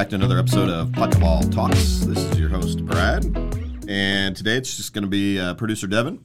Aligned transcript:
back 0.00 0.08
to 0.08 0.14
another 0.14 0.38
episode 0.38 0.70
of 0.70 0.88
Puckball 0.92 1.52
Talks. 1.52 2.06
This 2.06 2.16
is 2.16 2.38
your 2.40 2.48
host 2.48 2.86
Brad, 2.86 3.22
and 3.86 4.34
today 4.34 4.56
it's 4.56 4.74
just 4.74 4.94
going 4.94 5.02
to 5.02 5.10
be 5.10 5.38
uh, 5.38 5.52
producer 5.52 5.86
Devin. 5.86 6.24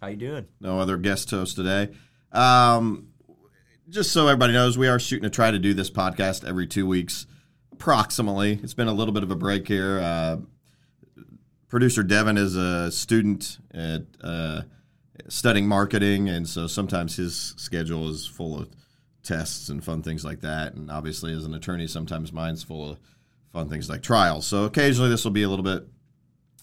How 0.00 0.08
you 0.08 0.16
doing? 0.16 0.48
No 0.58 0.80
other 0.80 0.96
guest 0.96 1.30
host 1.30 1.54
today. 1.54 1.90
Um, 2.32 3.12
just 3.88 4.10
so 4.10 4.26
everybody 4.26 4.54
knows, 4.54 4.76
we 4.76 4.88
are 4.88 4.98
shooting 4.98 5.22
to 5.22 5.30
try 5.30 5.52
to 5.52 5.60
do 5.60 5.72
this 5.72 5.88
podcast 5.88 6.44
every 6.44 6.66
two 6.66 6.84
weeks, 6.84 7.28
approximately. 7.70 8.58
It's 8.60 8.74
been 8.74 8.88
a 8.88 8.92
little 8.92 9.14
bit 9.14 9.22
of 9.22 9.30
a 9.30 9.36
break 9.36 9.68
here. 9.68 10.00
Uh, 10.00 10.38
producer 11.68 12.02
Devin 12.02 12.36
is 12.36 12.56
a 12.56 12.90
student 12.90 13.58
at 13.72 14.02
uh, 14.20 14.62
studying 15.28 15.68
marketing, 15.68 16.28
and 16.28 16.48
so 16.48 16.66
sometimes 16.66 17.14
his 17.14 17.54
schedule 17.56 18.10
is 18.10 18.26
full 18.26 18.58
of 18.58 18.68
tests 19.22 19.68
and 19.68 19.84
fun 19.84 20.02
things 20.02 20.24
like 20.24 20.40
that. 20.40 20.74
And 20.74 20.90
obviously, 20.90 21.32
as 21.32 21.44
an 21.44 21.54
attorney, 21.54 21.86
sometimes 21.86 22.32
mine's 22.32 22.62
full 22.62 22.90
of 22.90 22.98
fun 23.52 23.68
things 23.68 23.88
like 23.88 24.02
trials. 24.02 24.46
So 24.46 24.64
occasionally, 24.64 25.10
this 25.10 25.24
will 25.24 25.32
be 25.32 25.42
a 25.42 25.48
little 25.48 25.64
bit 25.64 25.86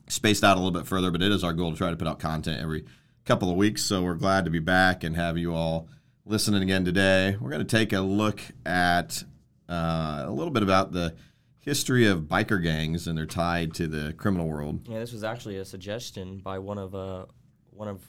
spaced 0.08 0.44
out 0.44 0.58
a 0.58 0.59
little 0.59 0.77
bit 0.77 0.88
further, 0.88 1.12
but 1.12 1.22
it 1.22 1.32
is 1.32 1.44
our 1.44 1.54
goal 1.54 1.72
to 1.72 1.77
try 1.77 1.90
to 1.90 1.95
put 1.95 2.08
out 2.08 2.20
content 2.20 2.62
every 2.62 2.85
couple 3.26 3.49
of 3.49 3.55
weeks. 3.55 3.84
So 3.84 4.02
we're 4.02 4.16
glad 4.16 4.45
to 4.45 4.52
be 4.52 4.59
back 4.59 5.04
and 5.04 5.16
have 5.16 5.38
you 5.38 5.54
all 5.54 5.88
listening 6.26 6.63
again 6.63 6.84
today. 6.84 7.38
We're 7.40 7.52
going 7.52 7.66
to 7.66 7.77
take 7.77 7.94
a 7.94 8.02
look 8.02 8.41
at 8.66 9.23
uh, 9.70 10.23
a 10.26 10.32
little 10.32 10.52
bit 10.52 10.63
about 10.63 10.91
the 10.91 11.16
history 11.60 12.07
of 12.07 12.21
biker 12.21 12.62
gangs 12.62 13.07
and 13.07 13.18
they're 13.18 13.26
tied 13.27 13.73
to 13.76 13.88
the 13.88 14.13
criminal 14.13 14.48
world. 14.48 14.88
Yeah, 14.88 14.99
this 14.99 15.13
was 15.13 15.23
actually 15.23 15.57
a 15.57 15.66
suggestion 15.66 16.40
by 16.40 16.57
one 16.57 16.80
of 16.80 16.96
uh, 16.96 17.26
one 17.70 17.88
of 17.88 18.02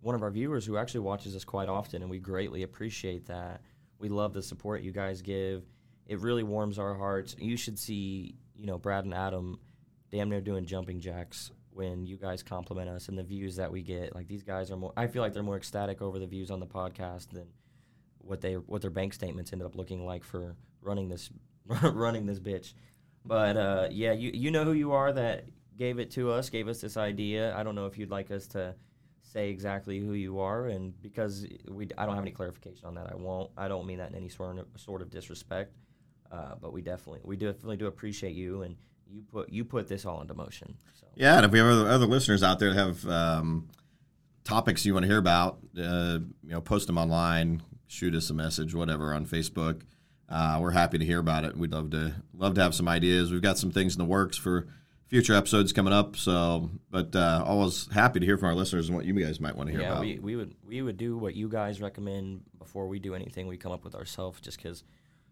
one 0.00 0.14
of 0.14 0.22
our 0.22 0.30
viewers 0.30 0.66
who 0.66 0.76
actually 0.76 1.00
watches 1.00 1.34
us 1.34 1.44
quite 1.44 1.68
often, 1.68 2.02
and 2.02 2.10
we 2.10 2.18
greatly 2.18 2.62
appreciate 2.62 3.26
that. 3.26 3.60
We 3.98 4.08
love 4.08 4.32
the 4.32 4.42
support 4.42 4.82
you 4.82 4.92
guys 4.92 5.22
give. 5.22 5.64
It 6.06 6.20
really 6.20 6.42
warms 6.42 6.78
our 6.78 6.94
hearts. 6.94 7.34
You 7.38 7.56
should 7.56 7.78
see, 7.78 8.36
you 8.54 8.66
know, 8.66 8.78
Brad 8.78 9.04
and 9.04 9.14
Adam 9.14 9.58
damn 10.10 10.28
near 10.28 10.40
doing 10.40 10.66
jumping 10.66 11.00
jacks 11.00 11.50
when 11.70 12.06
you 12.06 12.16
guys 12.16 12.42
compliment 12.42 12.88
us 12.88 13.08
and 13.08 13.18
the 13.18 13.22
views 13.22 13.56
that 13.56 13.70
we 13.70 13.82
get. 13.82 14.14
Like 14.14 14.28
these 14.28 14.42
guys 14.42 14.70
are 14.70 14.76
more 14.76 14.92
I 14.96 15.06
feel 15.06 15.22
like 15.22 15.34
they're 15.34 15.42
more 15.42 15.56
ecstatic 15.56 16.00
over 16.00 16.18
the 16.18 16.26
views 16.26 16.50
on 16.50 16.60
the 16.60 16.66
podcast 16.66 17.30
than 17.30 17.48
what 18.18 18.40
they 18.40 18.54
what 18.54 18.82
their 18.82 18.90
bank 18.90 19.12
statements 19.14 19.52
ended 19.52 19.66
up 19.66 19.76
looking 19.76 20.04
like 20.04 20.24
for 20.24 20.56
running 20.80 21.08
this 21.08 21.30
running 21.82 22.26
this 22.26 22.38
bitch. 22.38 22.74
But 23.24 23.56
uh, 23.56 23.88
yeah, 23.90 24.12
you 24.12 24.30
you 24.32 24.50
know 24.50 24.64
who 24.64 24.72
you 24.72 24.92
are 24.92 25.12
that 25.12 25.46
gave 25.76 25.98
it 25.98 26.12
to 26.12 26.30
us, 26.30 26.48
gave 26.48 26.68
us 26.68 26.80
this 26.80 26.96
idea. 26.96 27.54
I 27.56 27.62
don't 27.62 27.74
know 27.74 27.86
if 27.86 27.98
you'd 27.98 28.10
like 28.10 28.30
us 28.30 28.46
to 28.48 28.74
say 29.32 29.50
exactly 29.50 29.98
who 29.98 30.12
you 30.12 30.40
are, 30.40 30.66
and 30.66 31.00
because 31.02 31.46
we, 31.68 31.88
I 31.98 32.06
don't 32.06 32.14
have 32.14 32.24
any 32.24 32.30
clarification 32.30 32.86
on 32.86 32.94
that, 32.94 33.10
I 33.10 33.16
won't. 33.16 33.50
I 33.56 33.68
don't 33.68 33.86
mean 33.86 33.98
that 33.98 34.10
in 34.10 34.16
any 34.16 34.28
sort 34.28 34.58
of 34.58 34.66
sort 34.76 35.02
of 35.02 35.10
disrespect, 35.10 35.74
uh, 36.30 36.54
but 36.60 36.72
we 36.72 36.82
definitely 36.82 37.20
we 37.24 37.36
definitely 37.36 37.76
do 37.76 37.86
appreciate 37.86 38.34
you, 38.34 38.62
and 38.62 38.76
you 39.10 39.22
put 39.22 39.50
you 39.50 39.64
put 39.64 39.88
this 39.88 40.06
all 40.06 40.20
into 40.20 40.34
motion. 40.34 40.76
So. 41.00 41.06
Yeah, 41.14 41.36
and 41.36 41.44
if 41.44 41.50
we 41.50 41.58
have 41.58 41.68
other, 41.68 41.88
other 41.88 42.06
listeners 42.06 42.42
out 42.42 42.58
there 42.58 42.72
that 42.72 42.78
have 42.78 43.06
um, 43.08 43.68
topics 44.44 44.86
you 44.86 44.94
want 44.94 45.04
to 45.04 45.08
hear 45.08 45.18
about, 45.18 45.58
uh, 45.78 46.18
you 46.42 46.50
know, 46.50 46.60
post 46.60 46.86
them 46.86 46.98
online, 46.98 47.62
shoot 47.88 48.14
us 48.14 48.30
a 48.30 48.34
message, 48.34 48.74
whatever, 48.74 49.12
on 49.12 49.26
Facebook. 49.26 49.82
Uh, 50.28 50.58
we're 50.60 50.72
happy 50.72 50.98
to 50.98 51.04
hear 51.04 51.18
about 51.18 51.44
it. 51.44 51.56
We'd 51.56 51.72
love 51.72 51.90
to 51.90 52.14
love 52.34 52.54
to 52.54 52.62
have 52.62 52.74
some 52.74 52.88
ideas. 52.88 53.30
We've 53.30 53.42
got 53.42 53.58
some 53.58 53.70
things 53.70 53.94
in 53.94 53.98
the 53.98 54.04
works 54.04 54.36
for 54.36 54.66
future 55.06 55.34
episodes 55.34 55.72
coming 55.72 55.92
up. 55.92 56.16
So, 56.16 56.70
but 56.90 57.14
uh, 57.14 57.42
always 57.46 57.88
happy 57.92 58.20
to 58.20 58.26
hear 58.26 58.38
from 58.38 58.48
our 58.48 58.54
listeners 58.54 58.88
and 58.88 58.96
what 58.96 59.04
you 59.04 59.14
guys 59.14 59.40
might 59.40 59.56
want 59.56 59.68
to 59.68 59.72
hear 59.72 59.82
yeah, 59.82 59.92
about. 59.92 60.00
we, 60.00 60.18
we 60.18 60.36
would 60.36 60.54
we 60.66 60.82
would 60.82 60.96
do 60.96 61.16
what 61.16 61.34
you 61.34 61.48
guys 61.48 61.80
recommend 61.80 62.42
before 62.58 62.88
we 62.88 62.98
do 62.98 63.14
anything 63.14 63.46
we 63.46 63.56
come 63.56 63.72
up 63.72 63.84
with 63.84 63.94
ourselves, 63.94 64.40
just 64.40 64.56
because 64.58 64.84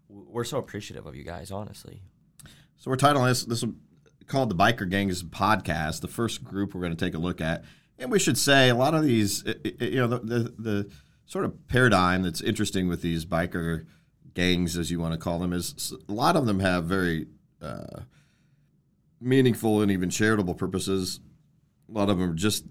we're 0.09 0.45
so 0.45 0.59
appreciative 0.59 1.07
of 1.07 1.17
you 1.17 1.25
guys, 1.25 1.51
honestly. 1.51 2.03
So 2.77 2.91
we're 2.91 2.97
titling 2.97 3.29
this 3.29 3.45
this 3.45 3.65
called 4.27 4.51
the 4.51 4.55
Biker 4.55 4.89
Gangs 4.89 5.23
Podcast. 5.23 6.01
The 6.01 6.09
first 6.09 6.45
group 6.45 6.75
we're 6.75 6.81
going 6.81 6.97
to 6.97 7.05
take 7.05 7.15
a 7.15 7.19
look 7.19 7.41
at, 7.41 7.65
and 7.99 8.11
we 8.11 8.19
should 8.19 8.39
say 8.39 8.69
a 8.69 8.75
lot 8.75 8.95
of 8.95 9.05
these, 9.05 9.45
you 9.81 9.97
know, 9.97 10.07
the, 10.07 10.19
the, 10.19 10.55
the 10.59 10.91
sort 11.27 11.45
of 11.45 11.69
paradigm 11.69 12.23
that's 12.23 12.41
interesting 12.41 12.89
with 12.89 13.03
these 13.03 13.25
biker 13.25 13.87
gangs, 14.35 14.77
as 14.77 14.91
you 14.91 15.01
want 15.01 15.13
to 15.13 15.19
call 15.19 15.39
them, 15.39 15.53
is 15.53 15.93
a 16.09 16.13
lot 16.13 16.37
of 16.37 16.47
them 16.47 16.61
have 16.61 16.85
very 16.85 17.27
uh, 17.63 18.01
meaningful 19.25 19.81
and 19.81 19.91
even 19.91 20.11
charitable 20.11 20.55
purposes. 20.55 21.21
A 21.89 21.93
lot 21.93 22.11
of 22.11 22.19
them 22.19 22.31
are 22.31 22.35
just 22.35 22.65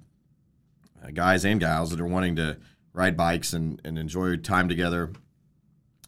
uh, 1.04 1.10
guys 1.12 1.44
and 1.44 1.60
gals 1.60 1.90
that 1.92 2.00
are 2.00 2.08
wanting 2.08 2.36
to 2.38 2.58
ride 2.94 3.18
bikes 3.18 3.54
and, 3.54 3.82
and 3.84 3.98
enjoy 3.98 4.38
time 4.38 4.70
together. 4.70 5.12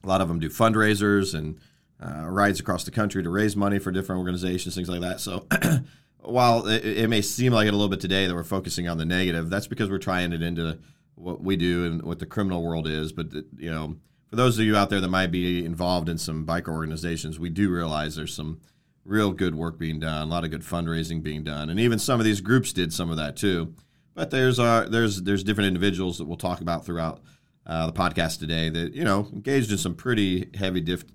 A 0.03 0.07
lot 0.07 0.21
of 0.21 0.27
them 0.27 0.39
do 0.39 0.49
fundraisers 0.49 1.33
and 1.33 1.59
uh, 1.99 2.29
rides 2.29 2.59
across 2.59 2.83
the 2.83 2.91
country 2.91 3.23
to 3.23 3.29
raise 3.29 3.55
money 3.55 3.79
for 3.79 3.91
different 3.91 4.19
organizations, 4.19 4.75
things 4.75 4.89
like 4.89 5.01
that. 5.01 5.19
So 5.19 5.47
while 6.19 6.67
it, 6.67 6.85
it, 6.85 7.09
may 7.09 7.21
seem 7.21 7.53
like 7.53 7.67
it 7.67 7.73
a 7.73 7.77
little 7.77 7.89
bit 7.89 8.01
today 8.01 8.27
that 8.27 8.35
we're 8.35 8.43
focusing 8.43 8.87
on 8.87 8.97
the 8.97 9.05
negative, 9.05 9.49
that's 9.49 9.67
because 9.67 9.89
we're 9.89 9.97
trying 9.97 10.31
it 10.31 10.43
into 10.43 10.77
what 11.15 11.41
we 11.41 11.55
do 11.55 11.85
and 11.85 12.03
what 12.03 12.19
the 12.19 12.25
criminal 12.25 12.61
world 12.63 12.87
is. 12.87 13.11
But 13.11 13.33
you 13.57 13.71
know, 13.71 13.95
for 14.29 14.35
those 14.35 14.59
of 14.59 14.65
you 14.65 14.75
out 14.75 14.89
there 14.89 15.01
that 15.01 15.07
might 15.07 15.31
be 15.31 15.65
involved 15.65 16.09
in 16.09 16.17
some 16.17 16.45
biker 16.45 16.69
organizations, 16.69 17.39
we 17.39 17.49
do 17.49 17.71
realize 17.71 18.15
there's 18.15 18.33
some 18.33 18.59
real 19.05 19.31
good 19.31 19.55
work 19.55 19.77
being 19.77 19.99
done, 19.99 20.23
a 20.23 20.25
lot 20.25 20.43
of 20.43 20.51
good 20.51 20.63
fundraising 20.63 21.21
being 21.23 21.43
done, 21.43 21.69
and 21.69 21.79
even 21.79 21.99
some 21.99 22.19
of 22.19 22.25
these 22.25 22.41
groups 22.41 22.73
did 22.73 22.91
some 22.91 23.09
of 23.09 23.17
that 23.17 23.37
too. 23.37 23.73
But 24.13 24.31
there's 24.31 24.59
uh, 24.59 24.87
there's 24.89 25.21
there's 25.21 25.43
different 25.43 25.67
individuals 25.67 26.17
that 26.17 26.25
we'll 26.25 26.37
talk 26.37 26.61
about 26.61 26.85
throughout 26.85 27.21
uh, 27.65 27.87
the 27.87 27.93
podcast 27.93 28.39
today 28.39 28.69
that 28.69 28.93
you 28.93 29.03
know 29.03 29.27
engaged 29.31 29.71
in 29.71 29.77
some 29.77 29.95
pretty 29.95 30.49
heavy 30.55 30.81
diff- 30.81 31.05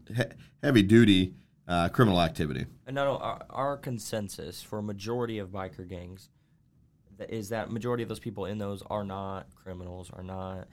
heavy 0.62 0.82
duty 0.82 1.34
uh, 1.68 1.88
criminal 1.88 2.20
activity. 2.20 2.66
And 2.86 2.96
no, 2.96 3.04
no, 3.04 3.16
our, 3.18 3.42
our, 3.48 3.76
consensus 3.76 4.60
for 4.60 4.80
a 4.80 4.82
majority 4.82 5.38
of 5.38 5.50
biker 5.50 5.88
gangs 5.88 6.28
is 7.28 7.50
that 7.50 7.70
majority 7.70 8.02
of 8.02 8.08
those 8.08 8.18
people 8.18 8.46
in 8.46 8.58
those 8.58 8.82
are 8.90 9.04
not 9.04 9.46
criminals, 9.54 10.10
are 10.12 10.22
not 10.22 10.66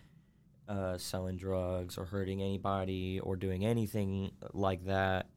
uh, 0.68 0.98
selling 0.98 1.38
drugs 1.38 1.98
or 1.98 2.06
hurting 2.06 2.42
anybody 2.42 3.20
or 3.20 3.36
doing 3.36 3.66
anything 3.66 4.32
like 4.54 4.86
that. 4.86 5.28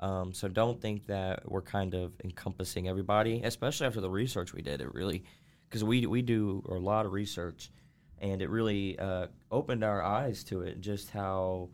Um, 0.00 0.32
so 0.32 0.48
don't 0.48 0.80
think 0.80 1.06
that 1.06 1.50
we're 1.50 1.62
kind 1.62 1.94
of 1.94 2.12
encompassing 2.24 2.88
everybody, 2.88 3.42
especially 3.42 3.86
after 3.86 4.00
the 4.00 4.10
research 4.10 4.52
we 4.52 4.62
did. 4.62 4.80
It 4.80 4.92
really, 4.92 5.24
because 5.68 5.84
we 5.84 6.06
we 6.06 6.22
do 6.22 6.62
a 6.68 6.74
lot 6.74 7.06
of 7.06 7.12
research, 7.12 7.70
and 8.18 8.42
it 8.42 8.50
really 8.50 8.98
uh, 8.98 9.28
opened 9.50 9.84
our 9.84 10.02
eyes 10.02 10.44
to 10.44 10.62
it. 10.62 10.80
Just 10.80 11.10
how, 11.10 11.70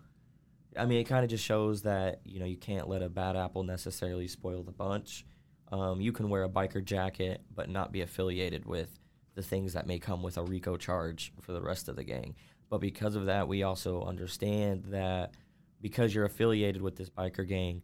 I 0.77 0.87
mean, 0.87 1.01
it 1.01 1.05
kind 1.05 1.25
of 1.25 1.31
just 1.31 1.45
shows 1.45 1.83
that 1.83 2.21
you 2.25 2.39
know 2.39 2.47
you 2.47 2.57
can't 2.57 2.89
let 2.89 3.03
a 3.03 3.09
bad 3.09 3.37
apple 3.37 3.65
necessarily 3.65 4.29
spoil 4.29 4.63
the 4.63 4.73
bunch. 4.73 5.25
Um, 5.73 6.01
you 6.01 6.13
can 6.13 6.29
wear 6.29 6.45
a 6.45 6.49
biker 6.49 6.85
jacket 6.85 7.43
but 7.55 7.69
not 7.69 7.93
be 7.93 8.01
affiliated 8.01 8.67
with 8.67 8.99
the 9.35 9.43
things 9.43 9.73
that 9.73 9.87
may 9.87 9.99
come 9.99 10.23
with 10.23 10.37
a 10.37 10.43
RICO 10.43 10.77
charge 10.77 11.33
for 11.41 11.53
the 11.53 11.61
rest 11.61 11.89
of 11.89 11.97
the 11.97 12.05
gang. 12.05 12.35
But 12.69 12.81
because 12.81 13.17
of 13.17 13.27
that, 13.27 13.49
we 13.49 13.63
also 13.63 14.03
understand 14.03 14.85
that 14.89 15.35
because 15.81 16.15
you're 16.15 16.25
affiliated 16.25 16.83
with 16.83 16.97
this 16.97 17.11
biker 17.11 17.47
gang, 17.47 17.83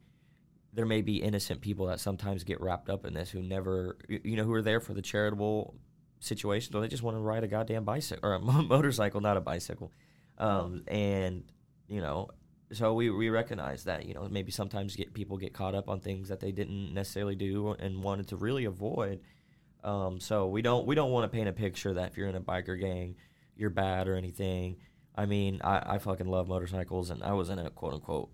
there 0.76 0.86
may 0.86 1.00
be 1.00 1.22
innocent 1.22 1.62
people 1.62 1.86
that 1.86 1.98
sometimes 1.98 2.44
get 2.44 2.60
wrapped 2.60 2.90
up 2.90 3.06
in 3.06 3.14
this 3.14 3.30
who 3.30 3.42
never, 3.42 3.96
you 4.08 4.36
know, 4.36 4.44
who 4.44 4.52
are 4.52 4.60
there 4.60 4.78
for 4.78 4.92
the 4.92 5.00
charitable 5.00 5.74
situations 6.20 6.74
or 6.74 6.82
they 6.82 6.88
just 6.88 7.02
want 7.02 7.16
to 7.16 7.20
ride 7.20 7.42
a 7.44 7.48
goddamn 7.48 7.84
bicycle 7.84 8.28
or 8.28 8.34
a 8.34 8.38
motorcycle, 8.40 9.22
not 9.22 9.38
a 9.38 9.40
bicycle. 9.40 9.90
Um, 10.36 10.84
and, 10.86 11.44
you 11.88 12.02
know, 12.02 12.28
so 12.72 12.92
we, 12.92 13.08
we 13.08 13.30
recognize 13.30 13.84
that, 13.84 14.04
you 14.04 14.12
know, 14.12 14.28
maybe 14.30 14.52
sometimes 14.52 14.96
get 14.96 15.14
people 15.14 15.38
get 15.38 15.54
caught 15.54 15.74
up 15.74 15.88
on 15.88 16.00
things 16.00 16.28
that 16.28 16.40
they 16.40 16.52
didn't 16.52 16.92
necessarily 16.92 17.36
do 17.36 17.74
and 17.78 18.02
wanted 18.02 18.28
to 18.28 18.36
really 18.36 18.66
avoid. 18.66 19.20
Um, 19.82 20.20
so 20.20 20.46
we 20.46 20.60
don't 20.60 20.86
we 20.86 20.94
don't 20.94 21.10
want 21.10 21.30
to 21.30 21.34
paint 21.34 21.48
a 21.48 21.52
picture 21.52 21.94
that 21.94 22.10
if 22.10 22.18
you're 22.18 22.28
in 22.28 22.34
a 22.34 22.40
biker 22.40 22.78
gang, 22.78 23.16
you're 23.56 23.70
bad 23.70 24.08
or 24.08 24.16
anything. 24.16 24.76
I 25.14 25.24
mean, 25.24 25.60
I, 25.64 25.94
I 25.94 25.98
fucking 25.98 26.26
love 26.26 26.48
motorcycles, 26.48 27.08
and 27.08 27.22
I 27.22 27.32
was 27.32 27.48
in 27.48 27.58
a 27.58 27.70
quote 27.70 27.94
unquote 27.94 28.30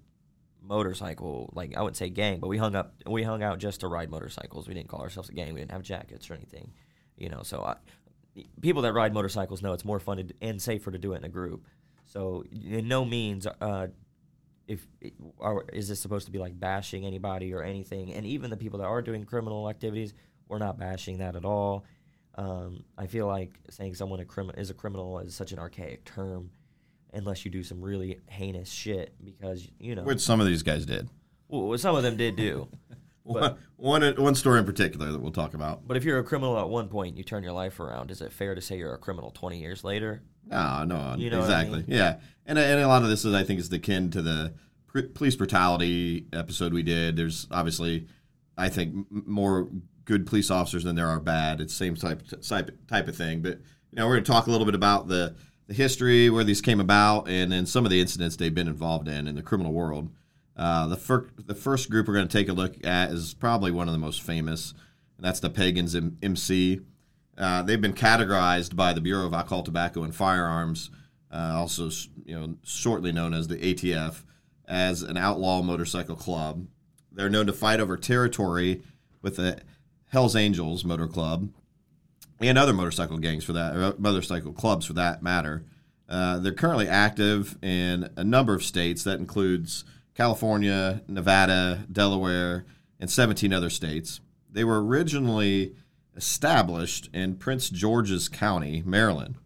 motorcycle 0.62 1.50
like 1.54 1.76
I 1.76 1.82
wouldn't 1.82 1.96
say 1.96 2.08
gang, 2.08 2.40
but 2.40 2.48
we 2.48 2.58
hung 2.58 2.74
up 2.74 2.94
we 3.06 3.22
hung 3.22 3.42
out 3.42 3.58
just 3.58 3.80
to 3.80 3.88
ride 3.88 4.10
motorcycles. 4.10 4.68
We 4.68 4.74
didn't 4.74 4.88
call 4.88 5.00
ourselves 5.00 5.28
a 5.28 5.32
gang. 5.32 5.52
We 5.54 5.60
didn't 5.60 5.72
have 5.72 5.82
jackets 5.82 6.30
or 6.30 6.34
anything, 6.34 6.72
you 7.16 7.28
know. 7.28 7.42
So 7.42 7.62
I, 7.62 7.76
people 8.60 8.82
that 8.82 8.92
ride 8.92 9.12
motorcycles 9.12 9.62
know 9.62 9.72
it's 9.72 9.84
more 9.84 10.00
fun 10.00 10.18
to, 10.18 10.34
and 10.40 10.60
safer 10.60 10.90
to 10.90 10.98
do 10.98 11.12
it 11.12 11.18
in 11.18 11.24
a 11.24 11.28
group. 11.28 11.66
So 12.06 12.44
in 12.52 12.88
no 12.88 13.04
means 13.04 13.46
uh, 13.46 13.88
if 14.68 14.86
are, 15.40 15.64
is 15.72 15.88
this 15.88 16.00
supposed 16.00 16.26
to 16.26 16.32
be 16.32 16.38
like 16.38 16.58
bashing 16.58 17.04
anybody 17.04 17.52
or 17.52 17.62
anything. 17.62 18.12
And 18.12 18.24
even 18.26 18.50
the 18.50 18.56
people 18.56 18.78
that 18.80 18.86
are 18.86 19.02
doing 19.02 19.24
criminal 19.24 19.68
activities, 19.68 20.14
we're 20.48 20.58
not 20.58 20.78
bashing 20.78 21.18
that 21.18 21.36
at 21.36 21.44
all. 21.44 21.84
Um, 22.34 22.84
I 22.96 23.06
feel 23.06 23.26
like 23.26 23.52
saying 23.68 23.94
someone 23.94 24.20
a 24.20 24.24
crim- 24.24 24.52
is 24.56 24.70
a 24.70 24.74
criminal 24.74 25.18
is 25.18 25.34
such 25.34 25.52
an 25.52 25.58
archaic 25.58 26.04
term 26.04 26.50
unless 27.12 27.44
you 27.44 27.50
do 27.50 27.62
some 27.62 27.80
really 27.80 28.20
heinous 28.28 28.70
shit 28.70 29.14
because 29.24 29.68
you 29.78 29.94
know 29.94 30.02
which 30.02 30.20
some 30.20 30.40
of 30.40 30.46
these 30.46 30.62
guys 30.62 30.86
did. 30.86 31.08
Well, 31.48 31.76
some 31.78 31.96
of 31.96 32.02
them 32.02 32.16
did 32.16 32.36
do. 32.36 32.68
but, 33.26 33.58
one, 33.76 34.02
one 34.16 34.34
story 34.34 34.58
in 34.58 34.64
particular 34.64 35.12
that 35.12 35.20
we'll 35.20 35.32
talk 35.32 35.52
about. 35.54 35.86
But 35.86 35.98
if 35.98 36.04
you're 36.04 36.18
a 36.18 36.24
criminal 36.24 36.58
at 36.58 36.68
one 36.68 36.88
point, 36.88 37.16
you 37.16 37.24
turn 37.24 37.42
your 37.42 37.52
life 37.52 37.78
around. 37.78 38.10
Is 38.10 38.22
it 38.22 38.32
fair 38.32 38.54
to 38.54 38.60
say 38.60 38.78
you're 38.78 38.94
a 38.94 38.98
criminal 38.98 39.30
20 39.30 39.58
years 39.60 39.84
later? 39.84 40.22
No, 40.46 40.84
no, 40.84 41.14
you 41.16 41.30
know 41.30 41.40
exactly. 41.40 41.80
I 41.80 41.82
mean? 41.82 41.86
Yeah, 41.88 42.16
and 42.46 42.58
and 42.58 42.80
a 42.80 42.88
lot 42.88 43.02
of 43.02 43.08
this 43.08 43.24
is 43.24 43.34
I 43.34 43.44
think 43.44 43.60
is 43.60 43.72
akin 43.72 44.10
to 44.10 44.22
the 44.22 44.54
pr- 44.86 45.08
police 45.14 45.36
brutality 45.36 46.26
episode 46.32 46.72
we 46.72 46.82
did. 46.82 47.16
There's 47.16 47.46
obviously, 47.50 48.08
I 48.56 48.68
think, 48.68 48.94
m- 48.94 49.24
more 49.26 49.68
good 50.04 50.26
police 50.26 50.50
officers 50.50 50.84
than 50.84 50.96
there 50.96 51.06
are 51.06 51.20
bad. 51.20 51.60
It's 51.60 51.72
the 51.72 51.84
same 51.84 51.94
type 51.96 52.22
type 52.42 52.70
type 52.88 53.08
of 53.08 53.16
thing. 53.16 53.40
But 53.40 53.58
you 53.90 53.96
know, 53.96 54.06
we're 54.06 54.14
going 54.14 54.24
to 54.24 54.32
talk 54.32 54.46
a 54.46 54.50
little 54.50 54.66
bit 54.66 54.74
about 54.74 55.08
the 55.08 55.36
the 55.66 55.74
history, 55.74 56.28
where 56.28 56.44
these 56.44 56.60
came 56.60 56.80
about, 56.80 57.28
and 57.28 57.52
then 57.52 57.66
some 57.66 57.84
of 57.84 57.90
the 57.90 58.00
incidents 58.00 58.36
they've 58.36 58.54
been 58.54 58.68
involved 58.68 59.08
in 59.08 59.26
in 59.26 59.34
the 59.34 59.42
criminal 59.42 59.72
world. 59.72 60.10
Uh, 60.56 60.86
the, 60.86 60.96
fir- 60.96 61.28
the 61.36 61.54
first 61.54 61.88
group 61.88 62.06
we're 62.06 62.14
going 62.14 62.28
to 62.28 62.38
take 62.38 62.48
a 62.48 62.52
look 62.52 62.84
at 62.84 63.10
is 63.10 63.34
probably 63.34 63.70
one 63.70 63.88
of 63.88 63.92
the 63.92 63.98
most 63.98 64.22
famous, 64.22 64.74
and 65.16 65.24
that's 65.24 65.40
the 65.40 65.50
Pagans 65.50 65.94
M- 65.94 66.18
MC. 66.22 66.80
Uh, 67.38 67.62
they've 67.62 67.80
been 67.80 67.94
categorized 67.94 68.76
by 68.76 68.92
the 68.92 69.00
Bureau 69.00 69.26
of 69.26 69.32
Alcohol, 69.32 69.62
Tobacco, 69.62 70.02
and 70.02 70.14
Firearms, 70.14 70.90
uh, 71.32 71.54
also 71.56 71.88
you 72.24 72.38
know 72.38 72.56
shortly 72.62 73.12
known 73.12 73.32
as 73.32 73.48
the 73.48 73.56
ATF, 73.56 74.24
as 74.68 75.02
an 75.02 75.16
outlaw 75.16 75.62
motorcycle 75.62 76.16
club. 76.16 76.66
They're 77.10 77.30
known 77.30 77.46
to 77.46 77.52
fight 77.52 77.80
over 77.80 77.96
territory 77.96 78.82
with 79.22 79.36
the 79.36 79.60
Hell's 80.10 80.36
Angels 80.36 80.84
Motor 80.84 81.08
Club 81.08 81.48
and 82.48 82.58
other 82.58 82.72
motorcycle 82.72 83.18
gangs 83.18 83.44
for 83.44 83.52
that, 83.52 83.76
or 83.76 83.94
motorcycle 83.98 84.52
clubs 84.52 84.86
for 84.86 84.94
that 84.94 85.22
matter. 85.22 85.64
Uh, 86.08 86.38
they're 86.38 86.52
currently 86.52 86.88
active 86.88 87.56
in 87.62 88.08
a 88.16 88.24
number 88.24 88.54
of 88.54 88.62
states. 88.62 89.04
That 89.04 89.18
includes 89.18 89.84
California, 90.14 91.02
Nevada, 91.08 91.86
Delaware, 91.90 92.66
and 93.00 93.10
17 93.10 93.52
other 93.52 93.70
states. 93.70 94.20
They 94.50 94.64
were 94.64 94.84
originally 94.84 95.74
established 96.16 97.08
in 97.14 97.36
Prince 97.36 97.70
George's 97.70 98.28
County, 98.28 98.82
Maryland. 98.84 99.36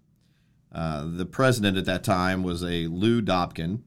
Uh, 0.72 1.04
the 1.06 1.26
president 1.26 1.78
at 1.78 1.84
that 1.87 2.04
time 2.04 2.42
was 2.42 2.62
a 2.62 2.87
Lou 2.88 3.22
Dobkin, 3.22 3.82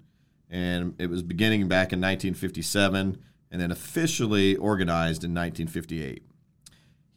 and 0.49 0.95
it 0.97 1.09
was 1.09 1.21
beginning 1.21 1.67
back 1.67 1.93
in 1.93 1.99
1957 1.99 3.17
and 3.51 3.61
then 3.61 3.71
officially 3.71 4.55
organized 4.55 5.23
in 5.23 5.33
1958. 5.33 6.23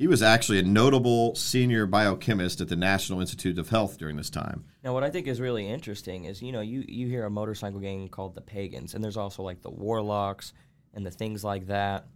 He 0.03 0.09
was 0.09 0.21
actually 0.21 0.59
a 0.59 0.65
notable 0.65 1.37
senior 1.37 1.87
biochemist 1.87 2.61
at 2.61 2.69
the 2.69 2.75
National 2.75 3.21
Institute 3.21 3.57
of 3.57 3.69
Health 3.69 3.99
during 3.99 4.17
this 4.17 4.31
time. 4.31 4.65
Now, 4.83 4.95
what 4.95 5.05
I 5.05 5.11
think 5.11 5.29
is 5.29 5.41
really 5.41 5.69
interesting 5.69 6.25
is, 6.25 6.43
you 6.43 6.51
know, 6.51 6.61
you, 6.61 6.85
you 6.89 7.07
hear 7.07 7.25
a 7.25 7.31
motorcycle 7.31 7.79
gang 7.79 8.09
called 8.09 8.35
the 8.35 8.41
Pagans, 8.41 8.95
and 8.95 9.05
there's 9.05 9.17
also 9.17 9.45
like 9.45 9.63
the 9.63 9.71
Warlocks 9.71 10.55
and 10.93 11.07
the 11.07 11.13
things 11.13 11.45
like 11.45 11.69
that. 11.69 12.09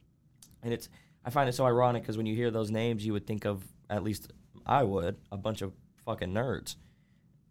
And 0.64 0.72
it's, 0.72 0.88
I 1.24 1.30
find 1.30 1.48
it 1.48 1.52
so 1.52 1.64
ironic 1.64 2.02
because 2.02 2.16
when 2.16 2.26
you 2.26 2.34
hear 2.34 2.50
those 2.50 2.72
names, 2.72 3.06
you 3.06 3.12
would 3.12 3.24
think 3.24 3.44
of, 3.44 3.62
at 3.88 4.02
least 4.02 4.32
I 4.66 4.82
would, 4.82 5.18
a 5.30 5.36
bunch 5.36 5.62
of 5.62 5.72
fucking 6.04 6.34
nerds. 6.34 6.74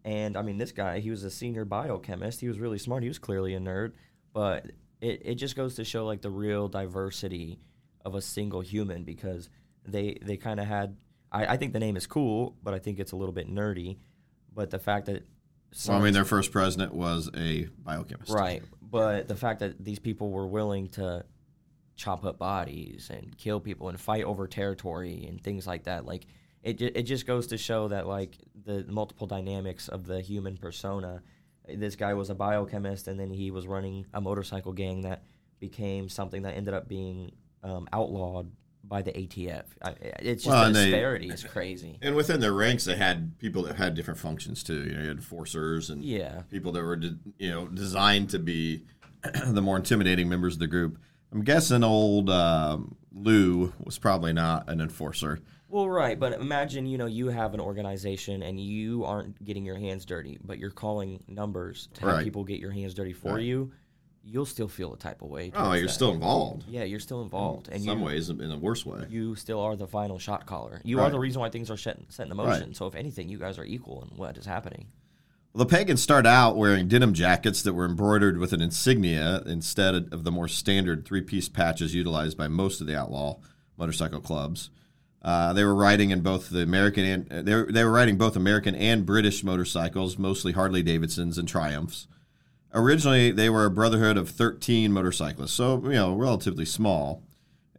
And 0.03 0.35
I 0.35 0.41
mean, 0.41 0.57
this 0.57 0.73
guy, 0.73 0.99
he 0.99 1.11
was 1.11 1.23
a 1.23 1.31
senior 1.31 1.63
biochemist. 1.63 2.41
He 2.41 2.49
was 2.49 2.59
really 2.59 2.77
smart. 2.77 3.03
He 3.03 3.09
was 3.09 3.19
clearly 3.19 3.55
a 3.55 3.59
nerd. 3.61 3.93
But 4.33 4.65
it, 4.99 5.21
it 5.23 5.35
just 5.35 5.55
goes 5.55 5.75
to 5.75 5.85
show 5.85 6.05
like 6.05 6.21
the 6.21 6.29
real 6.29 6.67
diversity 6.67 7.57
of 8.03 8.15
a 8.15 8.21
single 8.21 8.59
human 8.59 9.05
because 9.05 9.49
they 9.87 10.17
they 10.21 10.37
kind 10.37 10.59
of 10.59 10.65
had. 10.67 10.97
I, 11.31 11.53
I 11.53 11.57
think 11.57 11.73
the 11.73 11.79
name 11.79 11.97
is 11.97 12.07
cool, 12.07 12.55
but 12.63 12.73
I 12.73 12.79
think 12.79 12.99
it's 12.99 13.11
a 13.11 13.15
little 13.15 13.33
bit 13.33 13.49
nerdy. 13.49 13.97
But 14.53 14.69
the 14.69 14.79
fact 14.79 15.07
that 15.07 15.23
Well, 15.87 15.97
I 15.97 16.01
mean, 16.01 16.13
their 16.13 16.25
first 16.25 16.51
president 16.51 16.93
was 16.93 17.29
a 17.35 17.65
biochemist. 17.83 18.31
right, 18.31 18.63
but 18.81 19.27
the 19.27 19.35
fact 19.35 19.59
that 19.59 19.83
these 19.83 19.99
people 19.99 20.31
were 20.31 20.47
willing 20.47 20.87
to 20.89 21.25
chop 21.97 22.25
up 22.25 22.37
bodies 22.37 23.09
and 23.09 23.37
kill 23.37 23.59
people 23.59 23.89
and 23.89 23.99
fight 23.99 24.23
over 24.25 24.47
territory 24.47 25.25
and 25.27 25.41
things 25.41 25.65
like 25.65 25.83
that, 25.83 26.05
like 26.05 26.25
it 26.63 26.81
it 26.81 27.03
just 27.03 27.27
goes 27.27 27.47
to 27.47 27.57
show 27.57 27.87
that 27.89 28.07
like 28.07 28.37
the 28.65 28.85
multiple 28.87 29.27
dynamics 29.27 29.87
of 29.87 30.05
the 30.05 30.21
human 30.21 30.57
persona. 30.57 31.21
This 31.67 31.95
guy 31.95 32.13
was 32.13 32.29
a 32.29 32.35
biochemist, 32.35 33.07
and 33.07 33.19
then 33.19 33.31
he 33.31 33.49
was 33.51 33.65
running 33.65 34.05
a 34.13 34.21
motorcycle 34.21 34.71
gang 34.71 35.01
that 35.01 35.23
became 35.59 36.09
something 36.09 36.43
that 36.43 36.55
ended 36.55 36.73
up 36.73 36.87
being 36.87 37.31
um, 37.63 37.87
outlawed 37.91 38.51
by 38.87 39.01
the 39.01 39.11
ATF. 39.11 39.63
I, 39.81 39.91
it's 40.19 40.43
just 40.43 40.47
Well, 40.47 40.61
the 40.61 40.67
and 40.67 40.75
they- 40.75 40.85
disparity 40.85 41.29
is 41.29 41.43
crazy. 41.43 41.97
And 42.01 42.15
within 42.15 42.39
their 42.39 42.53
ranks, 42.53 42.85
they 42.85 42.95
had 42.95 43.37
people 43.39 43.63
that 43.63 43.75
had 43.75 43.95
different 43.95 44.19
functions 44.19 44.63
too. 44.63 44.83
You 44.83 44.93
know, 44.93 45.01
you 45.01 45.07
had 45.07 45.17
enforcers 45.17 45.89
and 45.89 46.03
Yeah. 46.03 46.41
people 46.51 46.71
that 46.73 46.83
were, 46.83 46.95
de- 46.95 47.17
you 47.39 47.49
know, 47.49 47.67
designed 47.67 48.29
to 48.31 48.39
be 48.39 48.83
the 49.47 49.61
more 49.61 49.77
intimidating 49.77 50.29
members 50.29 50.53
of 50.53 50.59
the 50.59 50.67
group. 50.67 50.99
I'm 51.31 51.43
guessing 51.43 51.83
old 51.83 52.29
um, 52.29 52.95
Lou 53.13 53.73
was 53.83 53.97
probably 53.97 54.33
not 54.33 54.69
an 54.69 54.79
enforcer. 54.79 55.39
Well, 55.67 55.89
right, 55.89 56.17
but 56.17 56.33
imagine 56.33 56.85
you 56.85 56.97
know 56.97 57.07
you 57.07 57.27
have 57.29 57.53
an 57.55 57.59
organization 57.59 58.43
and 58.43 58.59
you 58.59 59.03
aren't 59.03 59.43
getting 59.43 59.65
your 59.65 59.77
hands 59.77 60.05
dirty, 60.05 60.37
but 60.43 60.59
you're 60.59 60.69
calling 60.69 61.21
numbers 61.27 61.89
to 61.95 62.01
have 62.01 62.13
Right. 62.13 62.23
people 62.23 62.43
get 62.43 62.59
your 62.59 62.71
hands 62.71 62.93
dirty 62.93 63.11
for 63.13 63.33
Right. 63.33 63.43
you. 63.43 63.71
You'll 64.27 64.45
still 64.47 64.67
feel 64.67 64.91
a 64.93 64.97
type 64.97 65.21
of 65.21 65.29
way. 65.29 65.51
Oh, 65.55 65.73
you're 65.73 65.85
that. 65.85 65.93
still 65.93 66.11
involved. 66.11 66.65
yeah, 66.67 66.83
you're 66.83 66.99
still 66.99 67.21
involved, 67.21 67.67
In 67.67 67.75
and 67.75 67.83
some 67.83 67.99
you 67.99 68.05
ways, 68.05 68.29
in 68.29 68.41
a 68.51 68.57
worse 68.57 68.83
way. 68.85 69.05
you 69.09 69.35
still 69.35 69.59
are 69.59 69.75
the 69.75 69.85
final 69.87 70.17
shot 70.17 70.45
caller. 70.47 70.81
You 70.83 70.99
are 70.99 71.09
the 71.11 71.19
reason 71.19 71.39
why 71.41 71.49
things 71.49 71.69
are 71.69 71.77
set, 71.77 71.99
set 72.09 72.27
in 72.27 72.35
Right. 72.35 72.47
motion. 72.47 72.73
So 72.73 72.87
if 72.87 72.95
anything, 72.95 73.29
you 73.29 73.37
guys 73.37 73.59
are 73.59 73.65
equal 73.65 74.01
in 74.09 74.17
what 74.17 74.35
is 74.37 74.45
happening. 74.45 74.87
Well, 75.53 75.63
the 75.63 75.69
pagans 75.69 76.01
start 76.01 76.25
out 76.25 76.57
wearing 76.57 76.87
denim 76.87 77.13
jackets 77.13 77.61
that 77.61 77.73
were 77.73 77.85
embroidered 77.85 78.39
with 78.39 78.51
an 78.51 78.61
insignia 78.61 79.41
instead 79.45 79.93
of 80.11 80.23
the 80.23 80.31
more 80.31 80.47
standard 80.47 81.05
three 81.05 81.21
piece 81.21 81.47
patches 81.47 81.93
utilized 81.93 82.35
by 82.37 82.47
most 82.47 82.81
of 82.81 82.87
the 82.87 82.97
outlaw 82.97 83.37
motorcycle 83.77 84.19
clubs. 84.21 84.69
Uh, 85.21 85.53
they 85.53 85.63
were 85.63 85.73
riding 85.75 86.09
in 86.11 86.21
both 86.21 86.49
the 86.49 86.61
American 86.61 87.27
and 87.29 87.47
they 87.47 87.55
were, 87.55 87.71
they 87.71 87.83
were 87.83 87.91
riding 87.91 88.17
both 88.17 88.35
American 88.35 88.75
and 88.75 89.05
British 89.05 89.43
motorcycles, 89.43 90.17
mostly 90.17 90.51
Harley 90.51 90.83
Davidsons 90.83 91.37
and 91.37 91.47
Triumphs. 91.47 92.07
Originally, 92.75 93.31
they 93.31 93.49
were 93.49 93.63
a 93.63 93.71
brotherhood 93.71 94.17
of 94.17 94.29
13 94.29 94.91
motorcyclists, 94.91 95.53
so 95.53 95.81
you 95.85 95.93
know 95.93 96.13
relatively 96.13 96.65
small. 96.65 97.23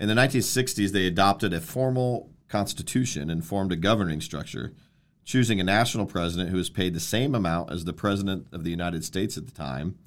In 0.01 0.09
the 0.09 0.15
1960s, 0.15 0.91
they 0.91 1.07
adopted 1.07 1.53
a 1.53 1.61
formal 1.61 2.31
constitution 2.49 3.29
and 3.29 3.45
formed 3.45 3.73
a 3.73 3.77
governing 3.77 4.23
structure, 4.23 4.73
choosing 5.23 5.61
a 5.61 5.65
national 5.65 6.07
president 6.07 6.49
who 6.49 6.57
was 6.57 6.71
paid 6.71 6.95
the 6.95 7.01
same 7.01 7.35
amount 7.35 7.71
as 7.71 7.85
the 7.85 7.93
president 7.93 8.47
of 8.53 8.65
the 8.65 8.71
United 8.71 9.05
States 9.05 9.37
at 9.37 9.45
the 9.45 9.53
time, 9.53 9.99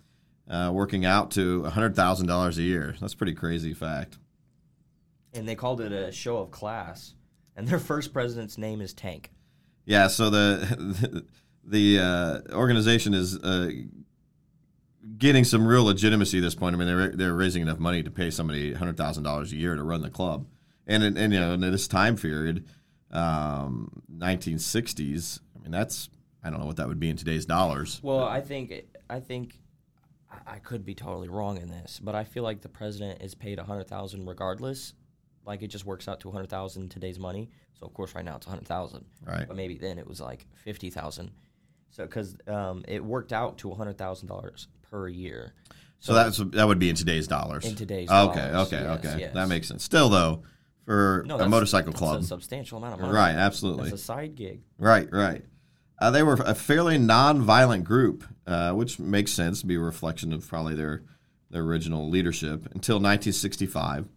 uh, 0.50 0.72
working 0.74 1.06
out 1.06 1.30
to 1.32 1.62
$100,000 1.62 2.58
a 2.58 2.62
year. 2.62 2.96
That's 3.00 3.14
a 3.14 3.18
pretty 3.18 3.36
crazy 3.36 3.76
fact. 3.76 4.18
And 5.36 5.48
they 5.48 5.56
called 5.56 5.82
it 5.82 5.92
a 5.92 6.12
show 6.12 6.38
of 6.38 6.50
class. 6.50 7.14
And 7.56 7.68
their 7.68 7.78
first 7.78 8.12
president's 8.12 8.58
name 8.58 8.82
is 8.82 8.96
Tank. 8.96 9.30
Yeah, 9.86 10.08
so 10.08 10.32
the 10.32 11.26
the 11.64 12.00
uh, 12.00 12.56
organization 12.56 13.14
is 13.14 13.38
uh, 13.38 13.70
getting 15.18 15.44
some 15.44 15.66
real 15.66 15.84
legitimacy 15.86 16.38
at 16.38 16.42
this 16.42 16.56
point. 16.56 16.76
I 16.76 16.80
mean, 16.80 16.88
they're 16.88 17.10
they're 17.12 17.34
raising 17.34 17.62
enough 17.62 17.80
money 17.80 18.04
to 18.04 18.12
pay 18.12 18.30
somebody 18.30 18.74
hundred 18.74 18.98
thousand 18.98 19.24
dollars 19.24 19.52
a 19.52 19.56
year 19.56 19.76
to 19.76 19.84
run 19.84 20.02
the 20.02 20.10
club, 20.10 20.46
and 20.88 21.04
in- 21.04 21.18
and 21.18 21.34
you 21.34 21.40
know 21.40 21.54
in 21.54 21.62
this 21.62 21.88
time 21.88 22.16
period, 22.16 22.66
um, 23.12 24.02
nineteen 24.08 24.60
sixties. 24.60 25.40
I 25.56 25.60
mean, 25.62 25.72
that's 25.72 26.10
I 26.44 26.50
don't 26.50 26.60
know 26.60 26.66
what 26.66 26.78
that 26.78 26.88
would 26.88 27.00
be 27.00 27.10
in 27.10 27.18
today's 27.18 27.46
dollars. 27.46 28.00
Well, 28.04 28.24
I 28.24 28.42
think 28.42 28.74
I 29.10 29.20
think 29.20 29.60
I- 30.46 30.60
could 30.60 30.86
be 30.86 30.96
totally 30.96 31.28
wrong 31.30 31.58
in 31.58 31.70
this, 31.70 32.00
but 32.04 32.16
I 32.16 32.24
feel 32.24 32.44
like 32.44 32.62
the 32.62 32.70
president 32.70 33.22
is 33.22 33.36
paid 33.36 33.60
a 33.60 33.64
hundred 33.64 33.88
thousand 33.88 34.26
regardless. 34.28 34.94
Like 35.46 35.62
it 35.64 35.68
just 35.68 35.86
works 35.86 36.08
out 36.08 36.20
to 36.22 36.30
a 36.30 36.32
hundred 36.32 36.50
thousand 36.50 36.90
today's 36.92 37.18
money. 37.18 37.50
So 37.80 37.86
of 37.86 37.94
course, 37.94 38.14
right 38.14 38.26
now 38.26 38.36
it's 38.36 38.46
a 38.46 38.50
hundred 38.50 38.68
thousand, 38.68 39.06
Right. 39.26 39.48
but 39.48 39.56
maybe 39.56 39.78
then 39.78 39.98
it 39.98 40.06
was 40.06 40.20
like 40.22 40.46
fifty 40.64 40.90
thousand. 40.90 41.32
So 41.92 42.04
because 42.04 42.36
um, 42.48 42.84
it 42.88 43.04
worked 43.04 43.34
out 43.34 43.58
to 43.60 43.72
a 43.72 43.76
hundred 43.76 43.98
thousand 43.98 44.28
dollars 44.28 44.68
per 44.90 45.08
year. 45.08 45.54
So 46.00 46.14
that's 46.14 46.38
that 46.38 46.66
would 46.68 46.80
be 46.80 46.90
in 46.90 46.96
today's 46.96 47.28
dollars. 47.28 47.66
In 47.66 47.76
today's 47.76 48.10
okay, 48.10 48.52
dollars, 48.52 48.68
okay, 48.74 48.82
yes, 48.84 49.00
okay. 49.06 49.20
yes. 49.20 49.34
That 49.34 49.50
makes 49.50 49.68
sense. 49.68 49.84
Still 49.84 50.10
though, 50.10 50.44
for 50.86 51.24
No, 51.28 51.40
a 51.40 51.50
motorcycle 51.50 51.92
that's 51.92 52.00
club, 52.00 52.22
a 52.22 52.24
substantial 52.24 52.78
amount 52.78 52.96
of 52.96 53.00
money. 53.02 53.14
right? 53.14 53.36
Absolutely. 53.36 53.90
That's 53.90 54.02
a 54.02 54.06
side 54.06 54.36
gig. 54.36 54.62
Right, 54.78 55.08
right. 55.12 55.44
Uh, 56.02 56.12
they 56.12 56.24
were 56.24 56.36
a 56.36 56.56
fairly 56.56 56.98
non-violent 56.98 57.84
group, 57.84 58.24
uh, 58.48 58.72
which 58.72 59.00
makes 59.00 59.34
sense 59.34 59.60
to 59.60 59.68
be 59.68 59.76
a 59.76 59.80
reflection 59.80 60.32
of 60.32 60.48
probably 60.48 60.74
their 60.76 61.04
their 61.52 61.64
original 61.64 62.10
leadership 62.10 62.66
until 62.74 62.96
1965. 62.96 64.08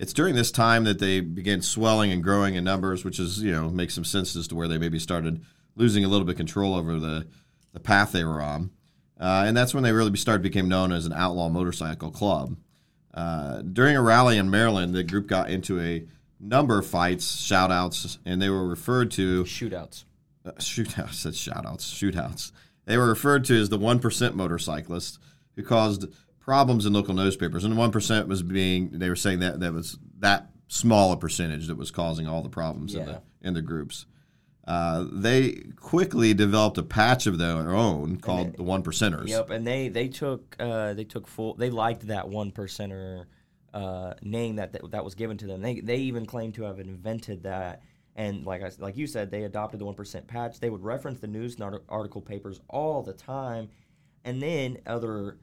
It's 0.00 0.12
during 0.12 0.34
this 0.34 0.50
time 0.50 0.84
that 0.84 0.98
they 0.98 1.20
began 1.20 1.60
swelling 1.62 2.10
and 2.12 2.22
growing 2.22 2.54
in 2.56 2.64
numbers, 2.64 3.04
which 3.04 3.20
is 3.20 3.42
you 3.42 3.52
know 3.52 3.68
makes 3.70 3.94
some 3.94 4.04
sense 4.04 4.34
as 4.34 4.48
to 4.48 4.56
where 4.56 4.66
they 4.66 4.78
maybe 4.78 4.98
started 4.98 5.44
losing 5.76 6.04
a 6.04 6.08
little 6.08 6.24
bit 6.26 6.32
of 6.32 6.36
control 6.38 6.74
over 6.74 6.98
the 6.98 7.28
the 7.72 7.80
path 7.80 8.10
they 8.10 8.24
were 8.24 8.40
on, 8.42 8.70
uh, 9.20 9.44
and 9.46 9.56
that's 9.56 9.74
when 9.74 9.82
they 9.82 9.92
really 9.92 10.16
started 10.16 10.42
became 10.42 10.68
known 10.68 10.92
as 10.92 11.06
an 11.06 11.12
outlaw 11.12 11.48
motorcycle 11.48 12.10
club. 12.10 12.56
Uh, 13.14 13.62
during 13.62 13.96
a 13.96 14.02
rally 14.02 14.36
in 14.38 14.50
Maryland, 14.50 14.94
the 14.94 15.02
group 15.02 15.26
got 15.26 15.50
into 15.50 15.80
a 15.80 16.04
number 16.40 16.78
of 16.78 16.86
fights, 16.86 17.26
shoutouts, 17.36 18.18
and 18.24 18.40
they 18.40 18.48
were 18.48 18.66
referred 18.66 19.10
to 19.12 19.44
Shootouts. 19.44 20.04
uh, 20.44 20.52
shootouts, 20.52 21.14
said 21.14 21.32
shoutouts, 21.32 21.80
shootouts. 21.80 22.52
They 22.84 22.96
were 22.96 23.08
referred 23.08 23.44
to 23.46 23.60
as 23.60 23.68
the 23.68 23.78
1% 23.78 24.34
motorcyclists 24.34 25.18
who 25.56 25.62
caused 25.62 26.06
problems 26.38 26.86
in 26.86 26.92
local 26.92 27.12
newspapers. 27.14 27.64
And 27.64 27.76
the 27.76 27.80
1% 27.80 28.28
was 28.28 28.42
being, 28.42 28.90
they 28.92 29.08
were 29.08 29.16
saying 29.16 29.40
that 29.40 29.60
that 29.60 29.72
was 29.72 29.98
that 30.20 30.50
small 30.68 31.12
a 31.12 31.16
percentage 31.16 31.66
that 31.66 31.76
was 31.76 31.90
causing 31.90 32.26
all 32.26 32.42
the 32.42 32.48
problems 32.48 32.94
in, 32.94 33.00
the, 33.06 33.22
in 33.42 33.54
the 33.54 33.62
groups. 33.62 34.06
Uh, 34.68 35.06
they 35.10 35.52
quickly 35.76 36.34
developed 36.34 36.76
a 36.76 36.82
patch 36.82 37.26
of 37.26 37.38
their 37.38 37.74
own 37.74 38.18
called 38.18 38.54
the 38.54 38.62
One 38.62 38.82
Percenters. 38.82 39.26
Yep, 39.26 39.48
and 39.48 39.66
they 39.66 39.88
they 39.88 40.08
took 40.08 40.54
uh, 40.60 40.92
they 40.92 41.04
took 41.04 41.26
full. 41.26 41.54
They 41.54 41.70
liked 41.70 42.06
that 42.08 42.28
one 42.28 42.52
percenter 42.52 43.24
uh, 43.72 44.12
name 44.20 44.56
that, 44.56 44.74
that 44.74 44.90
that 44.90 45.02
was 45.02 45.14
given 45.14 45.38
to 45.38 45.46
them. 45.46 45.62
They 45.62 45.80
they 45.80 45.96
even 45.96 46.26
claimed 46.26 46.52
to 46.56 46.64
have 46.64 46.80
invented 46.80 47.44
that. 47.44 47.80
And 48.14 48.44
like 48.44 48.62
I, 48.62 48.70
like 48.78 48.98
you 48.98 49.06
said, 49.06 49.30
they 49.30 49.44
adopted 49.44 49.80
the 49.80 49.86
one 49.86 49.94
percent 49.94 50.26
patch. 50.26 50.60
They 50.60 50.68
would 50.68 50.84
reference 50.84 51.20
the 51.20 51.28
news 51.28 51.56
article 51.88 52.20
papers 52.20 52.60
all 52.68 53.02
the 53.02 53.14
time, 53.14 53.70
and 54.26 54.42
then 54.42 54.76
other 54.86 55.38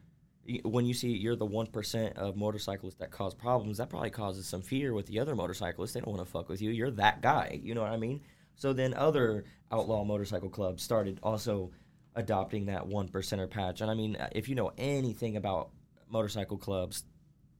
when 0.62 0.86
you 0.86 0.94
see 0.94 1.10
you're 1.10 1.36
the 1.36 1.48
one 1.48 1.65
percent 1.65 2.15
of 2.15 2.36
motorcyclists 2.36 2.98
that 2.98 3.10
cause 3.10 3.34
problems, 3.34 3.79
that 3.79 3.89
probably 3.89 4.12
causes 4.12 4.46
some 4.46 4.62
fear 4.62 4.94
with 4.94 5.08
the 5.08 5.20
other 5.20 5.36
motorcyclists. 5.36 5.94
They 5.94 6.01
don't 6.01 6.13
want 6.13 6.27
to 6.27 6.32
fuck 6.32 6.48
with 6.48 6.62
you. 6.62 6.70
You're 6.70 6.91
that 6.91 7.24
guy. 7.24 7.60
You 7.63 7.74
know 7.74 7.82
what 7.82 7.91
I 7.91 7.98
mean? 7.98 8.22
So 8.55 8.74
then 8.74 8.93
other 8.93 9.45
outlaw 9.71 10.03
motorcycle 10.03 10.50
clubs 10.50 10.83
started 10.83 11.19
also 11.21 11.71
adopting 12.15 12.67
that 12.67 12.88
one 12.88 13.09
percenter 13.09 13.50
patch. 13.50 13.81
And 13.81 13.91
I 13.91 13.93
mean, 13.93 14.15
uh, 14.15 14.29
if 14.31 14.47
you 14.47 14.55
know 14.55 14.71
anything 14.77 15.38
about 15.38 15.71
motorcycle 16.09 16.57
clubs 16.57 17.03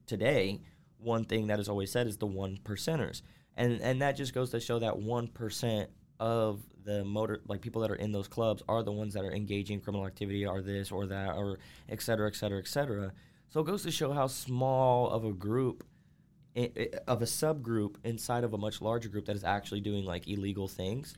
today, 0.06 0.60
one 0.98 1.24
thing 1.24 1.48
that 1.48 1.60
is 1.60 1.68
always 1.68 1.92
said 1.92 2.06
is 2.06 2.16
the 2.16 2.26
one 2.26 2.58
percenters. 2.64 3.22
And 3.56 3.80
and 3.80 4.02
that 4.02 4.16
just 4.16 4.34
goes 4.34 4.50
to 4.50 4.60
show 4.60 4.78
that 4.78 4.98
one 4.98 5.28
percent 5.28 5.90
of 6.18 6.60
the 6.84 7.04
motor 7.04 7.40
like 7.48 7.60
people 7.60 7.82
that 7.82 7.90
are 7.90 7.96
in 7.96 8.12
those 8.12 8.28
clubs 8.28 8.62
are 8.68 8.82
the 8.82 8.92
ones 8.92 9.12
that 9.14 9.24
are 9.24 9.32
engaging 9.32 9.74
in 9.74 9.80
criminal 9.80 10.06
activity 10.06 10.46
are 10.46 10.62
this 10.62 10.92
or 10.92 11.06
that 11.06 11.34
or 11.36 11.58
et 11.88 12.00
cetera, 12.00 12.28
et 12.28 12.36
cetera, 12.36 12.58
et 12.58 12.68
cetera. 12.68 13.12
So 13.48 13.60
it 13.60 13.66
goes 13.66 13.82
to 13.82 13.90
show 13.90 14.12
how 14.12 14.26
small 14.28 15.10
of 15.10 15.24
a 15.24 15.32
group 15.32 15.84
of 16.56 17.22
a 17.22 17.26
subgroup 17.26 17.96
inside 18.04 18.44
of 18.44 18.54
a 18.54 18.58
much 18.58 18.80
larger 18.80 19.08
group 19.08 19.26
that 19.26 19.36
is 19.36 19.44
actually 19.44 19.80
doing 19.80 20.04
like 20.04 20.26
illegal 20.28 20.68
things, 20.68 21.14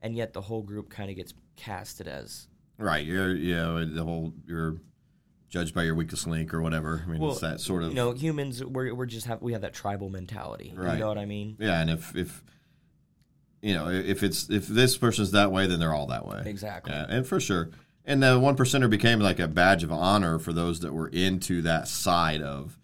and 0.00 0.16
yet 0.16 0.32
the 0.32 0.40
whole 0.40 0.62
group 0.62 0.88
kind 0.88 1.10
of 1.10 1.16
gets 1.16 1.34
casted 1.56 2.08
as 2.08 2.48
right. 2.78 3.04
You're 3.04 3.34
you 3.34 3.54
know 3.54 3.84
the 3.84 4.02
whole 4.02 4.32
you're 4.46 4.76
judged 5.50 5.74
by 5.74 5.82
your 5.82 5.94
weakest 5.94 6.26
link 6.26 6.54
or 6.54 6.62
whatever. 6.62 7.02
I 7.04 7.10
mean, 7.10 7.20
well, 7.20 7.32
it's 7.32 7.40
that 7.40 7.60
sort 7.60 7.82
of 7.82 7.90
you 7.90 7.94
know 7.94 8.12
humans. 8.12 8.64
We're 8.64 8.94
we're 8.94 9.06
just 9.06 9.26
have 9.26 9.42
we 9.42 9.52
have 9.52 9.62
that 9.62 9.74
tribal 9.74 10.08
mentality. 10.08 10.72
Right. 10.74 10.94
You 10.94 11.00
know 11.00 11.08
what 11.08 11.18
I 11.18 11.26
mean? 11.26 11.56
Yeah, 11.58 11.80
and 11.80 11.90
if 11.90 12.16
if 12.16 12.42
you 13.60 13.74
know 13.74 13.90
if 13.90 14.22
it's 14.22 14.48
if 14.48 14.66
this 14.66 14.96
person's 14.96 15.32
that 15.32 15.52
way, 15.52 15.66
then 15.66 15.78
they're 15.78 15.94
all 15.94 16.06
that 16.06 16.26
way. 16.26 16.42
Exactly. 16.46 16.92
Yeah, 16.92 17.06
and 17.08 17.26
for 17.26 17.38
sure. 17.38 17.70
And 18.06 18.22
the 18.22 18.40
one 18.40 18.56
percenter 18.56 18.88
became 18.88 19.20
like 19.20 19.38
a 19.38 19.46
badge 19.46 19.84
of 19.84 19.92
honor 19.92 20.38
for 20.38 20.54
those 20.54 20.80
that 20.80 20.94
were 20.94 21.08
into 21.08 21.60
that 21.62 21.86
side 21.86 22.40
of 22.40 22.78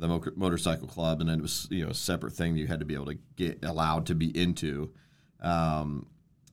the 0.00 0.08
mo- 0.08 0.32
motorcycle 0.34 0.88
club, 0.88 1.20
and 1.20 1.28
then 1.28 1.38
it 1.38 1.42
was 1.42 1.68
you 1.70 1.84
know 1.84 1.90
a 1.90 1.94
separate 1.94 2.32
thing 2.32 2.56
you 2.56 2.66
had 2.66 2.80
to 2.80 2.86
be 2.86 2.94
able 2.94 3.06
to 3.06 3.18
get 3.36 3.64
allowed 3.64 4.06
to 4.06 4.14
be 4.14 4.36
into. 4.36 4.90
Um, 5.40 6.06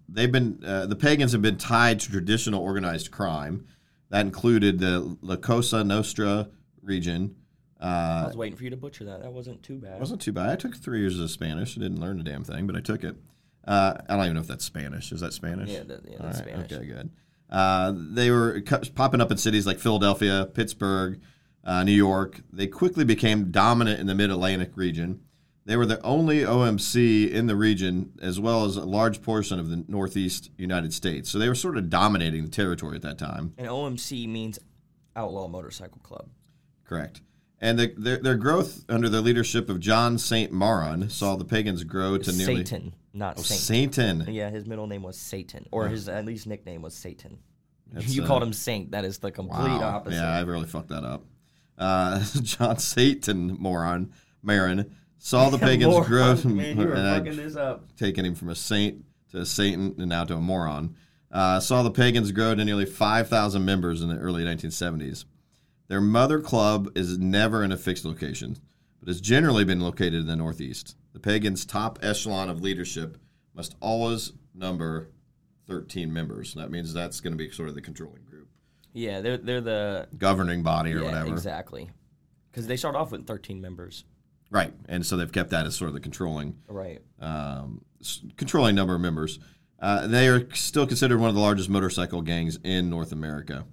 they've 0.07 0.31
been 0.31 0.63
uh, 0.65 0.85
the 0.85 0.95
pagans 0.95 1.31
have 1.31 1.41
been 1.41 1.57
tied 1.57 1.99
to 2.01 2.11
traditional 2.11 2.61
organized 2.61 3.11
crime. 3.11 3.65
That 4.09 4.21
included 4.21 4.79
the 4.79 5.17
La 5.21 5.37
Cosa 5.37 5.83
Nostra 5.83 6.49
region. 6.81 7.35
Uh, 7.79 8.23
I 8.23 8.27
was 8.27 8.37
waiting 8.37 8.57
for 8.57 8.63
you 8.63 8.69
to 8.69 8.77
butcher 8.77 9.05
that. 9.05 9.21
That 9.21 9.31
wasn't 9.31 9.63
too 9.63 9.77
bad. 9.77 9.99
wasn't 9.99 10.21
too 10.21 10.31
bad. 10.31 10.49
I 10.49 10.55
took 10.55 10.75
three 10.75 10.99
years 10.99 11.19
of 11.19 11.29
Spanish. 11.29 11.77
I 11.77 11.81
didn't 11.81 11.99
learn 11.99 12.19
a 12.19 12.23
damn 12.23 12.43
thing, 12.43 12.67
but 12.67 12.75
I 12.75 12.81
took 12.81 13.03
it. 13.03 13.15
Uh, 13.65 13.95
I 14.07 14.15
don't 14.15 14.25
even 14.25 14.35
know 14.35 14.41
if 14.41 14.47
that's 14.47 14.65
Spanish. 14.65 15.11
Is 15.11 15.19
that 15.21 15.33
Spanish? 15.33 15.69
Yeah, 15.69 15.83
that, 15.83 16.01
yeah 16.09 16.17
that's 16.19 16.39
right. 16.39 16.47
Spanish. 16.47 16.71
Okay, 16.71 16.85
good. 16.85 17.09
Uh, 17.49 17.93
they 17.95 18.31
were 18.31 18.61
popping 18.95 19.21
up 19.21 19.31
in 19.31 19.37
cities 19.37 19.67
like 19.67 19.79
Philadelphia, 19.79 20.49
Pittsburgh, 20.53 21.19
uh, 21.67 21.83
New 21.83 21.91
York. 21.91 22.41
They 22.51 22.65
quickly 22.65 23.03
became 23.03 23.51
dominant 23.51 23.99
in 23.99 24.07
the 24.07 24.15
Mid 24.15 24.31
Atlantic 24.31 24.71
region. 24.75 25.19
They 25.65 25.75
were 25.75 25.85
the 25.85 26.01
only 26.01 26.39
OMC 26.39 27.29
in 27.29 27.47
the 27.47 27.55
region, 27.57 28.13
as 28.21 28.39
well 28.39 28.63
as 28.63 28.77
a 28.77 28.85
large 28.85 29.21
portion 29.21 29.59
of 29.59 29.69
the 29.69 29.83
Northeast 29.89 30.49
United 30.57 30.93
States. 30.93 31.29
So 31.29 31.37
they 31.37 31.49
were 31.49 31.55
sort 31.55 31.77
of 31.77 31.89
dominating 31.89 32.45
the 32.45 32.49
territory 32.49 32.95
at 32.95 33.01
that 33.01 33.17
time. 33.17 33.53
And 33.57 33.67
OMC 33.67 34.29
means 34.29 34.59
Outlaw 35.13 35.49
Motorcycle 35.49 35.99
Club. 35.99 36.29
Correct. 36.85 37.19
And 37.59 37.77
the, 37.77 37.93
their, 37.97 38.17
their 38.17 38.35
growth 38.35 38.85
under 38.87 39.09
the 39.09 39.19
leadership 39.19 39.69
of 39.69 39.81
John 39.81 40.17
St. 40.17 40.53
Marron 40.53 41.09
saw 41.09 41.35
the 41.35 41.43
pagans 41.43 41.83
grow 41.83 42.17
to 42.17 42.31
nearly. 42.31 42.57
Satan, 42.57 42.93
not 43.13 43.37
oh, 43.37 43.41
Saint. 43.41 43.93
Satan. 43.93 44.25
Yeah, 44.29 44.49
his 44.49 44.65
middle 44.65 44.87
name 44.87 45.03
was 45.03 45.17
Satan, 45.17 45.65
or 45.71 45.89
his 45.89 46.07
at 46.07 46.23
least 46.23 46.47
nickname 46.47 46.81
was 46.81 46.93
Satan. 46.93 47.39
That's, 47.91 48.15
you 48.15 48.23
uh, 48.23 48.27
called 48.27 48.43
him 48.43 48.53
Saint. 48.53 48.91
That 48.91 49.03
is 49.03 49.17
the 49.17 49.31
complete 49.31 49.67
wow. 49.67 49.95
opposite. 49.95 50.17
Yeah, 50.17 50.33
I 50.33 50.41
really 50.41 50.67
fucked 50.67 50.89
that 50.89 51.03
up 51.03 51.25
uh, 51.77 52.23
John 52.41 52.77
Satan 52.77 53.55
moron 53.59 54.11
Marin 54.41 54.95
saw 55.17 55.49
the 55.49 55.57
pagans 55.59 56.05
grow. 56.07 56.35
Man, 56.43 56.77
you 56.79 56.87
were 56.87 56.95
fucking 56.95 57.35
this 57.35 57.55
up. 57.55 57.95
Taking 57.97 58.25
him 58.25 58.35
from 58.35 58.49
a 58.49 58.55
saint 58.55 59.03
to 59.31 59.39
a 59.39 59.45
Satan 59.45 59.95
and 59.97 60.09
now 60.09 60.23
to 60.23 60.35
a 60.35 60.41
moron. 60.41 60.95
Uh, 61.31 61.59
saw 61.59 61.83
the 61.83 61.91
pagans 61.91 62.31
grow 62.31 62.55
to 62.55 62.63
nearly 62.63 62.85
5,000 62.85 63.63
members 63.63 64.01
in 64.01 64.09
the 64.09 64.17
early 64.17 64.43
1970s. 64.43 65.25
Their 65.89 66.01
mother 66.01 66.39
club 66.39 66.89
is 66.95 67.17
never 67.17 67.63
in 67.63 67.71
a 67.71 67.77
fixed 67.77 68.05
location, 68.05 68.57
but 68.99 69.07
has 69.07 69.21
generally 69.21 69.65
been 69.65 69.81
located 69.81 70.15
in 70.15 70.27
the 70.27 70.35
Northeast. 70.35 70.95
The 71.13 71.19
pagans' 71.19 71.65
top 71.65 71.99
echelon 72.01 72.49
of 72.49 72.61
leadership 72.61 73.17
must 73.53 73.75
always 73.81 74.33
number 74.53 75.09
13 75.67 76.11
members. 76.11 76.53
That 76.53 76.71
means 76.71 76.93
that's 76.93 77.19
going 77.19 77.33
to 77.33 77.37
be 77.37 77.49
sort 77.51 77.69
of 77.69 77.75
the 77.75 77.81
controlling. 77.81 78.26
Yeah, 78.97 79.21
they're 79.21 79.37
they're 79.37 79.61
the 79.61 80.07
governing 80.17 80.63
body 80.63 80.91
or 80.91 80.97
yeah, 80.97 81.03
whatever. 81.03 81.29
Exactly, 81.29 81.91
because 82.49 82.65
they 82.65 82.77
start 82.77 82.95
off 82.95 83.11
with 83.11 83.27
13 83.27 83.61
members. 83.61 84.05
Right, 84.49 84.73
and 84.89 85.05
so 85.05 85.17
they've 85.17 85.31
kept 85.31 85.51
that 85.51 85.67
as 85.67 85.75
sort 85.75 85.89
of 85.89 85.93
the 85.93 85.99
controlling 85.99 86.57
right 86.67 86.99
um, 87.19 87.85
controlling 88.37 88.73
number 88.75 88.95
of 88.95 89.01
members. 89.01 89.37
Uh, 89.79 90.07
they 90.07 90.27
are 90.27 90.51
still 90.55 90.87
considered 90.87 91.19
one 91.19 91.29
of 91.29 91.35
the 91.35 91.41
largest 91.41 91.69
motorcycle 91.69 92.23
gangs 92.23 92.57
in 92.63 92.89
North 92.89 93.11
America. 93.11 93.65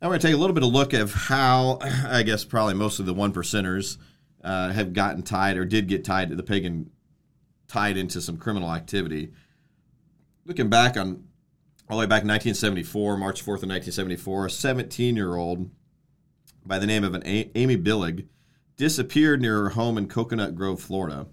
Now 0.00 0.08
we're 0.08 0.10
going 0.10 0.20
to 0.20 0.26
take 0.28 0.34
a 0.36 0.38
little 0.38 0.54
bit 0.54 0.62
of 0.62 0.68
a 0.68 0.72
look 0.72 0.94
at 0.94 1.08
how, 1.10 1.80
I 2.06 2.22
guess, 2.22 2.44
probably 2.44 2.74
most 2.74 3.00
of 3.00 3.06
the 3.06 3.14
one 3.14 3.32
percenters 3.32 3.98
uh, 4.44 4.70
have 4.70 4.92
gotten 4.92 5.22
tied 5.22 5.56
or 5.56 5.64
did 5.64 5.88
get 5.88 6.04
tied 6.04 6.30
to 6.30 6.36
the 6.36 6.44
pagan, 6.44 6.90
tied 7.66 7.96
into 7.96 8.20
some 8.20 8.36
criminal 8.36 8.72
activity. 8.72 9.32
Looking 10.44 10.68
back 10.68 10.96
on 10.96 11.24
all 11.88 11.96
the 11.96 12.00
way 12.00 12.06
back 12.06 12.22
in 12.22 12.28
1974, 12.28 13.16
March 13.16 13.42
4th 13.42 13.62
of 13.62 13.68
1974, 13.68 14.46
a 14.46 14.50
17 14.50 15.16
year 15.16 15.36
old 15.36 15.70
by 16.64 16.78
the 16.78 16.86
name 16.86 17.04
of 17.04 17.14
an 17.14 17.26
a- 17.26 17.50
Amy 17.54 17.76
Billig 17.76 18.28
disappeared 18.76 19.40
near 19.40 19.62
her 19.62 19.68
home 19.70 19.98
in 19.98 20.08
Coconut 20.08 20.54
Grove, 20.54 20.80
Florida. 20.80 21.26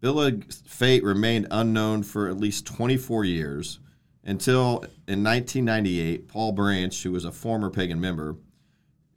Billig's 0.00 0.62
fate 0.66 1.02
remained 1.02 1.46
unknown 1.50 2.02
for 2.02 2.28
at 2.28 2.36
least 2.36 2.66
24 2.66 3.24
years 3.24 3.80
until 4.22 4.84
in 5.06 5.22
1998, 5.22 6.28
Paul 6.28 6.52
Branch, 6.52 7.02
who 7.02 7.12
was 7.12 7.24
a 7.24 7.32
former 7.32 7.70
pagan 7.70 8.00
member, 8.00 8.36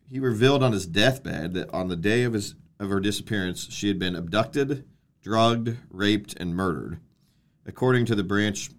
he 0.09 0.19
revealed 0.19 0.63
on 0.63 0.71
his 0.71 0.85
deathbed 0.85 1.53
that 1.53 1.69
on 1.73 1.87
the 1.87 1.95
day 1.95 2.23
of 2.23 2.33
his 2.33 2.55
of 2.79 2.89
her 2.89 2.99
disappearance, 2.99 3.67
she 3.71 3.87
had 3.87 3.97
been 3.97 4.15
abducted, 4.15 4.85
drugged, 5.23 5.75
raped, 5.89 6.35
and 6.39 6.55
murdered. 6.55 6.99
According 7.65 8.05
to 8.05 8.15
the 8.15 8.23
Branch 8.23 8.69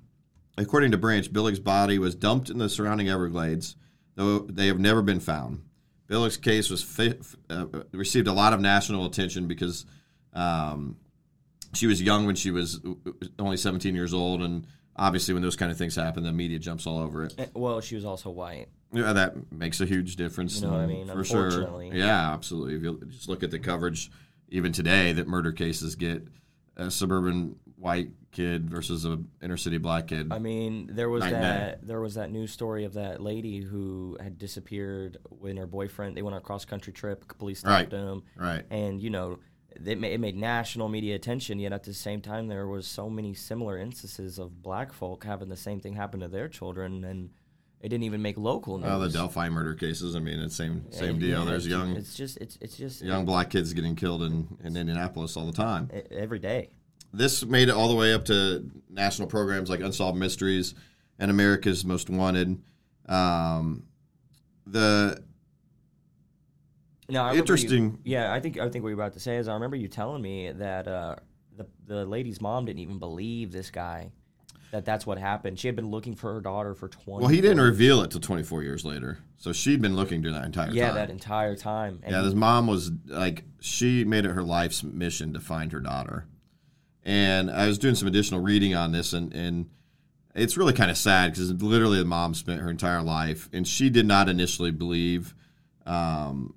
According 0.58 0.90
to 0.90 0.98
Branch, 0.98 1.32
Billig's 1.32 1.60
body 1.60 1.98
was 1.98 2.14
dumped 2.14 2.50
in 2.50 2.58
the 2.58 2.68
surrounding 2.68 3.08
Everglades, 3.08 3.76
though 4.16 4.40
they 4.40 4.66
have 4.66 4.80
never 4.80 5.02
been 5.02 5.20
found. 5.20 5.62
Billig's 6.08 6.36
case 6.36 6.68
was 6.68 6.82
fi- 6.82 7.18
uh, 7.48 7.66
received 7.92 8.26
a 8.26 8.32
lot 8.32 8.52
of 8.52 8.60
national 8.60 9.06
attention 9.06 9.46
because 9.46 9.86
um, 10.32 10.96
she 11.74 11.86
was 11.86 12.02
young 12.02 12.26
when 12.26 12.34
she 12.34 12.50
was 12.50 12.80
only 13.38 13.56
17 13.56 13.94
years 13.94 14.12
old, 14.12 14.42
and 14.42 14.66
obviously 14.96 15.32
when 15.32 15.42
those 15.42 15.54
kind 15.54 15.70
of 15.70 15.78
things 15.78 15.94
happen, 15.94 16.24
the 16.24 16.32
media 16.32 16.58
jumps 16.58 16.86
all 16.86 16.98
over 16.98 17.24
it. 17.24 17.34
Eh, 17.38 17.46
well, 17.54 17.80
she 17.80 17.94
was 17.94 18.04
also 18.04 18.30
white. 18.30 18.66
Yeah, 18.92 19.12
that 19.12 19.52
makes 19.52 19.80
a 19.80 19.86
huge 19.86 20.16
difference. 20.16 20.60
You 20.60 20.66
know 20.66 20.74
I 20.74 20.86
mean? 20.86 21.06
For 21.08 21.24
sure. 21.24 21.82
Yeah, 21.92 22.32
absolutely. 22.32 22.74
If 22.76 22.82
you 22.82 23.00
just 23.06 23.28
look 23.28 23.42
at 23.42 23.50
the 23.50 23.58
coverage, 23.58 24.10
even 24.48 24.72
today, 24.72 25.12
that 25.12 25.28
murder 25.28 25.52
cases 25.52 25.94
get 25.94 26.26
a 26.76 26.90
suburban 26.90 27.56
white 27.78 28.10
kid 28.32 28.68
versus 28.68 29.04
a 29.04 29.18
inner 29.42 29.56
city 29.56 29.78
black 29.78 30.08
kid. 30.08 30.32
I 30.32 30.38
mean, 30.38 30.90
there 30.92 31.08
was 31.08 31.22
that 31.22 31.86
there 31.86 32.00
was 32.00 32.14
that 32.14 32.30
news 32.30 32.52
story 32.52 32.84
of 32.84 32.94
that 32.94 33.20
lady 33.20 33.60
who 33.60 34.16
had 34.20 34.38
disappeared 34.38 35.18
when 35.30 35.56
her 35.56 35.66
boyfriend 35.66 36.16
they 36.16 36.22
went 36.22 36.34
on 36.34 36.40
a 36.40 36.44
cross 36.44 36.64
country 36.64 36.92
trip. 36.92 37.38
Police 37.38 37.60
stopped 37.60 37.72
right. 37.72 37.90
them. 37.90 38.22
Right. 38.36 38.64
And 38.70 39.00
you 39.00 39.10
know, 39.10 39.38
it 39.84 39.98
made, 39.98 40.12
it 40.12 40.20
made 40.20 40.36
national 40.36 40.88
media 40.88 41.14
attention. 41.14 41.58
Yet 41.58 41.72
at 41.72 41.84
the 41.84 41.94
same 41.94 42.20
time, 42.20 42.48
there 42.48 42.66
was 42.66 42.86
so 42.86 43.08
many 43.08 43.34
similar 43.34 43.78
instances 43.78 44.38
of 44.38 44.62
black 44.62 44.92
folk 44.92 45.24
having 45.24 45.48
the 45.48 45.56
same 45.56 45.80
thing 45.80 45.94
happen 45.94 46.20
to 46.20 46.28
their 46.28 46.48
children 46.48 47.04
and. 47.04 47.30
It 47.80 47.90
didn't 47.90 48.02
even 48.06 48.22
make 48.22 48.36
local 48.36 48.78
news. 48.78 48.88
Oh, 48.90 48.98
the 48.98 49.08
Delphi 49.08 49.48
murder 49.50 49.72
cases. 49.72 50.16
I 50.16 50.18
mean, 50.18 50.40
it's 50.40 50.56
same 50.56 50.90
same 50.90 51.20
deal. 51.20 51.44
Yeah, 51.44 51.44
There's 51.44 51.64
young. 51.64 51.94
It's 51.94 52.16
just 52.16 52.36
it's 52.38 52.58
it's 52.60 52.76
just 52.76 53.02
young 53.02 53.24
black 53.24 53.50
kids 53.50 53.72
getting 53.72 53.94
killed 53.94 54.24
in, 54.24 54.48
in 54.64 54.76
Indianapolis 54.76 55.36
all 55.36 55.46
the 55.46 55.52
time. 55.52 55.88
Every 56.10 56.40
day 56.40 56.70
this 57.12 57.44
made 57.44 57.68
it 57.68 57.72
all 57.74 57.88
the 57.88 57.94
way 57.94 58.12
up 58.12 58.24
to 58.26 58.70
national 58.90 59.28
programs 59.28 59.70
like 59.70 59.80
Unsolved 59.80 60.18
Mysteries 60.18 60.74
and 61.18 61.30
America's 61.30 61.84
Most 61.84 62.10
Wanted. 62.10 62.60
Um, 63.08 63.84
the 64.66 65.22
now, 67.08 67.32
interesting. 67.32 67.84
You, 68.04 68.12
yeah, 68.16 68.32
I 68.32 68.40
think 68.40 68.58
I 68.58 68.68
think 68.68 68.82
what 68.82 68.90
you're 68.90 68.98
about 69.00 69.14
to 69.14 69.20
say 69.20 69.36
is 69.36 69.48
I 69.48 69.54
remember 69.54 69.76
you 69.76 69.88
telling 69.88 70.20
me 70.20 70.52
that 70.52 70.86
uh, 70.86 71.16
the 71.56 71.66
the 71.86 72.04
lady's 72.04 72.40
mom 72.40 72.66
didn't 72.66 72.80
even 72.80 72.98
believe 72.98 73.50
this 73.50 73.70
guy. 73.70 74.12
that 74.72 74.84
that's 74.84 75.06
what 75.06 75.16
happened. 75.16 75.58
She 75.58 75.68
had 75.68 75.74
been 75.76 75.88
looking 75.90 76.14
for 76.14 76.34
her 76.34 76.42
daughter 76.42 76.74
for 76.74 76.88
20 76.88 77.20
Well, 77.22 77.28
he 77.28 77.40
didn't 77.40 77.56
years. 77.56 77.70
reveal 77.70 78.02
it 78.02 78.10
till 78.10 78.20
24 78.20 78.62
years 78.62 78.84
later. 78.84 79.18
So 79.38 79.52
she'd 79.54 79.80
been 79.80 79.96
looking 79.96 80.20
during 80.20 80.36
that 80.36 80.44
entire 80.44 80.70
Yeah, 80.70 80.88
time. 80.88 80.94
that 80.96 81.10
entire 81.10 81.56
time. 81.56 82.00
And 82.02 82.12
Yeah, 82.12 82.22
his 82.22 82.34
mom 82.34 82.66
was 82.66 82.90
like, 83.06 83.44
she 83.60 84.04
made 84.04 84.26
it 84.26 84.32
her 84.32 84.42
life's 84.42 84.82
mission 84.84 85.32
to 85.32 85.40
find 85.40 85.72
her 85.72 85.80
daughter. 85.80 86.26
And 87.04 87.50
I 87.50 87.66
was 87.66 87.78
doing 87.78 87.94
some 87.94 88.08
additional 88.08 88.40
reading 88.40 88.74
on 88.74 88.92
this, 88.92 89.12
and, 89.12 89.32
and 89.32 89.70
it's 90.34 90.56
really 90.56 90.72
kind 90.72 90.90
of 90.90 90.98
sad 90.98 91.32
because 91.32 91.50
literally 91.62 91.98
the 91.98 92.04
mom 92.04 92.34
spent 92.34 92.60
her 92.60 92.70
entire 92.70 93.02
life, 93.02 93.48
and 93.52 93.66
she 93.66 93.90
did 93.90 94.06
not 94.06 94.28
initially 94.28 94.70
believe 94.70 95.34
um, 95.86 96.54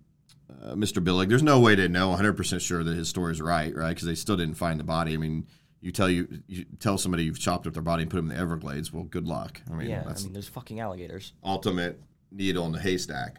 uh, 0.50 0.74
Mr. 0.74 1.03
Billig. 1.03 1.29
There's 1.29 1.43
no 1.43 1.60
way 1.60 1.75
to 1.75 1.88
know 1.88 2.15
100% 2.15 2.62
sure 2.62 2.83
that 2.83 2.95
his 2.95 3.10
story 3.10 3.31
is 3.31 3.41
right, 3.41 3.75
right? 3.75 3.89
Because 3.89 4.07
they 4.07 4.15
still 4.15 4.38
didn't 4.38 4.55
find 4.55 4.79
the 4.79 4.83
body. 4.83 5.13
I 5.13 5.17
mean, 5.17 5.48
you 5.79 5.91
tell 5.91 6.10
you, 6.10 6.27
you 6.48 6.65
tell 6.79 6.98
somebody 6.98 7.24
you've 7.24 7.39
chopped 7.39 7.65
up 7.65 7.74
their 7.74 7.81
body 7.81 8.03
and 8.03 8.12
put 8.12 8.17
them 8.17 8.29
in 8.29 8.36
the 8.36 8.41
Everglades. 8.41 8.93
Well, 8.93 9.03
good 9.03 9.27
luck. 9.27 9.62
I 9.69 9.74
mean, 9.74 9.89
yeah, 9.89 10.03
I 10.07 10.13
mean, 10.21 10.33
there's 10.33 10.48
fucking 10.48 10.79
alligators. 10.79 11.33
ultimate 11.43 12.00
needle 12.31 12.65
in 12.65 12.71
the 12.71 12.79
haystack. 12.79 13.38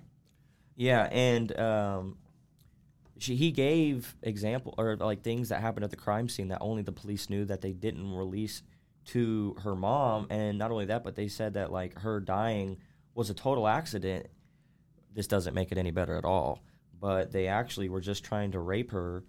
Yeah, 0.76 1.08
and 1.12 1.56
um, 1.58 2.16
she 3.22 3.36
he 3.36 3.50
gave 3.52 4.16
example 4.22 4.74
or 4.76 4.96
like 4.96 5.22
things 5.22 5.48
that 5.50 5.60
happened 5.60 5.84
at 5.84 5.90
the 5.90 5.96
crime 5.96 6.28
scene 6.28 6.48
that 6.48 6.58
only 6.60 6.82
the 6.82 6.92
police 6.92 7.30
knew 7.30 7.44
that 7.44 7.60
they 7.60 7.72
didn't 7.72 8.14
release 8.14 8.62
to 9.04 9.56
her 9.62 9.74
mom, 9.74 10.26
and 10.30 10.58
not 10.58 10.70
only 10.70 10.86
that, 10.86 11.02
but 11.02 11.16
they 11.16 11.28
said 11.28 11.54
that 11.54 11.72
like 11.72 11.98
her 12.00 12.20
dying 12.20 12.78
was 13.14 13.30
a 13.30 13.34
total 13.34 13.66
accident. 13.66 14.26
This 15.14 15.26
doesn't 15.26 15.54
make 15.54 15.72
it 15.72 15.78
any 15.78 15.90
better 15.90 16.16
at 16.16 16.24
all, 16.24 16.62
but 16.98 17.32
they 17.32 17.48
actually 17.48 17.88
were 17.88 18.00
just 18.00 18.24
trying 18.24 18.52
to 18.52 18.60
rape 18.60 18.92
her, 18.92 19.24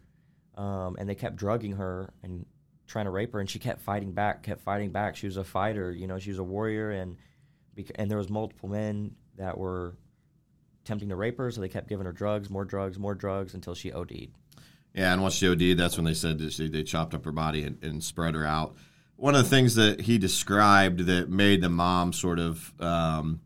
um, 0.56 0.96
and 1.00 1.10
they 1.10 1.16
kept 1.16 1.36
drugging 1.36 1.74
her 1.74 2.14
and 2.24 2.46
trying 2.88 3.06
to 3.06 3.12
rape 3.12 3.34
her, 3.34 3.40
and 3.40 3.50
she 3.50 3.60
kept 3.60 3.82
fighting 3.82 4.12
back, 4.12 4.44
kept 4.44 4.62
fighting 4.62 4.92
back. 4.92 5.16
She 5.16 5.26
was 5.26 5.38
a 5.38 5.44
fighter, 5.44 5.92
you 5.92 6.08
know, 6.08 6.20
she 6.20 6.30
was 6.30 6.40
a 6.40 6.44
warrior, 6.44 6.92
and 6.92 7.18
and 7.96 8.10
there 8.10 8.18
was 8.18 8.30
multiple 8.30 8.70
men 8.70 9.16
that 9.38 9.58
were 9.58 9.96
attempting 10.84 11.10
to 11.10 11.16
rape 11.16 11.38
her, 11.38 11.50
so 11.52 11.62
they 11.62 11.70
kept 11.70 11.88
giving 11.88 12.06
her 12.06 12.12
drugs, 12.12 12.50
more 12.50 12.66
drugs, 12.66 13.00
more 13.00 13.16
drugs 13.16 13.54
until 13.54 13.74
she 13.74 13.92
OD'd. 13.92 14.32
Yeah, 14.94 15.14
and 15.14 15.22
once 15.22 15.36
she 15.36 15.48
OD'd, 15.48 15.78
that's 15.78 15.98
when 15.98 16.06
they 16.06 16.14
said 16.14 16.52
she, 16.52 16.68
they 16.68 16.84
chopped 16.84 17.14
up 17.14 17.26
her 17.26 17.32
body 17.32 17.64
and, 17.64 17.82
and 17.84 18.04
spread 18.04 18.36
her 18.36 18.46
out. 18.46 18.76
One 19.16 19.36
of 19.36 19.44
the 19.44 19.50
things 19.50 19.76
that 19.76 20.02
he 20.02 20.18
described 20.18 21.06
that 21.06 21.30
made 21.30 21.62
the 21.62 21.70
mom 21.70 22.14
sort 22.14 22.40
of 22.40 22.74
um, 22.80 23.42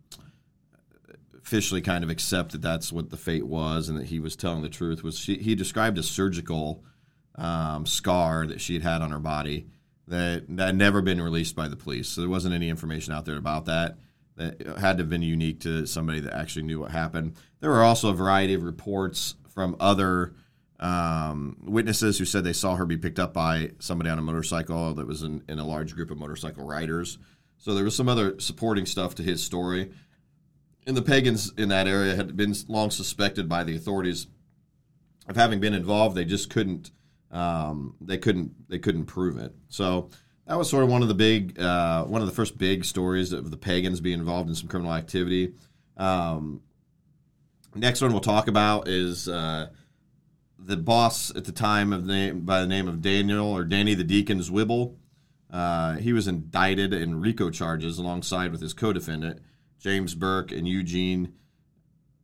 officially 1.37 1.81
kind 1.81 2.03
of 2.03 2.09
accept 2.09 2.53
that 2.53 2.61
that's 2.61 2.91
what 2.91 3.09
the 3.09 3.17
fate 3.17 3.45
was 3.45 3.87
and 3.87 3.97
that 3.97 4.07
he 4.07 4.19
was 4.19 4.35
telling 4.35 4.61
the 4.61 4.69
truth 4.69 5.03
was 5.03 5.17
she, 5.17 5.37
he 5.37 5.55
described 5.55 5.97
a 5.97 6.03
surgical 6.03 6.83
um, 7.35 7.85
scar 7.85 8.47
that 8.47 8.59
she 8.59 8.73
had 8.73 8.83
had 8.83 9.01
on 9.01 9.11
her 9.11 9.19
body 9.19 9.67
that, 10.07 10.45
that 10.49 10.67
had 10.67 10.75
never 10.75 11.01
been 11.01 11.21
released 11.21 11.55
by 11.55 11.67
the 11.67 11.75
police. 11.75 12.09
So 12.09 12.21
there 12.21 12.29
wasn't 12.29 12.55
any 12.55 12.69
information 12.69 13.13
out 13.13 13.25
there 13.25 13.37
about 13.37 13.65
that. 13.65 13.97
That 14.37 14.77
had 14.79 14.97
to 14.97 15.03
have 15.03 15.09
been 15.09 15.21
unique 15.21 15.59
to 15.61 15.85
somebody 15.85 16.19
that 16.21 16.33
actually 16.33 16.63
knew 16.63 16.79
what 16.79 16.91
happened. 16.91 17.35
There 17.59 17.71
were 17.71 17.83
also 17.83 18.09
a 18.09 18.13
variety 18.13 18.53
of 18.53 18.63
reports 18.63 19.35
from 19.49 19.75
other 19.79 20.35
um, 20.79 21.57
witnesses 21.61 22.19
who 22.19 22.25
said 22.25 22.43
they 22.43 22.53
saw 22.53 22.75
her 22.75 22.85
be 22.85 22.97
picked 22.97 23.19
up 23.19 23.33
by 23.33 23.71
somebody 23.79 24.09
on 24.09 24.19
a 24.19 24.21
motorcycle 24.21 24.93
that 24.93 25.07
was 25.07 25.23
in, 25.23 25.43
in 25.49 25.57
a 25.59 25.65
large 25.65 25.95
group 25.95 26.11
of 26.11 26.17
motorcycle 26.17 26.65
riders. 26.65 27.17
So 27.57 27.73
there 27.73 27.83
was 27.83 27.95
some 27.95 28.07
other 28.07 28.39
supporting 28.39 28.85
stuff 28.85 29.15
to 29.15 29.23
his 29.23 29.43
story. 29.43 29.91
And 30.85 30.95
the 30.95 31.01
pagans 31.01 31.51
in 31.57 31.69
that 31.69 31.87
area 31.87 32.15
had 32.15 32.37
been 32.37 32.53
long 32.67 32.91
suspected 32.91 33.49
by 33.49 33.63
the 33.63 33.75
authorities 33.75 34.27
of 35.27 35.35
having 35.35 35.59
been 35.59 35.73
involved. 35.73 36.15
They 36.15 36.25
just 36.25 36.49
couldn't. 36.49 36.91
Um, 37.31 37.95
they 37.99 38.17
couldn't. 38.17 38.69
They 38.69 38.79
couldn't 38.79 39.05
prove 39.05 39.37
it. 39.37 39.53
So 39.67 40.09
that 40.47 40.57
was 40.57 40.69
sort 40.69 40.83
of 40.83 40.89
one 40.89 41.01
of 41.01 41.07
the 41.09 41.13
big, 41.13 41.59
uh, 41.59 42.05
one 42.05 42.21
of 42.21 42.27
the 42.27 42.33
first 42.33 42.57
big 42.57 42.85
stories 42.85 43.33
of 43.33 43.51
the 43.51 43.57
pagans 43.57 43.99
being 43.99 44.19
involved 44.19 44.49
in 44.49 44.55
some 44.55 44.69
criminal 44.69 44.93
activity. 44.93 45.53
Um, 45.97 46.61
next 47.75 48.01
one 48.01 48.11
we'll 48.11 48.21
talk 48.21 48.47
about 48.47 48.87
is 48.87 49.27
uh, 49.27 49.67
the 50.57 50.77
boss 50.77 51.35
at 51.35 51.45
the 51.45 51.51
time 51.51 51.91
of 51.91 52.07
the 52.07 52.13
name 52.13 52.41
by 52.41 52.61
the 52.61 52.67
name 52.67 52.87
of 52.87 53.01
Daniel 53.01 53.47
or 53.47 53.63
Danny 53.65 53.93
the 53.93 54.05
Deacon's 54.05 54.49
Wibble. 54.49 54.95
Uh, 55.51 55.95
he 55.95 56.13
was 56.13 56.27
indicted 56.27 56.93
in 56.93 57.21
RICO 57.21 57.49
charges 57.49 57.97
alongside 57.97 58.51
with 58.51 58.61
his 58.61 58.73
co-defendant 58.73 59.41
James 59.79 60.15
Burke 60.15 60.51
and 60.51 60.67
Eugene 60.67 61.33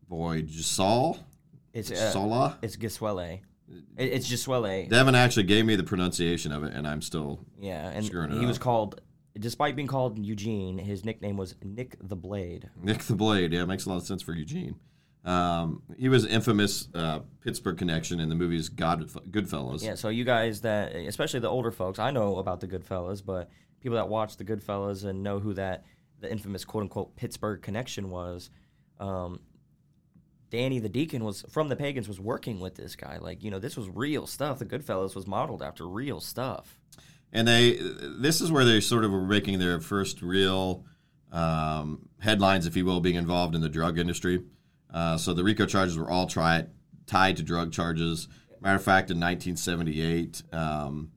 Boy 0.08 0.44
Gisol. 0.44 1.20
It's 1.74 1.92
uh, 1.92 2.12
Sola. 2.12 2.58
it's 2.62 2.76
Giswele. 2.76 3.40
It, 3.98 4.14
it's 4.14 4.30
Giswele. 4.30 4.88
Devin 4.90 5.16
actually 5.16 5.44
gave 5.44 5.66
me 5.66 5.76
the 5.76 5.84
pronunciation 5.84 6.52
of 6.52 6.64
it, 6.64 6.74
and 6.74 6.88
I'm 6.88 7.02
still 7.02 7.40
yeah, 7.60 7.90
and 7.90 8.06
screwing 8.06 8.32
it 8.32 8.40
he 8.40 8.46
was 8.46 8.58
called, 8.58 9.02
despite 9.38 9.76
being 9.76 9.88
called 9.88 10.18
Eugene, 10.20 10.78
his 10.78 11.06
nickname 11.06 11.38
was 11.38 11.56
Nick 11.64 11.98
the 12.02 12.16
Blade. 12.16 12.70
Nick 12.82 13.00
the 13.00 13.16
Blade. 13.16 13.54
Yeah, 13.54 13.64
it 13.64 13.68
makes 13.68 13.86
a 13.86 13.90
lot 13.90 13.98
of 13.98 14.06
sense 14.06 14.22
for 14.22 14.34
Eugene. 14.34 14.76
Um, 15.26 15.84
he 15.98 16.10
was 16.10 16.26
infamous 16.26 16.90
uh, 16.94 17.20
Pittsburgh 17.42 17.78
connection 17.78 18.20
in 18.20 18.28
the 18.30 18.36
movies 18.36 18.68
God 18.70 19.08
Goodfellas. 19.32 19.84
Yeah, 19.84 19.96
so 19.96 20.10
you 20.10 20.26
guys 20.26 20.62
that, 20.62 20.96
especially 20.96 21.40
the 21.40 21.50
older 21.50 21.72
folks, 21.72 21.98
I 21.98 22.12
know 22.12 22.38
about 22.38 22.60
the 22.60 22.68
Goodfellas, 22.68 23.24
but 23.26 23.50
people 23.80 23.96
that 23.96 24.10
watch 24.10 24.36
the 24.38 24.44
Goodfellas 24.44 25.06
and 25.06 25.24
know 25.24 25.40
who 25.40 25.54
that 25.54 25.86
the 26.20 26.30
infamous 26.30 26.66
quote 26.66 26.84
unquote 26.84 27.16
Pittsburgh 27.16 27.62
connection 27.62 28.10
was, 28.10 28.50
um, 29.00 29.40
Danny 30.54 30.78
the 30.78 30.88
Deacon 30.88 31.24
was 31.24 31.44
from 31.50 31.68
the 31.68 31.76
Pagans 31.76 32.08
was 32.08 32.20
working 32.20 32.60
with 32.60 32.76
this 32.76 32.96
guy. 32.96 33.18
Like 33.18 33.44
you 33.44 33.50
know, 33.50 33.58
this 33.58 33.76
was 33.76 33.90
real 33.90 34.28
stuff. 34.28 34.60
The 34.60 34.66
Goodfellas 34.66 35.16
was 35.16 35.26
modeled 35.26 35.64
after 35.64 35.88
real 35.88 36.20
stuff. 36.20 36.78
and 37.32 37.48
they 37.48 37.80
this 37.82 38.40
is 38.40 38.52
where 38.52 38.64
they 38.64 38.80
sort 38.80 39.04
of 39.04 39.10
were 39.10 39.26
making 39.26 39.58
their 39.58 39.80
first 39.80 40.22
real 40.22 40.86
um, 41.32 42.08
headlines, 42.20 42.68
if 42.68 42.78
you 42.78 42.86
will, 42.86 43.00
being 43.00 43.16
involved 43.16 43.56
in 43.56 43.62
the 43.62 43.70
drug 43.70 43.98
industry. 43.98 44.44
Uh, 44.94 45.18
so 45.18 45.34
the 45.34 45.44
RICO 45.44 45.66
charges 45.66 45.98
were 45.98 46.08
all 46.08 46.28
tied 46.28 46.68
to 47.08 47.42
drug 47.42 47.72
charges. 47.72 48.28
Matter 48.62 48.76
of 48.76 48.84
fact, 48.84 49.10
in 49.10 49.20
1978, 49.20 50.44
um, 50.54 51.12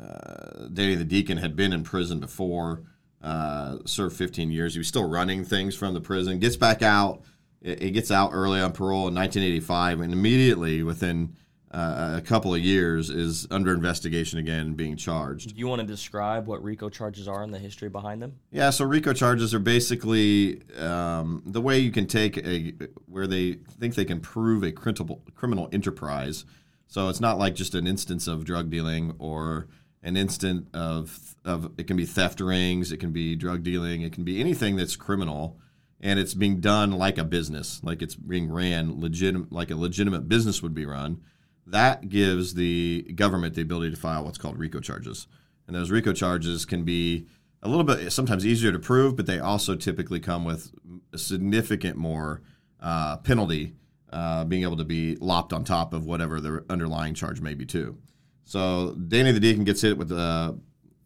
uh, 0.00 0.68
Danny 0.72 0.94
the 0.94 1.04
Deacon 1.04 1.36
had 1.36 1.54
been 1.54 1.74
in 1.74 1.84
prison 1.84 2.20
before, 2.20 2.84
uh, 3.22 3.80
served 3.84 4.16
15 4.16 4.50
years. 4.50 4.72
He 4.72 4.78
was 4.78 4.88
still 4.88 5.06
running 5.06 5.44
things 5.44 5.76
from 5.76 5.92
the 5.92 6.00
prison. 6.00 6.38
Gets 6.38 6.56
back 6.56 6.80
out. 6.80 7.22
He 7.62 7.90
gets 7.90 8.10
out 8.10 8.30
early 8.32 8.60
on 8.60 8.72
parole 8.72 9.08
in 9.08 9.14
1985, 9.14 10.00
and 10.00 10.12
immediately 10.12 10.82
within 10.82 11.36
uh, 11.72 12.14
a 12.18 12.20
couple 12.20 12.54
of 12.54 12.60
years 12.60 13.08
is 13.08 13.46
under 13.50 13.72
investigation 13.72 14.38
again 14.38 14.60
and 14.60 14.76
being 14.76 14.96
charged. 14.96 15.54
Do 15.54 15.58
you 15.58 15.68
want 15.68 15.80
to 15.80 15.86
describe 15.86 16.46
what 16.46 16.62
RICO 16.62 16.90
charges 16.90 17.26
are 17.26 17.42
and 17.42 17.52
the 17.52 17.58
history 17.58 17.88
behind 17.88 18.20
them? 18.20 18.34
Yeah, 18.50 18.70
so 18.70 18.84
RICO 18.84 19.14
charges 19.14 19.54
are 19.54 19.58
basically 19.58 20.60
um, 20.78 21.42
the 21.46 21.60
way 21.60 21.78
you 21.78 21.90
can 21.90 22.06
take 22.06 22.36
a 22.38 22.74
where 23.06 23.26
they 23.26 23.54
think 23.78 23.94
they 23.94 24.04
can 24.04 24.20
prove 24.20 24.62
a 24.62 24.72
criminal 24.72 25.22
criminal 25.34 25.68
enterprise. 25.72 26.44
So 26.88 27.08
it's 27.08 27.20
not 27.20 27.38
like 27.38 27.54
just 27.54 27.74
an 27.74 27.86
instance 27.86 28.26
of 28.26 28.44
drug 28.44 28.68
dealing 28.68 29.14
or 29.18 29.68
an 30.02 30.16
instant 30.16 30.66
of 30.74 31.36
of 31.44 31.70
it 31.78 31.86
can 31.86 31.96
be 31.96 32.04
theft 32.04 32.40
rings, 32.40 32.92
it 32.92 32.98
can 32.98 33.12
be 33.12 33.34
drug 33.34 33.62
dealing, 33.62 34.02
it 34.02 34.12
can 34.12 34.24
be 34.24 34.40
anything 34.40 34.76
that's 34.76 34.94
criminal, 34.94 35.58
and 36.02 36.18
it's 36.18 36.34
being 36.34 36.60
done 36.60 36.92
like 36.92 37.16
a 37.16 37.24
business, 37.24 37.80
like 37.82 38.02
it's 38.02 38.16
being 38.16 38.52
ran 38.52 39.00
legit, 39.00 39.52
like 39.52 39.70
a 39.70 39.76
legitimate 39.76 40.28
business 40.28 40.62
would 40.62 40.74
be 40.74 40.84
run. 40.84 41.22
That 41.66 42.08
gives 42.08 42.54
the 42.54 43.02
government 43.14 43.54
the 43.54 43.62
ability 43.62 43.92
to 43.92 43.96
file 43.96 44.24
what's 44.24 44.38
called 44.38 44.58
RICO 44.58 44.80
charges, 44.80 45.28
and 45.66 45.76
those 45.76 45.90
RICO 45.90 46.12
charges 46.12 46.64
can 46.64 46.84
be 46.84 47.26
a 47.62 47.68
little 47.68 47.84
bit 47.84 48.12
sometimes 48.12 48.44
easier 48.44 48.72
to 48.72 48.78
prove, 48.78 49.14
but 49.14 49.26
they 49.26 49.38
also 49.38 49.76
typically 49.76 50.18
come 50.18 50.44
with 50.44 50.72
a 51.12 51.18
significant 51.18 51.96
more 51.96 52.42
uh, 52.80 53.18
penalty, 53.18 53.74
uh, 54.12 54.44
being 54.44 54.64
able 54.64 54.76
to 54.76 54.84
be 54.84 55.16
lopped 55.16 55.52
on 55.52 55.62
top 55.62 55.94
of 55.94 56.04
whatever 56.04 56.40
the 56.40 56.64
underlying 56.68 57.14
charge 57.14 57.40
may 57.40 57.54
be 57.54 57.64
too. 57.64 57.96
So 58.44 58.94
Danny 58.94 59.30
the 59.30 59.38
Deacon 59.38 59.62
gets 59.62 59.80
hit 59.80 59.96
with 59.96 60.08
the 60.08 60.58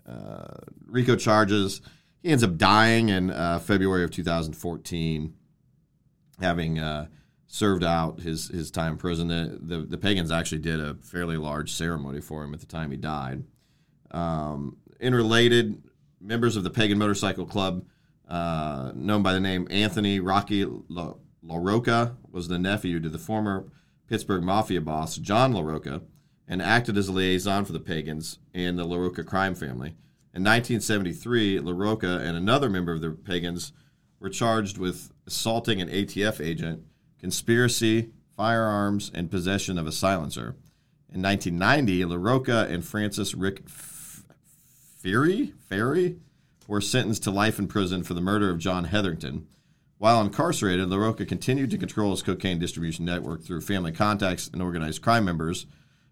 uh, 0.09 0.55
RICO 0.87 1.17
charges. 1.17 1.83
He 2.27 2.33
ends 2.33 2.43
up 2.43 2.57
dying 2.57 3.09
in 3.09 3.31
uh, 3.31 3.61
February 3.61 4.03
of 4.03 4.11
2014, 4.11 5.33
having 6.41 6.77
uh, 6.77 7.07
served 7.47 7.85
out 7.85 8.19
his, 8.19 8.49
his 8.49 8.73
time 8.73 8.95
in 8.95 8.99
prison. 8.99 9.29
The, 9.29 9.59
the, 9.63 9.83
the 9.83 9.97
pagans 9.97 10.33
actually 10.33 10.59
did 10.59 10.81
a 10.81 10.97
fairly 10.97 11.37
large 11.37 11.71
ceremony 11.71 12.21
for 12.21 12.43
him 12.43 12.53
at 12.53 12.59
the 12.59 12.67
time 12.67 12.91
he 12.91 12.97
died. 12.97 13.45
Um, 14.11 14.79
interrelated 14.99 15.81
members 16.21 16.57
of 16.57 16.65
the 16.65 16.71
Pagan 16.71 16.99
Motorcycle 16.99 17.47
Club, 17.47 17.85
uh, 18.27 18.91
known 18.97 19.23
by 19.23 19.33
the 19.33 19.39
name 19.39 19.69
Anthony 19.71 20.19
Rocky 20.19 20.65
La, 20.65 21.15
La 21.45 21.57
Rocca, 21.59 22.17
was 22.29 22.49
the 22.49 22.59
nephew 22.59 22.99
to 22.99 23.09
the 23.09 23.19
former 23.19 23.71
Pittsburgh 24.09 24.43
Mafia 24.43 24.81
boss 24.81 25.17
John 25.17 25.53
La 25.53 25.61
Rocca 25.61 26.03
and 26.49 26.61
acted 26.61 26.99
as 26.99 27.07
a 27.07 27.13
liaison 27.13 27.65
for 27.65 27.73
the 27.73 27.79
Pagans 27.79 28.41
and 28.53 28.77
the 28.77 28.85
La 28.85 28.97
Rocca 28.97 29.23
crime 29.23 29.55
family. 29.55 29.95
In 30.37 30.43
1973, 30.43 31.61
La 31.61 31.73
Rocca 31.73 32.19
and 32.19 32.37
another 32.37 32.69
member 32.69 32.93
of 32.93 33.01
the 33.01 33.13
Pagans 33.13 33.73
were 34.21 34.29
charged 34.29 34.77
with 34.77 35.11
assaulting 35.27 35.81
an 35.81 35.89
ATF 35.89 36.45
agent, 36.45 36.83
conspiracy, 37.19 38.11
firearms, 38.37 39.11
and 39.15 39.31
possession 39.31 39.79
of 39.79 39.87
a 39.87 39.93
silencer. 39.93 40.55
In 41.11 41.23
1990, 41.23 42.05
La 42.05 42.17
Rocca 42.17 42.67
and 42.69 42.85
Francis 42.85 43.35
Rick 43.35 43.63
F- 43.65 44.25
Ferry, 44.99 45.55
Ferry 45.71 46.19
were 46.69 46.83
sentenced 46.83 47.23
to 47.23 47.31
life 47.31 47.59
in 47.59 47.67
prison 47.67 48.03
for 48.03 48.13
the 48.13 48.21
murder 48.21 48.51
of 48.51 48.59
John 48.59 48.85
Hetherington. 48.85 49.47
While 49.97 50.21
incarcerated, 50.21 50.91
LaRocca 50.91 51.27
continued 51.27 51.71
to 51.71 51.79
control 51.79 52.11
his 52.11 52.23
cocaine 52.23 52.59
distribution 52.59 53.07
network 53.07 53.43
through 53.43 53.63
family 53.63 53.91
contacts 53.91 54.51
and 54.53 54.61
organized 54.61 55.01
crime 55.01 55.25
members 55.25 55.65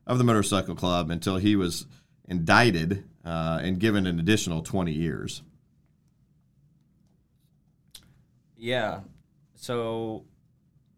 of 0.06 0.16
the 0.16 0.24
motorcycle 0.24 0.74
club 0.74 1.10
until 1.10 1.36
he 1.36 1.56
was 1.56 1.84
indicted 2.26 3.04
uh, 3.24 3.60
and 3.62 3.78
given 3.78 4.06
an 4.06 4.18
additional 4.18 4.62
20 4.62 4.92
years. 4.92 5.42
Yeah. 8.56 9.00
So 9.54 10.24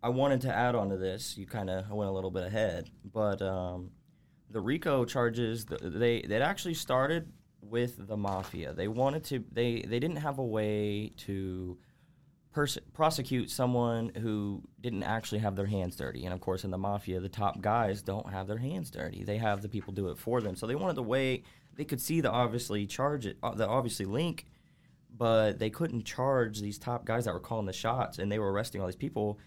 I 0.03 0.09
wanted 0.09 0.43
to 0.43 0.55
add 0.55 0.75
on 0.75 0.91
to 0.91 0.97
this. 0.97 1.37
You 1.37 1.47
kind 1.47 1.71
of 1.71 1.91
went 1.91 2.11
a 2.11 2.13
little 2.13 2.31
bit 2.31 2.45
ahead, 2.45 2.91
but 3.13 3.43
um, 3.43 3.91
the 4.51 4.61
RICO 4.61 5.05
charges 5.05 5.65
th- 5.65 5.81
they 5.83 6.23
that 6.23 6.43
actually 6.43 6.75
started 6.75 7.33
with 7.61 8.07
the 8.07 8.17
mafia. 8.17 8.73
They 8.73 8.89
wanted 8.89 9.25
to 9.25 9.45
they 9.51 9.83
they 9.83 9.99
didn't 9.99 10.19
have 10.19 10.39
a 10.39 10.45
way 10.45 11.13
to 11.19 11.79
pers- 12.57 12.79
prosecute 12.95 13.51
someone 13.51 14.11
who 14.17 14.63
didn't 14.81 15.03
actually 15.03 15.41
have 15.41 15.57
their 15.57 15.67
hands 15.67 15.95
dirty. 15.95 16.25
And 16.25 16.33
of 16.33 16.41
course, 16.41 16.65
in 16.65 16.71
the 16.71 16.79
mafia, 16.79 17.21
the 17.21 17.29
top 17.29 17.61
guys 17.61 18.01
don't 18.01 18.31
have 18.31 18.47
their 18.47 18.57
hands 18.57 18.91
dirty. 18.91 19.23
They 19.23 19.37
have 19.37 19.61
the 19.61 19.69
people 19.69 19.93
do 19.93 20.09
it 20.09 20.17
for 20.17 20.41
them. 20.41 20.57
So 20.57 20.67
they 20.67 20.75
wanted 20.75 20.97
the 20.97 21.03
way 21.03 21.43
they 21.77 21.85
could 21.85 22.01
see 22.01 22.23
the 22.23 22.31
obviously 22.31 22.87
charge 22.87 23.27
it, 23.27 23.37
uh, 23.43 23.55
the 23.55 23.69
obviously 23.69 24.07
link, 24.07 24.47
but 25.15 25.59
they 25.59 25.69
couldn't 25.69 26.07
charge 26.07 26.61
these 26.61 26.79
top 26.79 27.05
guys 27.05 27.27
that 27.27 27.35
were 27.35 27.41
calling 27.41 27.67
the 27.67 27.75
shots, 27.75 28.19
and 28.19 28.33
they 28.33 28.39
were 28.39 28.51
arresting 28.51 28.81
all 28.81 28.87
these 28.87 28.97
people, 28.97 29.39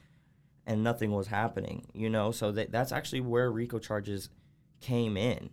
and 0.68 0.84
nothing 0.84 1.12
was 1.12 1.26
happening. 1.26 1.88
You 1.96 2.12
know, 2.12 2.32
so 2.32 2.52
that 2.52 2.72
that's 2.72 2.92
actually 2.92 3.22
where 3.22 3.52
RICO 3.52 3.80
charges 3.80 4.30
came 4.82 5.18
in, 5.18 5.50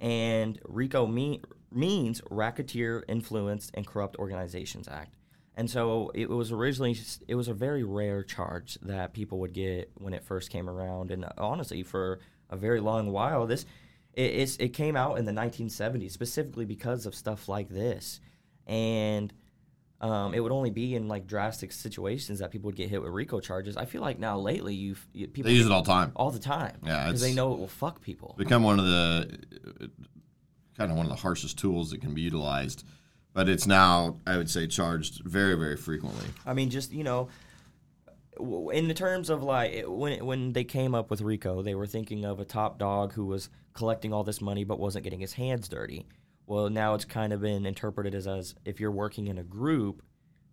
and 0.00 0.58
RICO 0.64 1.06
mean, 1.06 1.42
means 1.70 2.22
Racketeer 2.30 3.04
Influenced 3.08 3.72
and 3.74 3.86
Corrupt 3.86 4.16
Organizations 4.16 4.88
Act. 4.88 5.17
And 5.58 5.68
so 5.68 6.12
it 6.14 6.30
was 6.30 6.52
originally 6.52 6.96
it 7.26 7.34
was 7.34 7.48
a 7.48 7.52
very 7.52 7.82
rare 7.82 8.22
charge 8.22 8.78
that 8.82 9.12
people 9.12 9.40
would 9.40 9.52
get 9.52 9.90
when 9.96 10.14
it 10.14 10.22
first 10.22 10.50
came 10.50 10.70
around, 10.70 11.10
and 11.10 11.26
honestly, 11.36 11.82
for 11.82 12.20
a 12.48 12.56
very 12.56 12.78
long 12.78 13.10
while, 13.10 13.44
this 13.44 13.66
it, 14.14 14.56
it 14.60 14.68
came 14.68 14.94
out 14.96 15.18
in 15.18 15.24
the 15.24 15.32
1970s 15.32 16.12
specifically 16.12 16.64
because 16.64 17.06
of 17.06 17.14
stuff 17.16 17.48
like 17.48 17.70
this, 17.70 18.20
and 18.68 19.34
um, 20.00 20.32
it 20.32 20.38
would 20.38 20.52
only 20.52 20.70
be 20.70 20.94
in 20.94 21.08
like 21.08 21.26
drastic 21.26 21.72
situations 21.72 22.38
that 22.38 22.52
people 22.52 22.68
would 22.68 22.76
get 22.76 22.88
hit 22.88 23.02
with 23.02 23.10
RICO 23.10 23.40
charges. 23.40 23.76
I 23.76 23.84
feel 23.84 24.00
like 24.00 24.20
now 24.20 24.38
lately, 24.38 24.76
you've 24.76 25.04
you, 25.12 25.26
people 25.26 25.50
They 25.50 25.56
use 25.56 25.66
it 25.66 25.72
all 25.72 25.82
the 25.82 25.90
time. 25.90 26.12
all 26.14 26.30
the 26.30 26.38
time, 26.38 26.76
Yeah, 26.84 27.06
because 27.06 27.20
they 27.20 27.34
know 27.34 27.52
it 27.52 27.58
will 27.58 27.66
fuck 27.66 28.00
people. 28.00 28.36
become 28.38 28.62
one 28.62 28.78
of 28.78 28.84
the 28.86 29.90
kind 30.76 30.92
of 30.92 30.96
one 30.96 31.06
of 31.06 31.10
the 31.10 31.16
harshest 31.20 31.58
tools 31.58 31.90
that 31.90 32.00
can 32.00 32.14
be 32.14 32.20
utilized. 32.22 32.84
But 33.34 33.48
it's 33.48 33.66
now, 33.66 34.16
I 34.26 34.36
would 34.36 34.50
say, 34.50 34.66
charged 34.66 35.22
very, 35.24 35.54
very 35.54 35.76
frequently. 35.76 36.26
I 36.46 36.54
mean, 36.54 36.70
just 36.70 36.92
you 36.92 37.04
know, 37.04 37.28
in 38.72 38.88
the 38.88 38.94
terms 38.94 39.30
of 39.30 39.42
like 39.42 39.84
when 39.86 40.24
when 40.24 40.52
they 40.52 40.64
came 40.64 40.94
up 40.94 41.10
with 41.10 41.20
Rico, 41.20 41.62
they 41.62 41.74
were 41.74 41.86
thinking 41.86 42.24
of 42.24 42.40
a 42.40 42.44
top 42.44 42.78
dog 42.78 43.12
who 43.12 43.26
was 43.26 43.48
collecting 43.74 44.12
all 44.12 44.24
this 44.24 44.40
money 44.40 44.64
but 44.64 44.80
wasn't 44.80 45.04
getting 45.04 45.20
his 45.20 45.34
hands 45.34 45.68
dirty. 45.68 46.06
Well, 46.46 46.70
now 46.70 46.94
it's 46.94 47.04
kind 47.04 47.32
of 47.32 47.42
been 47.42 47.66
interpreted 47.66 48.14
as, 48.14 48.26
as 48.26 48.54
if 48.64 48.80
you're 48.80 48.90
working 48.90 49.26
in 49.26 49.38
a 49.38 49.44
group, 49.44 50.02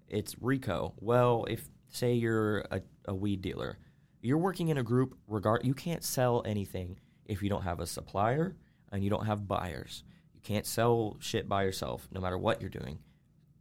it's 0.09 0.35
Rico. 0.41 0.93
Well, 0.99 1.45
if 1.49 1.69
say 1.89 2.13
you're 2.13 2.59
a, 2.71 2.81
a 3.05 3.15
weed 3.15 3.41
dealer, 3.41 3.77
you're 4.21 4.37
working 4.37 4.67
in 4.67 4.77
a 4.77 4.83
group. 4.83 5.17
Regard 5.27 5.65
you 5.65 5.73
can't 5.73 6.03
sell 6.03 6.43
anything 6.45 6.99
if 7.25 7.41
you 7.41 7.49
don't 7.49 7.63
have 7.63 7.79
a 7.79 7.87
supplier 7.87 8.55
and 8.91 9.03
you 9.03 9.09
don't 9.09 9.25
have 9.25 9.47
buyers. 9.47 10.03
Can't 10.45 10.65
sell 10.65 11.17
shit 11.19 11.49
by 11.49 11.63
yourself, 11.63 12.07
no 12.11 12.21
matter 12.21 12.37
what 12.37 12.61
you're 12.61 12.69
doing. 12.69 12.99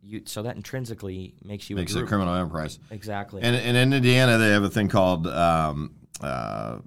You 0.02 0.22
so 0.26 0.42
that 0.42 0.54
intrinsically 0.54 1.34
makes 1.42 1.70
you 1.70 1.76
Makes 1.76 1.94
a 1.94 2.04
a 2.04 2.06
criminal 2.06 2.34
enterprise. 2.34 2.78
Exactly. 2.90 3.42
And, 3.42 3.56
and 3.56 3.76
in 3.76 3.92
Indiana, 3.94 4.36
they 4.36 4.50
have 4.50 4.62
a 4.62 4.68
thing 4.68 4.88
called 4.88 5.26
um, 5.26 5.94
uh, 6.20 6.78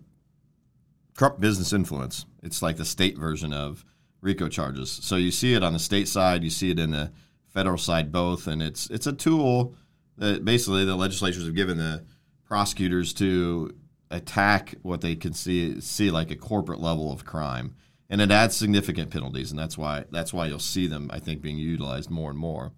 corrupt 1.18 1.42
business 1.42 1.74
influence. 1.74 2.26
It's 2.44 2.62
like 2.62 2.78
the 2.78 2.86
state 2.86 3.18
version 3.18 3.54
of 3.54 3.84
RICO 4.22 4.50
charges. 4.50 4.92
So 4.92 5.16
you 5.16 5.32
see 5.32 5.56
it 5.56 5.64
on 5.64 5.74
the 5.74 5.80
state 5.80 6.08
side, 6.08 6.44
you 6.44 6.52
see 6.52 6.70
it 6.70 6.80
in 6.80 6.92
the 6.92 7.12
federal 7.48 7.80
side, 7.80 8.12
both, 8.12 8.46
and 8.46 8.62
it's 8.62 8.88
it's 8.92 9.08
a 9.08 9.14
tool 9.14 9.74
that 10.18 10.46
basically 10.46 10.86
the 10.86 10.96
legislatures 10.96 11.46
have 11.46 11.56
given 11.56 11.78
the 11.78 12.06
prosecutors 12.46 13.14
to 13.16 13.76
attack 14.12 14.76
what 14.84 15.02
they 15.02 15.16
can 15.16 15.34
see 15.34 15.82
see 15.82 16.12
like 16.12 16.32
a 16.32 16.36
corporate 16.36 16.80
level 16.80 17.12
of 17.12 17.26
crime, 17.26 17.74
and 18.10 18.22
it 18.22 18.32
adds 18.32 18.56
significant 18.56 19.10
penalties, 19.10 19.52
and 19.52 19.60
that's 19.60 19.78
why 19.78 20.06
that's 20.12 20.34
why 20.34 20.48
you'll 20.48 20.60
see 20.60 20.88
them, 20.88 21.10
I 21.12 21.20
think, 21.20 21.42
being 21.42 21.58
utilized 21.58 22.10
more 22.10 22.30
and 22.30 22.40
more. 22.40 22.72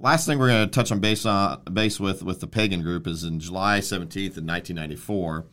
Last 0.00 0.26
thing 0.26 0.38
we're 0.38 0.48
going 0.48 0.68
to 0.68 0.70
touch 0.70 0.92
on 0.92 1.00
base 1.00 1.26
on 1.26 1.62
base 1.72 1.98
with 1.98 2.22
with 2.22 2.40
the 2.40 2.46
pagan 2.46 2.82
group 2.82 3.06
is 3.06 3.24
in 3.24 3.40
July 3.40 3.80
17th 3.80 4.36
in 4.36 4.46
1994, 4.46 5.46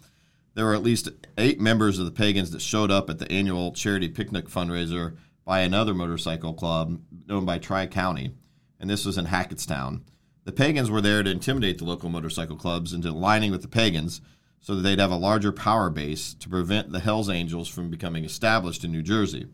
there 0.53 0.65
were 0.65 0.75
at 0.75 0.83
least 0.83 1.09
eight 1.37 1.59
members 1.59 1.99
of 1.99 2.05
the 2.05 2.11
pagans 2.11 2.51
that 2.51 2.61
showed 2.61 2.91
up 2.91 3.09
at 3.09 3.19
the 3.19 3.31
annual 3.31 3.71
charity 3.73 4.07
picnic 4.07 4.47
fundraiser 4.47 5.17
by 5.43 5.59
another 5.59 5.93
motorcycle 5.93 6.53
club 6.53 6.99
known 7.27 7.45
by 7.45 7.57
Tri 7.57 7.87
County, 7.87 8.31
and 8.79 8.89
this 8.89 9.05
was 9.05 9.17
in 9.17 9.25
Hackettstown. 9.25 10.01
The 10.43 10.51
pagans 10.51 10.91
were 10.91 11.01
there 11.01 11.23
to 11.23 11.31
intimidate 11.31 11.79
the 11.79 11.85
local 11.85 12.09
motorcycle 12.09 12.55
clubs 12.55 12.93
into 12.93 13.09
aligning 13.09 13.51
with 13.51 13.63
the 13.63 13.67
pagans 13.67 14.21
so 14.65 14.73
that 14.73 14.81
they'd 14.81 14.97
have 14.97 15.11
a 15.11 15.15
larger 15.15 15.51
power 15.51 15.91
base 15.91 16.33
to 16.33 16.49
prevent 16.49 16.91
the 16.91 16.99
Hells 16.99 17.29
Angels 17.29 17.67
from 17.67 17.91
becoming 17.91 18.25
established 18.25 18.83
in 18.83 18.91
New 18.91 19.03
Jersey. 19.03 19.45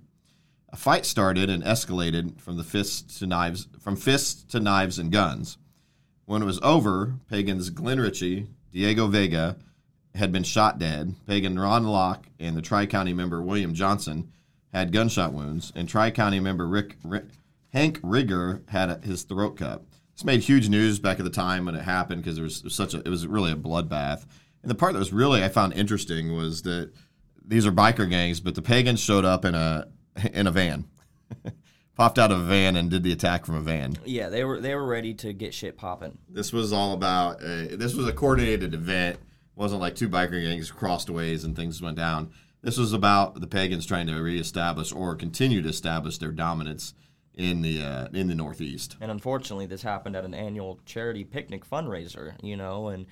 A 0.69 0.77
fight 0.77 1.05
started 1.05 1.49
and 1.49 1.61
escalated 1.63 2.39
from 2.39 2.55
the 2.55 2.63
fists 2.63 3.19
to 3.19 3.27
knives, 3.27 3.67
from 3.77 3.97
fists 3.97 4.41
to 4.53 4.61
knives 4.61 4.97
and 4.97 5.11
guns. 5.11 5.57
When 6.23 6.41
it 6.41 6.45
was 6.45 6.61
over, 6.63 7.15
pagans 7.29 7.71
Glenn 7.71 7.99
Ritchie, 7.99 8.47
Diego 8.71 9.07
Vega 9.07 9.57
had 10.15 10.31
been 10.31 10.43
shot 10.43 10.79
dead. 10.79 11.15
Pagan 11.27 11.59
Ron 11.59 11.83
Locke 11.83 12.27
and 12.39 12.55
the 12.55 12.61
Tri 12.61 12.85
County 12.85 13.11
member 13.11 13.41
William 13.41 13.73
Johnson 13.73 14.31
had 14.71 14.93
gunshot 14.93 15.33
wounds, 15.33 15.73
and 15.75 15.89
Tri 15.89 16.11
County 16.11 16.39
member 16.39 16.65
Rick, 16.65 16.95
Rick 17.03 17.25
Hank 17.73 17.99
Rigger 18.01 18.61
had 18.69 19.03
his 19.03 19.23
throat 19.23 19.57
cut. 19.57 19.83
This 20.15 20.23
made 20.23 20.39
huge 20.39 20.69
news 20.69 20.99
back 20.99 21.19
at 21.19 21.25
the 21.25 21.29
time 21.29 21.65
when 21.65 21.75
it 21.75 21.81
happened 21.81 22.21
because 22.21 22.35
there 22.35 22.45
was 22.45 22.63
such 22.69 22.93
a 22.93 22.99
it 22.99 23.09
was 23.09 23.27
really 23.27 23.51
a 23.51 23.55
bloodbath. 23.55 24.25
And 24.61 24.69
the 24.69 24.75
part 24.75 24.93
that 24.93 24.99
was 24.99 25.13
really 25.13 25.43
I 25.43 25.49
found 25.49 25.73
interesting 25.73 26.35
was 26.35 26.61
that 26.63 26.91
these 27.45 27.65
are 27.65 27.71
biker 27.71 28.09
gangs, 28.09 28.39
but 28.39 28.55
the 28.55 28.61
pagans 28.61 28.99
showed 28.99 29.25
up 29.25 29.45
in 29.45 29.55
a 29.55 29.87
in 30.33 30.47
a 30.47 30.51
van, 30.51 30.85
popped 31.95 32.19
out 32.19 32.31
of 32.31 32.39
a 32.39 32.43
van 32.43 32.75
and 32.75 32.89
did 32.89 33.03
the 33.03 33.11
attack 33.11 33.45
from 33.45 33.55
a 33.55 33.61
van. 33.61 33.97
yeah, 34.05 34.29
they 34.29 34.43
were 34.43 34.59
they 34.59 34.75
were 34.75 34.85
ready 34.85 35.13
to 35.15 35.33
get 35.33 35.53
shit 35.53 35.77
popping. 35.77 36.17
This 36.29 36.53
was 36.53 36.71
all 36.73 36.93
about. 36.93 37.37
Uh, 37.43 37.67
this 37.71 37.93
was 37.95 38.07
a 38.07 38.13
coordinated 38.13 38.73
event. 38.73 39.15
It 39.17 39.59
wasn't 39.59 39.81
like 39.81 39.95
two 39.95 40.09
biker 40.09 40.41
gangs 40.41 40.71
crossed 40.71 41.09
ways 41.09 41.43
and 41.43 41.55
things 41.55 41.81
went 41.81 41.97
down. 41.97 42.31
This 42.61 42.77
was 42.77 42.93
about 42.93 43.41
the 43.41 43.47
pagans 43.47 43.85
trying 43.87 44.07
to 44.07 44.21
reestablish 44.21 44.91
or 44.91 45.15
continue 45.15 45.61
to 45.63 45.69
establish 45.69 46.19
their 46.19 46.31
dominance 46.31 46.93
in 47.33 47.61
the 47.61 47.81
uh, 47.81 48.07
in 48.13 48.27
the 48.27 48.35
Northeast. 48.35 48.97
And 49.01 49.09
unfortunately, 49.09 49.65
this 49.65 49.81
happened 49.81 50.15
at 50.15 50.25
an 50.25 50.33
annual 50.33 50.79
charity 50.85 51.23
picnic 51.23 51.67
fundraiser. 51.67 52.33
You 52.43 52.57
know, 52.57 52.89
and 52.89 53.07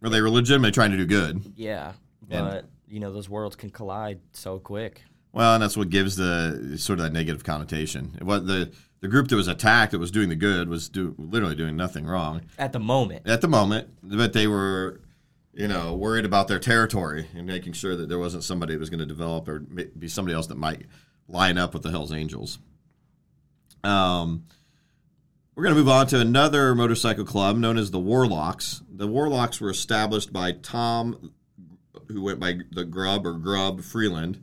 Where 0.00 0.10
they 0.10 0.20
were 0.20 0.30
legitimately 0.30 0.72
trying 0.72 0.90
to 0.92 0.96
do 0.96 1.06
good. 1.06 1.52
yeah, 1.56 1.92
And- 2.30 2.46
but 2.48 2.64
you 2.88 2.98
know 3.00 3.12
those 3.12 3.28
worlds 3.28 3.54
can 3.56 3.70
collide 3.70 4.20
so 4.32 4.58
quick. 4.58 5.02
Well, 5.32 5.54
and 5.54 5.62
that's 5.62 5.76
what 5.76 5.90
gives 5.90 6.16
the 6.16 6.74
sort 6.76 6.98
of 6.98 7.04
that 7.04 7.12
negative 7.12 7.44
connotation. 7.44 8.16
What 8.20 8.46
the 8.46 8.72
the 9.00 9.08
group 9.08 9.28
that 9.28 9.36
was 9.36 9.48
attacked 9.48 9.92
that 9.92 9.98
was 9.98 10.10
doing 10.10 10.28
the 10.28 10.36
good 10.36 10.68
was 10.68 10.88
do, 10.90 11.14
literally 11.16 11.54
doing 11.54 11.74
nothing 11.76 12.04
wrong 12.04 12.42
At 12.58 12.72
the 12.74 12.80
moment, 12.80 13.26
at 13.26 13.40
the 13.40 13.48
moment, 13.48 13.88
but 14.02 14.34
they 14.34 14.46
were, 14.46 15.00
you 15.54 15.68
know, 15.68 15.94
worried 15.94 16.26
about 16.26 16.48
their 16.48 16.58
territory 16.58 17.26
and 17.34 17.46
making 17.46 17.72
sure 17.72 17.96
that 17.96 18.10
there 18.10 18.18
wasn't 18.18 18.44
somebody 18.44 18.74
that 18.74 18.78
was 18.78 18.90
going 18.90 19.00
to 19.00 19.06
develop 19.06 19.48
or 19.48 19.60
be 19.60 20.06
somebody 20.08 20.34
else 20.34 20.48
that 20.48 20.58
might 20.58 20.84
line 21.28 21.56
up 21.56 21.72
with 21.72 21.82
the 21.82 21.90
Hell's 21.90 22.12
Angels. 22.12 22.58
Um, 23.84 24.44
we're 25.54 25.64
going 25.64 25.74
to 25.74 25.80
move 25.80 25.88
on 25.88 26.06
to 26.08 26.20
another 26.20 26.74
motorcycle 26.74 27.24
club 27.24 27.56
known 27.56 27.76
as 27.76 27.90
the 27.90 27.98
Warlocks. 27.98 28.82
The 28.88 29.08
Warlocks 29.08 29.60
were 29.60 29.70
established 29.70 30.32
by 30.32 30.52
Tom, 30.52 31.32
who 32.08 32.22
went 32.22 32.40
by 32.40 32.60
the 32.70 32.84
Grub 32.84 33.26
or 33.26 33.34
Grub 33.34 33.82
Freeland. 33.82 34.42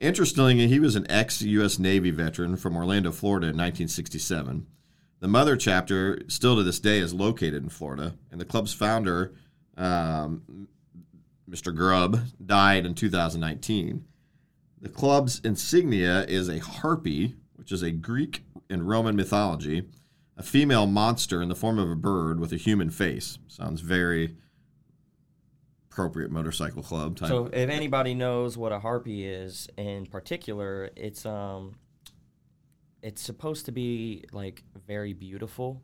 Interestingly, 0.00 0.66
he 0.66 0.80
was 0.80 0.96
an 0.96 1.10
ex 1.10 1.42
U.S. 1.42 1.78
Navy 1.78 2.10
veteran 2.10 2.56
from 2.56 2.76
Orlando, 2.76 3.12
Florida 3.12 3.46
in 3.46 3.56
1967. 3.56 4.66
The 5.20 5.28
mother 5.28 5.56
chapter, 5.56 6.22
still 6.28 6.56
to 6.56 6.62
this 6.62 6.80
day, 6.80 6.98
is 6.98 7.12
located 7.12 7.62
in 7.62 7.68
Florida, 7.68 8.14
and 8.32 8.40
the 8.40 8.46
club's 8.46 8.72
founder, 8.72 9.34
um, 9.76 10.68
Mr. 11.48 11.74
Grubb, 11.74 12.20
died 12.44 12.86
in 12.86 12.94
2019. 12.94 14.04
The 14.80 14.88
club's 14.88 15.40
insignia 15.44 16.24
is 16.24 16.48
a 16.48 16.58
harpy, 16.58 17.36
which 17.56 17.70
is 17.70 17.82
a 17.82 17.90
Greek 17.90 18.44
and 18.70 18.88
Roman 18.88 19.14
mythology, 19.14 19.86
a 20.40 20.42
female 20.42 20.86
monster 20.86 21.42
in 21.42 21.50
the 21.50 21.54
form 21.54 21.78
of 21.78 21.90
a 21.90 21.94
bird 21.94 22.40
with 22.40 22.50
a 22.50 22.56
human 22.56 22.88
face. 22.88 23.38
Sounds 23.46 23.82
very 23.82 24.34
appropriate 25.90 26.30
motorcycle 26.30 26.82
club 26.82 27.18
type. 27.18 27.28
so 27.28 27.46
if 27.52 27.68
anybody 27.68 28.14
knows 28.14 28.56
what 28.56 28.72
a 28.72 28.78
harpy 28.78 29.26
is 29.26 29.68
in 29.76 30.06
particular, 30.06 30.88
it's 30.96 31.26
um, 31.26 31.74
it's 33.02 33.20
supposed 33.20 33.66
to 33.66 33.72
be 33.72 34.24
like 34.32 34.64
very 34.86 35.12
beautiful, 35.12 35.82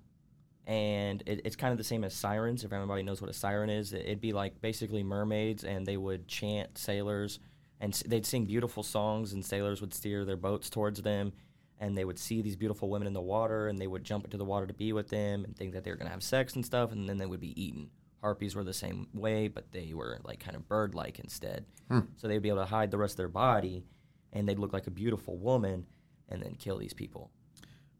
and 0.66 1.22
it, 1.26 1.42
it's 1.44 1.56
kind 1.56 1.72
of 1.72 1.76
the 1.76 1.84
same 1.84 2.02
as 2.02 2.14
sirens. 2.14 2.64
If 2.64 2.72
everybody 2.72 3.02
knows 3.02 3.20
what 3.20 3.28
a 3.28 3.34
siren 3.34 3.68
is, 3.68 3.92
it, 3.92 4.06
it'd 4.06 4.22
be 4.22 4.32
like 4.32 4.62
basically 4.62 5.02
mermaids, 5.02 5.64
and 5.64 5.84
they 5.84 5.98
would 5.98 6.28
chant 6.28 6.78
sailors, 6.78 7.40
and 7.78 7.92
they'd 8.06 8.24
sing 8.24 8.46
beautiful 8.46 8.82
songs, 8.82 9.34
and 9.34 9.44
sailors 9.44 9.82
would 9.82 9.92
steer 9.92 10.24
their 10.24 10.38
boats 10.38 10.70
towards 10.70 11.02
them, 11.02 11.34
and 11.80 11.96
they 11.96 12.04
would 12.04 12.18
see 12.18 12.42
these 12.42 12.56
beautiful 12.56 12.88
women 12.88 13.06
in 13.06 13.12
the 13.12 13.20
water, 13.20 13.68
and 13.68 13.78
they 13.78 13.86
would 13.86 14.04
jump 14.04 14.24
into 14.24 14.36
the 14.36 14.44
water 14.44 14.66
to 14.66 14.74
be 14.74 14.92
with 14.92 15.08
them, 15.08 15.44
and 15.44 15.56
think 15.56 15.72
that 15.72 15.84
they 15.84 15.90
were 15.90 15.96
gonna 15.96 16.10
have 16.10 16.22
sex 16.22 16.54
and 16.54 16.64
stuff, 16.64 16.92
and 16.92 17.08
then 17.08 17.18
they 17.18 17.26
would 17.26 17.40
be 17.40 17.60
eaten. 17.60 17.90
Harpies 18.20 18.56
were 18.56 18.64
the 18.64 18.72
same 18.72 19.08
way, 19.12 19.48
but 19.48 19.70
they 19.72 19.92
were 19.94 20.18
like 20.24 20.40
kind 20.40 20.56
of 20.56 20.66
bird-like 20.68 21.18
instead. 21.18 21.66
Hmm. 21.88 22.00
So 22.16 22.26
they'd 22.26 22.42
be 22.42 22.48
able 22.48 22.62
to 22.62 22.66
hide 22.66 22.90
the 22.90 22.98
rest 22.98 23.12
of 23.12 23.18
their 23.18 23.28
body, 23.28 23.84
and 24.32 24.48
they'd 24.48 24.58
look 24.58 24.72
like 24.72 24.86
a 24.86 24.90
beautiful 24.90 25.36
woman, 25.36 25.86
and 26.28 26.42
then 26.42 26.54
kill 26.54 26.78
these 26.78 26.94
people. 26.94 27.30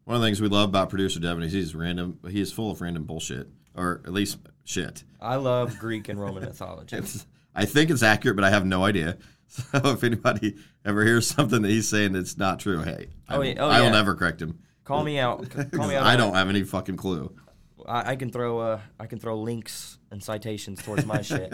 One 0.03 0.15
of 0.15 0.21
the 0.21 0.27
things 0.27 0.41
we 0.41 0.47
love 0.47 0.69
about 0.69 0.89
producer 0.89 1.19
Devin 1.19 1.43
is 1.43 1.53
he's 1.53 1.75
random. 1.75 2.19
He 2.29 2.41
is 2.41 2.51
full 2.51 2.71
of 2.71 2.81
random 2.81 3.03
bullshit, 3.03 3.47
or 3.75 4.01
at 4.05 4.13
least 4.13 4.39
shit. 4.63 5.03
I 5.21 5.35
love 5.35 5.77
Greek 5.79 6.09
and 6.09 6.19
Roman 6.19 6.43
mythology. 6.43 6.97
I 7.55 7.65
think 7.65 7.89
it's 7.89 8.03
accurate, 8.03 8.35
but 8.35 8.45
I 8.45 8.49
have 8.49 8.65
no 8.65 8.83
idea. 8.83 9.17
So 9.71 9.79
if 9.91 10.03
anybody 10.03 10.55
ever 10.85 11.03
hears 11.03 11.27
something 11.27 11.61
that 11.61 11.69
he's 11.69 11.87
saying 11.87 12.13
that's 12.13 12.37
not 12.37 12.59
true, 12.59 12.81
hey, 12.83 13.07
I, 13.27 13.35
Oh, 13.35 13.39
will, 13.39 13.45
yeah. 13.45 13.55
Oh, 13.59 13.69
I 13.69 13.81
will 13.81 13.91
never 13.91 14.13
correct 14.13 14.41
him. 14.41 14.59
Call 14.83 15.03
me 15.03 15.19
out. 15.19 15.49
Call 15.71 15.87
me 15.87 15.95
out. 15.95 16.05
I 16.05 16.15
don't 16.15 16.33
have 16.35 16.49
any 16.49 16.63
fucking 16.63 16.97
clue. 16.97 17.33
I, 17.87 18.11
I 18.11 18.15
can 18.15 18.29
throw. 18.29 18.59
Uh, 18.59 18.79
I 18.99 19.05
can 19.07 19.19
throw 19.19 19.39
links 19.39 19.97
and 20.11 20.21
citations 20.23 20.83
towards 20.83 21.05
my 21.05 21.21
shit. 21.23 21.53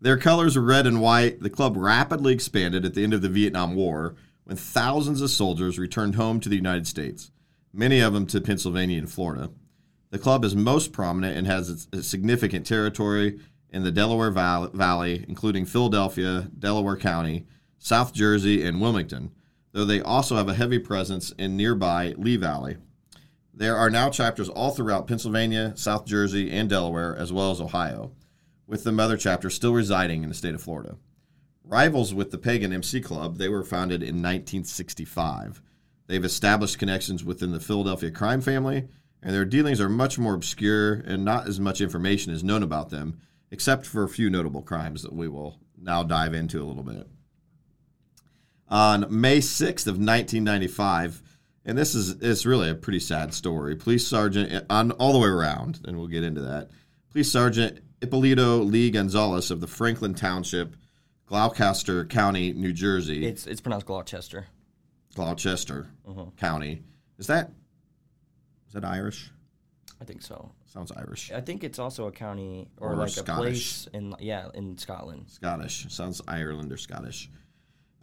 Their 0.00 0.16
colors 0.16 0.56
were 0.56 0.62
red 0.62 0.86
and 0.86 1.00
white. 1.00 1.40
The 1.40 1.50
club 1.50 1.76
rapidly 1.76 2.32
expanded 2.32 2.84
at 2.84 2.94
the 2.94 3.02
end 3.04 3.14
of 3.14 3.22
the 3.22 3.28
Vietnam 3.28 3.74
War 3.74 4.14
when 4.44 4.56
thousands 4.56 5.20
of 5.20 5.30
soldiers 5.30 5.78
returned 5.78 6.14
home 6.14 6.40
to 6.40 6.48
the 6.48 6.56
United 6.56 6.86
States, 6.86 7.30
many 7.72 8.00
of 8.00 8.12
them 8.12 8.26
to 8.26 8.40
Pennsylvania 8.40 8.98
and 8.98 9.10
Florida. 9.10 9.50
The 10.10 10.18
club 10.18 10.44
is 10.44 10.56
most 10.56 10.92
prominent 10.92 11.36
and 11.36 11.46
has 11.46 11.86
a 11.92 12.02
significant 12.02 12.66
territory 12.66 13.40
in 13.70 13.84
the 13.84 13.90
Delaware 13.90 14.30
Valley, 14.30 15.24
including 15.28 15.66
Philadelphia, 15.66 16.48
Delaware 16.58 16.96
County, 16.96 17.46
South 17.78 18.12
Jersey, 18.12 18.64
and 18.64 18.80
Wilmington, 18.80 19.30
though 19.72 19.84
they 19.84 20.00
also 20.00 20.36
have 20.36 20.48
a 20.48 20.54
heavy 20.54 20.78
presence 20.78 21.32
in 21.32 21.56
nearby 21.56 22.14
Lehigh 22.16 22.40
Valley. 22.40 22.76
There 23.52 23.76
are 23.76 23.90
now 23.90 24.08
chapters 24.10 24.48
all 24.48 24.70
throughout 24.70 25.06
Pennsylvania, 25.06 25.72
South 25.76 26.06
Jersey, 26.06 26.50
and 26.50 26.68
Delaware, 26.68 27.16
as 27.16 27.32
well 27.32 27.50
as 27.50 27.60
Ohio, 27.60 28.12
with 28.66 28.84
the 28.84 28.92
mother 28.92 29.16
chapter 29.16 29.50
still 29.50 29.72
residing 29.72 30.22
in 30.22 30.28
the 30.28 30.34
state 30.34 30.54
of 30.54 30.62
Florida. 30.62 30.96
Rivals 31.64 32.14
with 32.14 32.30
the 32.30 32.38
Pagan 32.38 32.72
MC 32.72 33.00
Club, 33.00 33.36
they 33.36 33.48
were 33.48 33.62
founded 33.62 34.02
in 34.02 34.22
1965. 34.22 35.60
They've 36.06 36.24
established 36.24 36.78
connections 36.78 37.24
within 37.24 37.52
the 37.52 37.60
Philadelphia 37.60 38.10
crime 38.10 38.40
family, 38.40 38.88
and 39.22 39.34
their 39.34 39.44
dealings 39.44 39.80
are 39.80 39.88
much 39.88 40.18
more 40.18 40.34
obscure 40.34 40.94
and 40.94 41.24
not 41.24 41.46
as 41.46 41.60
much 41.60 41.80
information 41.80 42.32
is 42.32 42.44
known 42.44 42.62
about 42.62 42.88
them, 42.88 43.20
except 43.50 43.86
for 43.86 44.04
a 44.04 44.08
few 44.08 44.28
notable 44.30 44.62
crimes 44.62 45.02
that 45.02 45.12
we 45.12 45.28
will 45.28 45.58
now 45.80 46.02
dive 46.02 46.34
into 46.34 46.62
a 46.62 46.66
little 46.66 46.82
bit. 46.82 47.06
On 48.68 49.06
May 49.08 49.38
6th 49.38 49.86
of 49.86 49.94
1995, 49.96 51.22
and 51.64 51.76
this 51.78 51.94
is 51.94 52.10
it's 52.20 52.44
really 52.44 52.68
a 52.68 52.74
pretty 52.74 53.00
sad 53.00 53.32
story. 53.32 53.74
Police 53.76 54.06
Sergeant 54.06 54.64
on 54.68 54.90
all 54.92 55.12
the 55.12 55.18
way 55.18 55.28
around, 55.28 55.80
and 55.86 55.96
we'll 55.96 56.06
get 56.06 56.22
into 56.24 56.42
that. 56.42 56.70
Police 57.10 57.30
Sergeant 57.32 57.80
Ippolito 58.02 58.58
Lee 58.62 58.90
Gonzalez 58.90 59.50
of 59.50 59.60
the 59.60 59.66
Franklin 59.66 60.14
Township, 60.14 60.76
Gloucester 61.26 62.04
County, 62.04 62.52
New 62.52 62.72
Jersey, 62.72 63.24
It's 63.26 63.46
it's 63.46 63.60
pronounced 63.60 63.86
Gloucester. 63.86 64.46
Gloucester 65.14 65.88
Mhm. 66.06 66.36
County. 66.36 66.82
Is 67.18 67.26
that 67.28 67.52
is 68.66 68.74
that 68.74 68.84
Irish? 68.84 69.30
I 70.00 70.04
think 70.04 70.20
so. 70.22 70.52
Sounds 70.68 70.92
Irish. 70.92 71.32
I 71.32 71.40
think 71.40 71.64
it's 71.64 71.78
also 71.78 72.06
a 72.06 72.12
county 72.12 72.68
or, 72.76 72.92
Or 72.92 72.96
like 72.96 73.08
Scottish. 73.10 73.28
a 73.28 73.34
place 73.40 73.88
in 73.92 74.14
yeah 74.20 74.48
in 74.54 74.76
Scotland. 74.78 75.24
Scottish. 75.28 75.86
Sounds 75.88 76.20
Ireland 76.28 76.70
or 76.72 76.76
Scottish. 76.76 77.30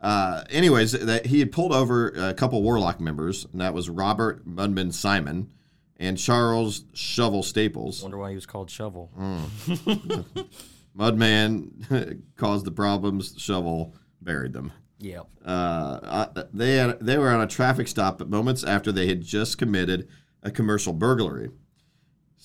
Uh, 0.01 0.43
anyways, 0.49 0.91
that 0.91 1.25
he 1.27 1.39
had 1.39 1.51
pulled 1.51 1.71
over 1.71 2.09
a 2.09 2.33
couple 2.33 2.61
Warlock 2.61 2.99
members, 2.99 3.45
and 3.51 3.61
that 3.61 3.73
was 3.73 3.89
Robert 3.89 4.47
Mudman 4.47 4.93
Simon 4.93 5.51
and 5.97 6.17
Charles 6.17 6.83
Shovel 6.93 7.43
Staples. 7.43 8.01
Wonder 8.01 8.17
why 8.17 8.29
he 8.29 8.35
was 8.35 8.45
called 8.45 8.69
Shovel. 8.69 9.09
Mudman 10.97 12.23
caused 12.35 12.65
the 12.65 12.71
problems. 12.71 13.35
Shovel 13.37 13.95
buried 14.21 14.53
them. 14.53 14.71
Yeah. 14.99 15.21
Uh, 15.45 15.99
uh, 16.35 16.43
they 16.53 16.75
had, 16.77 16.99
they 16.99 17.17
were 17.17 17.29
on 17.29 17.41
a 17.41 17.47
traffic 17.47 17.87
stop 17.87 18.21
at 18.21 18.29
moments 18.29 18.63
after 18.63 18.91
they 18.91 19.07
had 19.07 19.21
just 19.21 19.57
committed 19.57 20.07
a 20.41 20.51
commercial 20.51 20.93
burglary. 20.93 21.49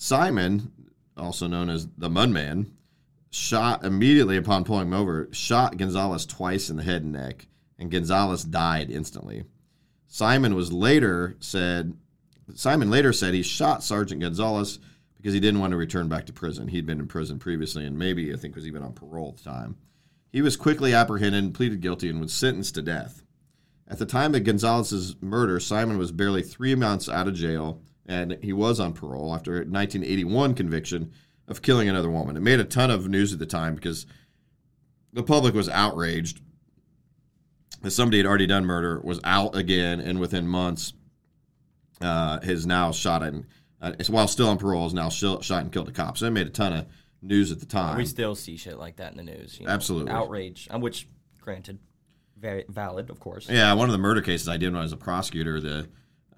Simon, 0.02 0.72
also 1.14 1.46
known 1.46 1.68
as 1.68 1.86
the 1.98 2.08
Mudman, 2.08 2.70
shot 3.28 3.84
immediately 3.84 4.38
upon 4.38 4.64
pulling 4.64 4.86
him 4.86 4.94
over, 4.94 5.28
shot 5.30 5.76
Gonzalez 5.76 6.24
twice 6.24 6.70
in 6.70 6.78
the 6.78 6.82
head 6.82 7.02
and 7.02 7.12
neck, 7.12 7.46
and 7.78 7.90
Gonzalez 7.90 8.42
died 8.42 8.90
instantly. 8.90 9.44
Simon 10.06 10.54
was 10.54 10.72
later 10.72 11.36
said 11.38 11.98
Simon 12.54 12.90
later 12.90 13.12
said 13.12 13.34
he 13.34 13.42
shot 13.42 13.84
Sergeant 13.84 14.22
Gonzalez 14.22 14.78
because 15.18 15.34
he 15.34 15.38
didn't 15.38 15.60
want 15.60 15.72
to 15.72 15.76
return 15.76 16.08
back 16.08 16.24
to 16.26 16.32
prison. 16.32 16.68
He'd 16.68 16.86
been 16.86 16.98
in 16.98 17.06
prison 17.06 17.38
previously 17.38 17.84
and 17.84 17.98
maybe 17.98 18.32
I 18.32 18.36
think 18.36 18.54
was 18.54 18.66
even 18.66 18.82
on 18.82 18.94
parole 18.94 19.28
at 19.28 19.36
the 19.36 19.50
time. 19.50 19.76
He 20.32 20.40
was 20.40 20.56
quickly 20.56 20.94
apprehended 20.94 21.52
pleaded 21.52 21.82
guilty 21.82 22.08
and 22.08 22.22
was 22.22 22.32
sentenced 22.32 22.74
to 22.76 22.82
death. 22.82 23.22
At 23.86 23.98
the 23.98 24.06
time 24.06 24.34
of 24.34 24.44
Gonzalez's 24.44 25.20
murder, 25.20 25.60
Simon 25.60 25.98
was 25.98 26.10
barely 26.10 26.42
three 26.42 26.74
months 26.74 27.06
out 27.06 27.28
of 27.28 27.34
jail, 27.34 27.82
and 28.10 28.36
he 28.42 28.52
was 28.52 28.80
on 28.80 28.92
parole 28.92 29.32
after 29.34 29.52
a 29.52 29.58
1981 29.58 30.54
conviction 30.54 31.12
of 31.46 31.62
killing 31.62 31.88
another 31.88 32.10
woman. 32.10 32.36
It 32.36 32.40
made 32.40 32.58
a 32.58 32.64
ton 32.64 32.90
of 32.90 33.08
news 33.08 33.32
at 33.32 33.38
the 33.38 33.46
time 33.46 33.76
because 33.76 34.04
the 35.12 35.22
public 35.22 35.54
was 35.54 35.68
outraged 35.68 36.40
that 37.82 37.92
somebody 37.92 38.18
had 38.18 38.26
already 38.26 38.48
done 38.48 38.66
murder, 38.66 39.00
was 39.02 39.20
out 39.22 39.54
again, 39.54 40.00
and 40.00 40.18
within 40.18 40.46
months, 40.46 40.92
uh, 42.00 42.40
has 42.40 42.66
now 42.66 42.90
shot 42.90 43.22
and 43.22 43.46
uh, 43.80 43.92
while 44.08 44.28
still 44.28 44.48
on 44.48 44.58
parole, 44.58 44.86
is 44.86 44.92
now 44.92 45.08
shot 45.08 45.50
and 45.50 45.72
killed 45.72 45.88
a 45.88 45.92
cop. 45.92 46.18
So 46.18 46.26
it 46.26 46.30
made 46.32 46.46
a 46.46 46.50
ton 46.50 46.72
of 46.72 46.86
news 47.22 47.50
at 47.52 47.60
the 47.60 47.66
time. 47.66 47.96
We 47.96 48.04
still 48.04 48.34
see 48.34 48.56
shit 48.56 48.78
like 48.78 48.96
that 48.96 49.12
in 49.12 49.16
the 49.16 49.22
news. 49.22 49.58
You 49.58 49.66
know? 49.66 49.72
Absolutely. 49.72 50.12
Outrage. 50.12 50.68
uh, 50.74 50.78
Which, 50.78 51.06
granted, 51.40 51.78
very 52.36 52.66
valid, 52.68 53.08
of 53.08 53.20
course. 53.20 53.48
Yeah, 53.48 53.72
one 53.72 53.88
of 53.88 53.92
the 53.92 53.98
murder 53.98 54.20
cases 54.20 54.48
I 54.48 54.58
did 54.58 54.72
when 54.72 54.80
I 54.80 54.82
was 54.82 54.92
a 54.92 54.98
prosecutor, 54.98 55.60
the 55.60 55.88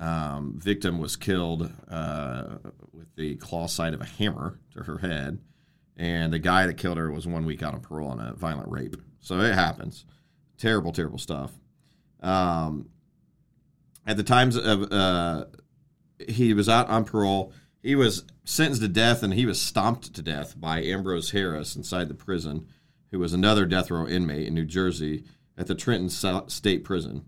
um, 0.03 0.55
victim 0.57 0.99
was 0.99 1.15
killed 1.15 1.71
uh, 1.89 2.59
with 2.93 3.15
the 3.15 3.37
claw 3.37 3.69
side 3.69 3.95
of 3.95 4.01
a 4.01 4.05
hammer 4.05 4.59
to 4.73 4.83
her 4.83 4.99
head, 4.99 5.39
and 5.97 6.33
the 6.33 6.41
guy 6.41 6.67
that 6.67 6.77
killed 6.77 6.99
her 6.99 7.09
was 7.11 7.27
one 7.27 7.47
week 7.47 7.63
out 7.63 7.73
on 7.73 7.81
parole 7.81 8.09
on 8.09 8.19
a 8.19 8.35
violent 8.35 8.69
rape. 8.69 8.97
So 9.21 9.39
it 9.39 9.55
happens. 9.55 10.05
Terrible, 10.59 10.91
terrible 10.91 11.19
stuff. 11.19 11.53
Um, 12.21 12.89
at 14.05 14.17
the 14.17 14.25
times 14.25 14.57
of 14.57 14.93
uh, 14.93 15.45
he 16.29 16.53
was 16.53 16.69
out 16.69 16.89
on 16.89 17.05
parole, 17.05 17.53
he 17.81 17.95
was 17.95 18.25
sentenced 18.45 18.83
to 18.83 18.89
death, 18.89 19.23
and 19.23 19.33
he 19.33 19.47
was 19.47 19.63
stomped 19.63 20.13
to 20.15 20.23
death 20.23 20.61
by 20.61 20.83
Ambrose 20.83 21.31
Harris 21.31 21.77
inside 21.77 22.09
the 22.09 22.15
prison, 22.15 22.67
who 23.13 23.21
was 23.21 23.33
another 23.33 23.67
death 23.67 23.89
row 23.89 24.09
inmate 24.09 24.49
in 24.49 24.55
New 24.55 24.67
Jersey 24.67 25.23
at 25.57 25.69
the 25.69 25.77
Trenton 25.77 26.09
State 26.49 26.83
Prison. 26.83 27.27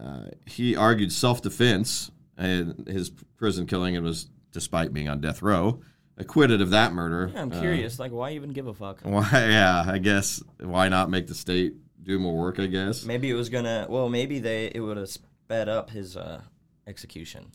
Uh, 0.00 0.26
he 0.46 0.76
argued 0.76 1.12
self-defense 1.12 2.10
and 2.36 2.86
his 2.86 3.10
prison 3.36 3.66
killing, 3.66 3.96
and 3.96 4.04
was, 4.04 4.28
despite 4.52 4.92
being 4.92 5.08
on 5.08 5.20
death 5.20 5.40
row, 5.42 5.80
acquitted 6.18 6.60
of 6.60 6.70
that 6.70 6.92
murder. 6.92 7.30
Yeah, 7.32 7.42
I'm 7.42 7.52
Uh, 7.52 7.60
curious. 7.60 7.98
like, 7.98 8.12
why 8.12 8.32
even 8.32 8.50
give 8.50 8.66
a 8.66 8.74
fuck? 8.74 9.00
why? 9.04 9.28
Yeah, 9.32 9.84
I 9.86 9.98
guess 9.98 10.42
why 10.60 10.88
not 10.88 11.08
make 11.10 11.26
the 11.26 11.34
state 11.34 11.74
do 12.02 12.18
more 12.18 12.36
work? 12.36 12.58
I 12.60 12.66
guess. 12.66 13.04
Maybe 13.04 13.30
it 13.30 13.34
was 13.34 13.48
gonna. 13.48 13.86
Well, 13.88 14.08
maybe 14.08 14.38
they 14.38 14.66
it 14.74 14.80
would 14.80 14.96
have 14.98 15.08
sped 15.08 15.68
up 15.68 15.90
his 15.90 16.16
uh, 16.16 16.42
execution. 16.86 17.46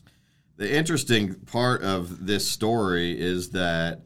The 0.58 0.71
interesting 0.75 1.36
part 1.36 1.82
of 1.84 2.25
this 2.25 2.47
story 2.47 3.19
is 3.19 3.49
that 3.51 4.01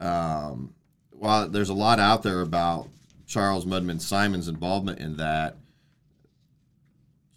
um, 0.00 0.74
while 1.10 1.48
there's 1.48 1.68
a 1.68 1.74
lot 1.74 1.98
out 1.98 2.22
there 2.22 2.40
about 2.40 2.88
Charles 3.26 3.64
Mudman 3.66 4.00
Simon's 4.00 4.48
involvement 4.48 4.98
in 4.98 5.16
that, 5.16 5.56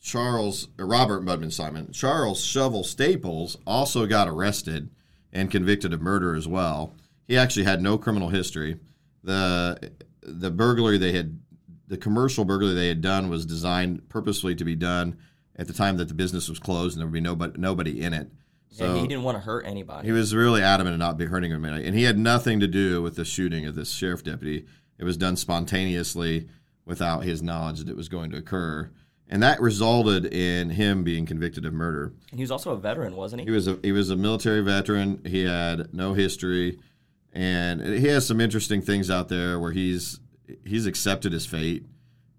Charles 0.04 0.68
uh, 0.78 0.84
Robert 0.84 1.24
Mudman 1.24 1.52
Simon, 1.52 1.92
Charles 1.92 2.44
Shovel 2.44 2.84
Staples 2.84 3.58
also 3.66 4.06
got 4.06 4.28
arrested 4.28 4.90
and 5.32 5.50
convicted 5.50 5.94
of 5.94 6.02
murder 6.02 6.36
as 6.36 6.48
well. 6.48 6.94
He 7.26 7.38
actually 7.38 7.64
had 7.64 7.82
no 7.82 7.98
criminal 7.98 8.30
history. 8.30 8.78
the 9.24 9.92
The 10.22 10.52
burglary 10.52 10.98
they 10.98 11.14
had, 11.14 11.40
the 11.88 11.98
commercial 11.98 12.44
burglary 12.44 12.76
they 12.76 12.90
had 12.90 13.02
done, 13.02 13.30
was 13.30 13.46
designed 13.46 14.10
purposely 14.10 14.54
to 14.56 14.66
be 14.66 14.76
done 14.76 15.18
at 15.56 15.68
the 15.68 15.74
time 15.74 15.96
that 15.98 16.10
the 16.10 16.14
business 16.14 16.50
was 16.50 16.60
closed 16.60 16.96
and 16.96 17.00
there 17.00 17.08
would 17.08 17.14
be 17.14 17.22
nobody 17.22 17.54
nobody 17.58 18.02
in 18.02 18.14
it. 18.14 18.28
So 18.70 18.96
he 18.96 19.08
didn't 19.08 19.24
want 19.24 19.38
to 19.38 19.42
hurt 19.42 19.66
anybody. 19.66 20.08
he 20.08 20.12
was 20.12 20.36
really 20.36 20.62
adamant 20.62 20.96
of 20.96 21.00
not 21.00 21.18
be 21.18 21.26
hurting 21.26 21.52
him, 21.52 21.64
and 21.64 21.96
he 21.96 22.04
had 22.04 22.18
nothing 22.18 22.60
to 22.60 22.68
do 22.68 23.02
with 23.02 23.16
the 23.16 23.24
shooting 23.24 23.66
of 23.66 23.76
this 23.76 23.92
sheriff 23.92 24.24
deputy. 24.24 24.66
It 24.98 25.06
was 25.06 25.16
done 25.16 25.38
spontaneously 25.38 26.50
without 26.84 27.24
his 27.24 27.42
knowledge 27.42 27.80
that 27.80 27.90
it 27.90 27.96
was 27.96 28.10
going 28.10 28.32
to 28.32 28.38
occur. 28.38 28.90
And 29.30 29.42
that 29.42 29.62
resulted 29.62 30.26
in 30.26 30.70
him 30.70 31.04
being 31.04 31.26
convicted 31.26 31.66
of 31.66 31.74
murder. 31.74 32.14
And 32.32 32.40
he 32.40 32.44
was 32.44 32.52
also 32.52 32.72
a 32.72 32.78
veteran, 32.78 33.16
wasn't 33.16 33.42
he? 33.42 33.46
He 33.46 33.52
was 33.52 33.68
a 33.68 33.80
he 33.82 33.92
was 33.92 34.10
a 34.10 34.16
military 34.16 34.62
veteran. 34.62 35.22
He 35.26 35.44
had 35.44 35.94
no 35.94 36.14
history, 36.14 36.80
and 37.32 37.82
he 37.82 38.08
has 38.08 38.26
some 38.28 38.42
interesting 38.42 38.82
things 38.82 39.10
out 39.10 39.30
there 39.30 39.60
where 39.60 39.72
he's 39.72 40.20
he's 40.66 40.86
accepted 40.86 41.32
his 41.32 41.46
fate. 41.46 41.86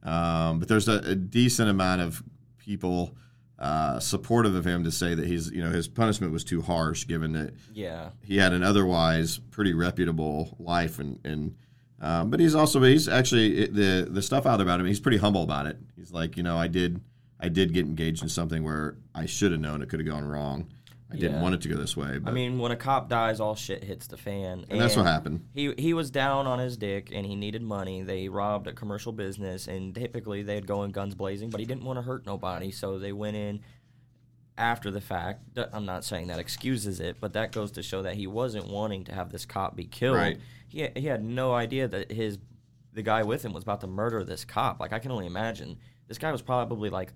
Um, 0.03 0.59
but 0.59 0.69
there's 0.69 0.89
a, 0.89 0.99
a, 0.99 1.15
decent 1.15 1.71
amount 1.71 2.03
of 2.03 2.23
people 2.59 3.17
uh, 3.59 3.99
supportive 3.99 4.55
of 4.55 4.67
him 4.67 4.85
to 4.85 4.91
say 4.91 5.15
that 5.15 5.27
he's 5.27 5.51
you 5.51 5.65
know 5.65 5.71
his 5.71 5.89
punishment 5.89 6.31
was 6.31 6.45
too 6.45 6.61
harsh 6.61 7.07
given 7.07 7.33
that 7.33 7.55
yeah 7.73 8.11
he 8.23 8.37
had 8.37 8.53
an 8.53 8.63
otherwise 8.63 9.39
pretty 9.51 9.73
reputable 9.73 10.55
life 10.59 10.99
and 10.99 11.19
and 11.25 11.57
um, 12.05 12.29
but 12.29 12.39
he's 12.39 12.55
also 12.55 12.83
he's 12.83 13.09
actually 13.09 13.67
the 13.67 14.07
the 14.11 14.21
stuff 14.21 14.45
out 14.45 14.61
about 14.61 14.79
him. 14.79 14.87
He's 14.87 15.01
pretty 15.01 15.17
humble 15.17 15.43
about 15.43 15.67
it. 15.67 15.79
He's 15.97 16.13
like, 16.13 16.37
you 16.37 16.43
know, 16.43 16.59
I 16.59 16.69
did 16.69 17.01
I 17.41 17.49
did 17.49 17.73
get 17.73 17.87
engaged 17.87 18.23
in 18.23 18.29
something 18.29 18.63
where 18.63 18.97
I 19.15 19.25
should 19.25 19.53
have 19.53 19.61
known 19.61 19.81
it 19.81 19.89
could 19.89 20.01
have 20.01 20.09
gone 20.09 20.25
wrong. 20.27 20.67
I 21.11 21.17
didn't 21.17 21.41
want 21.43 21.55
it 21.55 21.61
to 21.63 21.69
go 21.69 21.77
this 21.77 21.97
way. 21.97 22.19
But, 22.19 22.31
I 22.31 22.33
mean, 22.33 22.59
when 22.59 22.73
a 22.73 22.77
cop 22.77 23.09
dies, 23.09 23.39
all 23.39 23.55
shit 23.55 23.85
hits 23.85 24.09
the 24.09 24.17
fan. 24.17 24.65
and 24.69 24.81
that's 24.81 24.97
what 24.97 25.07
happened. 25.07 25.47
He 25.55 25.73
he 25.79 25.95
was 25.95 26.11
down 26.11 26.47
on 26.47 26.59
his 26.59 26.77
dick 26.77 27.11
and 27.13 27.25
he 27.25 27.37
needed 27.37 27.63
money. 27.63 28.03
They 28.03 28.29
robbed 28.29 28.67
a 28.67 28.73
commercial 28.73 29.13
business 29.13 29.69
and 29.69 29.95
typically 29.95 30.43
they'd 30.43 30.67
go 30.67 30.83
in 30.83 30.91
guns 30.91 31.15
blazing, 31.15 31.51
but 31.51 31.61
he 31.61 31.67
didn't 31.67 31.85
want 31.85 31.99
to 31.99 32.03
hurt 32.03 32.27
nobody, 32.27 32.71
so 32.71 32.99
they 32.99 33.13
went 33.13 33.37
in 33.37 33.61
after 34.57 34.91
the 34.91 35.01
fact. 35.01 35.43
I'm 35.73 35.85
not 35.85 36.05
saying 36.05 36.29
that 36.29 36.39
excuses 36.39 37.01
it, 37.01 37.17
but 37.21 37.33
that 37.33 37.53
goes 37.53 37.71
to 37.73 37.83
show 37.83 38.03
that 38.03 38.15
he 38.15 38.27
wasn't 38.27 38.69
wanting 38.69 39.05
to 39.05 39.13
have 39.15 39.31
this 39.33 39.45
cop 39.47 39.75
be 39.77 39.85
killed. 39.85 40.17
Right. 40.17 40.39
He 40.69 40.89
he 40.97 41.07
had 41.07 41.25
no 41.25 41.55
idea 41.55 41.89
that 41.89 42.11
his 42.13 42.39
the 42.93 43.03
guy 43.03 43.23
with 43.25 43.45
him 43.45 43.53
was 43.53 43.63
about 43.65 43.81
to 43.81 43.87
murder 43.87 44.23
this 44.25 44.45
cop. 44.45 44.79
Like 44.81 44.93
I 44.93 44.99
can 44.99 45.11
only 45.11 45.27
imagine. 45.27 45.79
This 46.09 46.19
guy 46.19 46.31
was 46.33 46.43
probably 46.43 46.91
like 46.91 47.13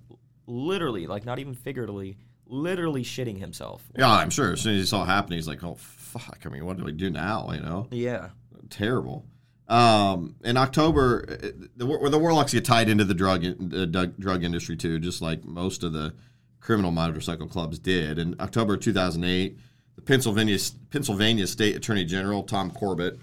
literally, 0.47 1.07
like 1.07 1.25
not 1.25 1.39
even 1.39 1.55
figuratively, 1.55 2.17
literally 2.47 3.03
shitting 3.05 3.39
himself. 3.39 3.85
Yeah, 3.97 4.11
I'm 4.11 4.31
sure. 4.31 4.53
As 4.55 4.61
soon 4.61 4.75
as 4.75 4.81
he 4.81 4.87
saw 4.87 5.03
it 5.03 5.07
happen, 5.07 5.33
he's 5.33 5.47
like, 5.49 5.63
"Oh 5.63 5.75
fuck! 5.75 6.41
I 6.45 6.49
mean, 6.49 6.65
what 6.65 6.77
do 6.79 6.85
we 6.85 6.93
do 6.93 7.11
now?" 7.11 7.51
You 7.53 7.61
know, 7.61 7.87
Yeah. 7.91 8.31
terrible. 8.71 9.25
Um, 9.69 10.37
in 10.45 10.57
October, 10.57 11.27
uh, 11.29 11.49
the 11.77 12.09
the 12.11 12.19
Warlocks 12.19 12.53
get 12.55 12.65
tied 12.65 12.89
into 12.89 13.05
the 13.05 13.13
drug 13.15 13.43
the 13.43 13.87
drug- 13.87 14.19
drug 14.19 14.43
industry 14.43 14.77
too, 14.77 14.99
just 14.99 15.21
like 15.21 15.45
most 15.45 15.83
of 15.85 15.93
the 15.93 16.15
criminal 16.61 16.91
motorcycle 16.91 17.47
clubs 17.47 17.79
did. 17.79 18.19
In 18.19 18.35
October 18.41 18.77
2008, 18.77 19.59
the 19.97 20.03
Pennsylvania 20.03 20.59
Pennsylvania 20.91 21.47
State 21.47 21.77
Attorney 21.77 22.05
General 22.05 22.43
Tom 22.43 22.71
Corbett 22.71 23.19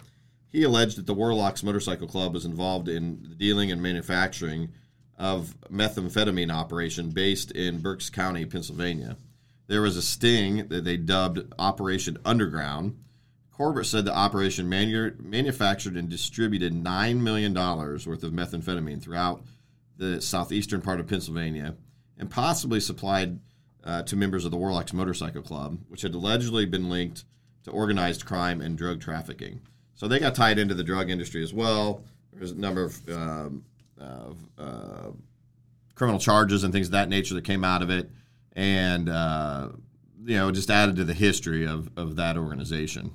he 0.55 0.63
alleged 0.63 0.97
that 0.97 1.05
the 1.05 1.13
Warlocks 1.13 1.63
Motorcycle 1.63 2.07
Club 2.07 2.33
was 2.33 2.45
involved 2.45 2.87
in 2.87 3.21
the 3.27 3.35
dealing 3.35 3.71
and 3.71 3.81
manufacturing 3.81 4.69
of 5.17 5.53
methamphetamine 5.69 6.49
operation 6.49 7.09
based 7.09 7.51
in 7.51 7.81
Berks 7.81 8.09
County, 8.09 8.45
Pennsylvania. 8.45 9.17
There 9.67 9.81
was 9.81 9.97
a 9.97 10.01
sting 10.01 10.69
that 10.69 10.85
they 10.85 10.95
dubbed 10.95 11.53
Operation 11.59 12.17
Underground. 12.23 12.97
Corbett 13.51 13.85
said 13.85 14.05
the 14.05 14.15
operation 14.15 14.69
manu- 14.69 15.15
manufactured 15.19 15.97
and 15.97 16.07
distributed 16.07 16.73
$9 16.73 17.19
million 17.19 17.53
worth 17.53 18.23
of 18.23 18.31
methamphetamine 18.31 19.01
throughout 19.01 19.43
the 19.97 20.21
southeastern 20.21 20.79
part 20.79 21.01
of 21.01 21.07
Pennsylvania 21.07 21.75
and 22.17 22.29
possibly 22.29 22.79
supplied 22.79 23.39
uh, 23.83 24.03
to 24.03 24.15
members 24.15 24.45
of 24.45 24.51
the 24.51 24.57
Warlocks 24.57 24.93
Motorcycle 24.93 25.41
Club, 25.41 25.79
which 25.89 26.01
had 26.01 26.15
allegedly 26.15 26.65
been 26.65 26.89
linked 26.89 27.23
to 27.63 27.71
organized 27.71 28.25
crime 28.25 28.61
and 28.61 28.77
drug 28.77 29.01
trafficking. 29.01 29.61
So 29.95 30.07
they 30.07 30.19
got 30.19 30.35
tied 30.35 30.59
into 30.59 30.73
the 30.73 30.83
drug 30.83 31.09
industry 31.09 31.43
as 31.43 31.53
well. 31.53 32.03
There's 32.33 32.51
a 32.51 32.55
number 32.55 32.83
of, 32.83 33.09
um, 33.09 33.65
of 33.97 34.37
uh, 34.57 35.11
criminal 35.95 36.19
charges 36.19 36.63
and 36.63 36.73
things 36.73 36.87
of 36.87 36.91
that 36.91 37.09
nature 37.09 37.33
that 37.35 37.43
came 37.43 37.63
out 37.63 37.81
of 37.81 37.89
it, 37.89 38.09
and 38.53 39.07
uh, 39.07 39.69
you 40.25 40.35
know 40.35 40.51
just 40.51 40.69
added 40.69 40.97
to 40.97 41.03
the 41.03 41.13
history 41.13 41.65
of, 41.65 41.89
of 41.95 42.17
that 42.17 42.37
organization. 42.37 43.11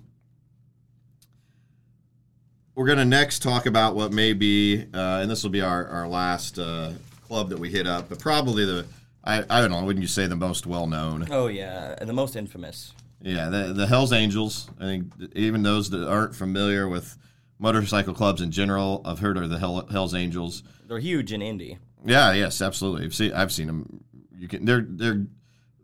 We're 2.75 2.87
going 2.87 2.99
to 2.99 3.05
next 3.05 3.43
talk 3.43 3.67
about 3.67 3.95
what 3.95 4.13
may 4.13 4.33
be, 4.33 4.87
uh, 4.95 5.21
and 5.21 5.31
this 5.31 5.43
will 5.43 5.51
be 5.51 5.61
our, 5.61 5.87
our 5.87 6.09
last 6.09 6.59
uh, 6.59 6.93
club 7.31 7.49
that 7.49 7.59
we 7.61 7.71
hit 7.71 7.87
up, 7.87 8.09
but 8.09 8.19
probably 8.19 8.65
the, 8.65 8.85
I, 9.23 9.45
I 9.49 9.61
don't 9.61 9.71
know, 9.71 9.85
wouldn't 9.85 10.03
you 10.03 10.09
say 10.09 10.27
the 10.27 10.35
most 10.35 10.67
well 10.67 10.89
known? 10.89 11.29
Oh 11.31 11.47
yeah, 11.47 11.95
the 11.95 12.13
most 12.13 12.35
infamous. 12.35 12.93
Yeah, 13.23 13.49
the, 13.49 13.73
the 13.73 13.87
Hells 13.87 14.13
Angels. 14.13 14.69
I 14.81 14.85
think 14.85 15.13
even 15.37 15.63
those 15.63 15.91
that 15.91 16.09
aren't 16.09 16.35
familiar 16.35 16.89
with 16.89 17.17
motorcycle 17.61 18.15
clubs 18.15 18.41
in 18.41 18.51
general, 18.51 19.01
I've 19.05 19.21
heard 19.21 19.37
of 19.37 19.49
the 19.49 19.61
Hell, 19.61 19.87
Hells 19.87 20.13
Angels. 20.13 20.65
They're 20.89 20.99
huge 20.99 21.33
in 21.33 21.41
Indy. 21.41 21.79
Yeah, 22.05 22.33
yes, 22.33 22.61
absolutely. 22.61 23.05
I've 23.05 23.15
seen 23.15 23.33
I've 23.33 23.53
seen 23.53 23.69
them. 23.69 24.05
You 24.37 24.49
can 24.49 24.65
they're 24.65 24.85
they're 24.89 25.27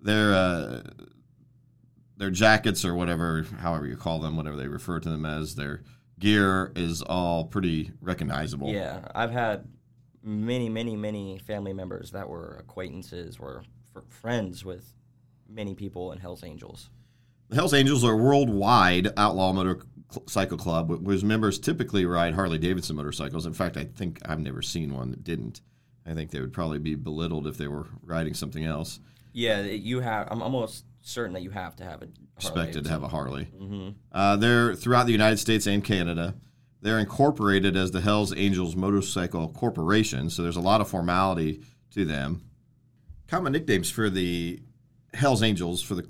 they're 0.03 0.35
uh, 0.35 0.83
their 2.17 2.31
jackets 2.31 2.85
or 2.85 2.97
whatever, 2.97 3.47
however 3.61 3.87
you 3.87 3.97
call 3.97 4.19
them, 4.19 4.37
whatever 4.37 4.57
they 4.57 4.67
refer 4.67 4.99
to 4.99 5.09
them 5.09 5.25
as, 5.25 5.55
their 5.55 5.85
gear 6.19 6.73
is 6.75 7.03
all 7.03 7.45
pretty 7.45 7.93
recognizable. 8.01 8.73
Yeah, 8.73 9.07
I've 9.15 9.31
had 9.31 9.69
many, 10.31 10.69
many, 10.69 10.97
many 10.97 11.39
family 11.39 11.73
members 11.73 12.11
that 12.11 12.29
were 12.29 12.57
acquaintances, 12.59 13.39
were 13.39 13.63
fr- 13.93 14.01
friends 14.09 14.65
with 14.65 14.93
many 15.49 15.75
people 15.75 16.13
in 16.13 16.19
Hell's 16.19 16.43
Angels. 16.45 16.91
The 17.49 17.55
Hells 17.57 17.73
Angels 17.73 18.03
are 18.05 18.13
a 18.13 18.17
worldwide 18.17 19.09
outlaw 19.17 19.53
motorcycle 19.53 20.59
club 20.59 21.05
whose 21.07 21.23
members 21.23 21.61
typically 21.61 22.05
ride 22.05 22.35
Harley 22.35 22.59
Davidson 22.59 22.97
motorcycles. 22.97 23.47
In 23.47 23.53
fact, 23.53 23.77
I 23.77 23.85
think 23.85 24.19
I've 24.27 24.41
never 24.41 24.63
seen 24.63 24.93
one 24.93 25.13
that 25.13 25.23
didn't. 25.23 25.61
I 26.05 26.15
think 26.15 26.31
they 26.33 26.41
would 26.41 26.53
probably 26.53 26.79
be 26.81 26.97
belittled 26.97 27.47
if 27.47 27.57
they 27.57 27.69
were 27.69 27.87
riding 28.03 28.35
something 28.35 28.65
else. 28.65 28.99
Yeah, 29.33 29.61
you 29.63 30.01
have. 30.01 30.27
I'm 30.31 30.43
almost 30.43 30.85
certain 31.03 31.35
that 31.35 31.43
you 31.43 31.51
have 31.51 31.77
to 31.77 31.85
have 31.85 32.03
a 32.03 32.09
Expected 32.37 32.85
to 32.85 32.91
have 32.91 33.03
a 33.03 33.09
Harley. 33.09 33.45
hmm 33.45 33.91
Uh, 34.13 34.37
they're 34.37 34.75
throughout 34.75 35.07
the 35.07 35.13
United 35.13 35.39
States 35.39 35.67
and 35.67 35.83
Canada. 35.85 36.35
They're 36.87 37.01
incorporated 37.01 37.77
as 37.77 37.91
the 37.91 38.01
Hells 38.01 38.33
Angels 38.37 38.77
Motorcycle 38.77 39.49
Corporation, 39.49 40.31
so 40.31 40.45
there's 40.45 40.55
a 40.55 40.61
lot 40.61 40.81
of 40.81 40.89
formality 40.89 41.61
to 41.91 42.05
them. 42.05 42.45
Common 43.27 43.55
nicknames 43.55 43.91
for 43.91 44.09
the 44.09 44.61
Hells 45.13 45.43
Angels 45.43 45.83
for 45.83 45.97
the 45.97 46.07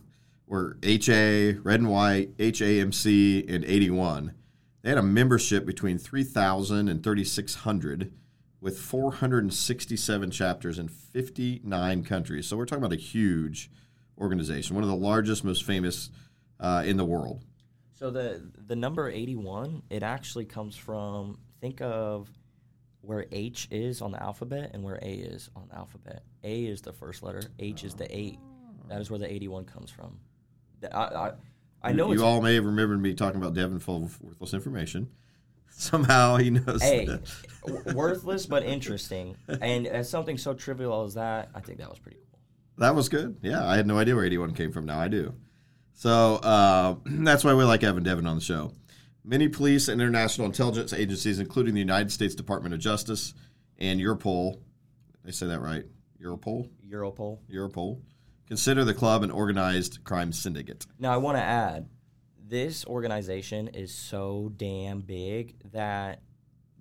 were 0.47 0.77
HA, 0.83 1.55
Red 1.62 1.81
and 1.81 1.89
White, 1.89 2.37
HAMC, 2.37 3.51
and 3.51 3.65
81. 3.65 4.35
They 4.83 4.91
had 4.91 4.99
a 4.99 5.03
membership 5.03 5.65
between 5.65 5.97
3,000 5.97 6.91
and 6.91 7.03
3,600 7.03 8.12
with 8.61 8.79
467 8.79 10.31
chapters 10.31 10.79
in 10.79 10.89
59 10.89 12.05
countries. 12.05 12.47
So 12.47 12.59
we're 12.59 12.67
talking 12.67 12.85
about 12.85 12.93
a 12.93 13.01
huge 13.01 13.71
organization, 14.19 14.75
one 14.75 14.85
of 14.85 14.91
the 14.91 14.95
largest, 14.95 15.43
most 15.43 15.65
famous 15.65 16.11
uh, 16.61 16.83
in 16.85 16.99
the 16.99 17.07
world. 17.07 17.45
So 17.97 18.11
the 18.11 18.43
the 18.67 18.77
number 18.77 19.11
81, 19.11 19.83
it 19.89 20.03
actually 20.03 20.45
comes 20.45 20.77
from 20.77 21.39
think 21.61 21.81
of 21.81 22.29
where 23.01 23.27
H 23.33 23.69
is 23.71 24.03
on 24.03 24.13
the 24.13 24.23
alphabet 24.23 24.73
and 24.75 24.83
where 24.83 24.99
A 25.01 25.13
is 25.13 25.49
on 25.57 25.69
the 25.69 25.77
alphabet. 25.77 26.23
A 26.45 26.65
is 26.67 26.83
the 26.83 26.93
first 26.93 27.23
letter, 27.23 27.43
H 27.59 27.85
is 27.85 27.95
the 27.95 28.15
8. 28.15 28.39
That 28.89 29.01
is 29.01 29.11
where 29.11 29.19
the 29.19 29.33
81 29.33 29.65
comes 29.65 29.91
from. 29.91 30.19
I 30.93 30.99
I, 30.99 31.33
I 31.83 31.93
know 31.93 32.09
you, 32.09 32.13
it's 32.13 32.21
you 32.21 32.27
all 32.27 32.43
may 32.43 32.55
have 32.55 32.67
remembered 32.67 33.01
me 33.01 33.15
talking 33.15 33.41
about 33.41 33.55
Devin 33.55 33.79
full 33.79 34.05
of 34.05 34.21
worthless 34.21 34.53
information. 34.53 35.09
Somehow 35.71 36.37
he 36.37 36.51
knows. 36.51 36.83
Hey, 36.83 37.07
that. 37.07 37.95
worthless 37.95 38.45
but 38.45 38.63
interesting. 38.65 39.37
And 39.61 39.87
as 39.87 40.09
something 40.09 40.37
so 40.37 40.53
trivial 40.53 41.05
as 41.05 41.15
that, 41.15 41.49
I 41.55 41.61
think 41.61 41.79
that 41.79 41.89
was 41.89 41.99
pretty 41.99 42.19
cool. 42.31 42.41
That 42.77 42.95
was 42.95 43.09
good. 43.09 43.39
Yeah, 43.43 43.67
I 43.67 43.77
had 43.77 43.87
no 43.87 43.99
idea 43.99 44.15
where 44.15 44.25
81 44.25 44.53
came 44.53 44.71
from. 44.71 44.85
Now 44.85 44.99
I 44.99 45.09
do. 45.09 45.35
So 45.97 46.37
uh, 46.37 46.95
that's 47.05 47.43
why 47.43 47.55
we 47.55 47.65
like 47.65 47.83
having 47.83 48.05
Devin 48.05 48.27
on 48.27 48.37
the 48.37 48.43
show. 48.43 48.73
Many 49.25 49.49
police 49.49 49.89
and 49.89 50.01
international 50.01 50.47
intelligence 50.47 50.93
agencies, 50.93 51.41
including 51.41 51.75
the 51.75 51.81
United 51.81 52.13
States 52.13 52.37
Department 52.37 52.75
of 52.75 52.81
Justice 52.81 53.35
and 53.79 54.01
Europol, 54.01 54.61
they 55.25 55.33
say 55.33 55.47
that 55.47 55.61
right? 55.61 55.85
Europol? 56.23 56.69
Europol. 56.89 57.39
Europol, 57.53 58.01
consider 58.47 58.85
the 58.85 58.95
club 58.95 59.25
an 59.25 59.33
organized 59.33 60.05
crime 60.05 60.33
syndicate. 60.33 60.87
Now, 61.01 61.12
I 61.12 61.16
want 61.16 61.39
to 61.39 61.43
add 61.43 61.89
this 62.49 62.87
organization 62.87 63.68
is 63.68 63.93
so 63.93 64.53
damn 64.57 65.01
big 65.01 65.57
that 65.73 66.23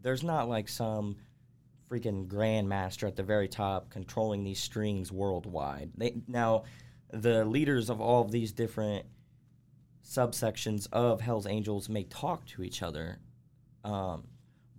there's 0.01 0.21
not 0.23 0.47
like 0.47 0.69
some 0.69 1.15
freaking 1.89 2.27
grandmaster 2.27 3.07
at 3.07 3.15
the 3.15 3.23
very 3.23 3.47
top 3.47 3.89
controlling 3.89 4.43
these 4.43 4.59
strings 4.59 5.11
worldwide. 5.11 5.89
They, 5.97 6.13
now, 6.27 6.65
the 7.11 7.45
leaders 7.45 7.89
of 7.89 8.01
all 8.01 8.21
of 8.21 8.31
these 8.31 8.51
different 8.51 9.05
subsections 10.05 10.87
of 10.91 11.21
Hell's 11.21 11.47
Angels 11.47 11.89
may 11.89 12.03
talk 12.03 12.45
to 12.47 12.63
each 12.63 12.81
other. 12.83 13.17
Um, 13.83 14.23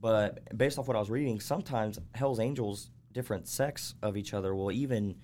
but 0.00 0.56
based 0.56 0.78
off 0.78 0.86
what 0.88 0.96
I 0.96 1.00
was 1.00 1.10
reading, 1.10 1.40
sometimes 1.40 1.98
Hell's 2.14 2.38
Angels, 2.40 2.90
different 3.12 3.48
sects 3.48 3.94
of 4.02 4.16
each 4.16 4.32
other, 4.34 4.54
will 4.54 4.70
even 4.72 5.16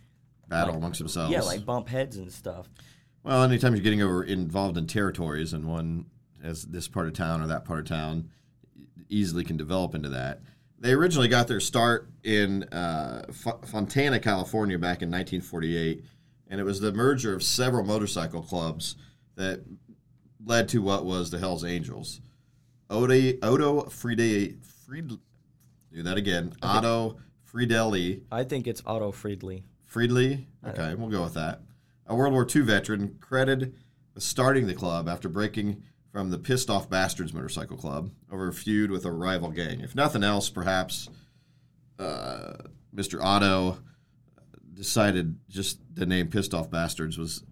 Battle 0.49 0.69
Like- 0.75 0.79
amongst 0.79 0.99
themselves. 0.99 1.33
yeah, 1.33 1.41
like 1.43 1.65
bump 1.65 1.89
heads 1.89 2.17
and 2.17 2.31
stuff. 2.31 2.69
Well, 3.23 3.45
anytime 3.45 3.75
you're 3.75 3.83
getting 3.85 4.03
over 4.03 4.25
involved 4.25 4.77
in 4.77 4.87
territories 4.87 5.53
and 5.53 5.65
one 5.67 6.07
has 6.43 6.65
this 6.65 6.89
part 6.89 7.07
of 7.07 7.13
town 7.15 7.41
or 7.41 7.47
that 7.47 7.65
part 7.65 7.79
of 7.79 7.87
town, 7.87 8.29
easily 9.09 9.45
can 9.45 9.57
develop 9.57 9.95
into 9.95 10.09
that. 10.09 10.41
They 10.81 10.93
originally 10.93 11.29
got 11.29 11.47
their 11.47 11.61
start 11.61 12.11
in 12.25 12.65
uh, 12.65 13.25
F- 13.29 13.61
Fontana, 13.67 14.19
California, 14.19 14.77
back 14.79 15.01
in 15.01 15.11
1948, 15.11 16.05
and 16.49 16.61
it 16.61 16.65
was 16.65 16.81
the 16.81 16.93
merger 16.93 17.33
of 17.35 17.43
several 17.45 17.85
motorcycle 17.85 18.43
clubs 18.43 18.97
that 19.37 19.61
led 20.45 20.69
to 20.71 20.83
what 20.83 21.05
was 21.05 21.31
the 21.31 21.39
Hell's 21.39 21.65
Angels. 21.65 22.21
Odo, 22.91 23.33
Odo 23.43 23.83
Friede, 23.85 24.57
Fried, 24.87 25.09
do 25.09 26.03
that 26.03 26.17
again. 26.17 26.53
Otto 26.63 27.19
Friedeli, 27.51 28.23
I 28.31 28.45
think 28.45 28.67
it's 28.67 28.83
Otto 28.85 29.13
Friedley. 29.13 29.65
Friedley. 29.85 30.47
Okay, 30.67 30.95
we'll 30.95 31.11
go 31.11 31.23
with 31.23 31.35
that. 31.35 31.61
A 32.07 32.15
World 32.15 32.33
War 32.33 32.47
II 32.55 32.63
veteran 32.63 33.17
credited 33.21 33.75
with 34.15 34.23
starting 34.23 34.67
the 34.67 34.75
club 34.75 35.09
after 35.09 35.29
breaking 35.29 35.83
from 36.11 36.31
the 36.31 36.39
Pissed 36.39 36.69
Off 36.69 36.91
Bastards 36.91 37.33
Motorcycle 37.33 37.77
Club 37.77 38.11
over 38.31 38.49
a 38.49 38.53
feud 38.53 38.91
with 38.91 39.05
a 39.07 39.11
rival 39.13 39.51
gang. 39.51 39.81
If 39.81 39.95
nothing 39.95 40.23
else, 40.23 40.51
perhaps 40.51 41.09
uh, 41.99 42.55
Mr. 42.95 43.23
Otto 43.23 43.79
decided 44.75 45.37
just 45.49 45.79
the 45.95 46.07
name 46.07 46.29
Pissed 46.29 46.55
Off 46.55 46.71
Bastards 46.71 47.17
was 47.17 47.45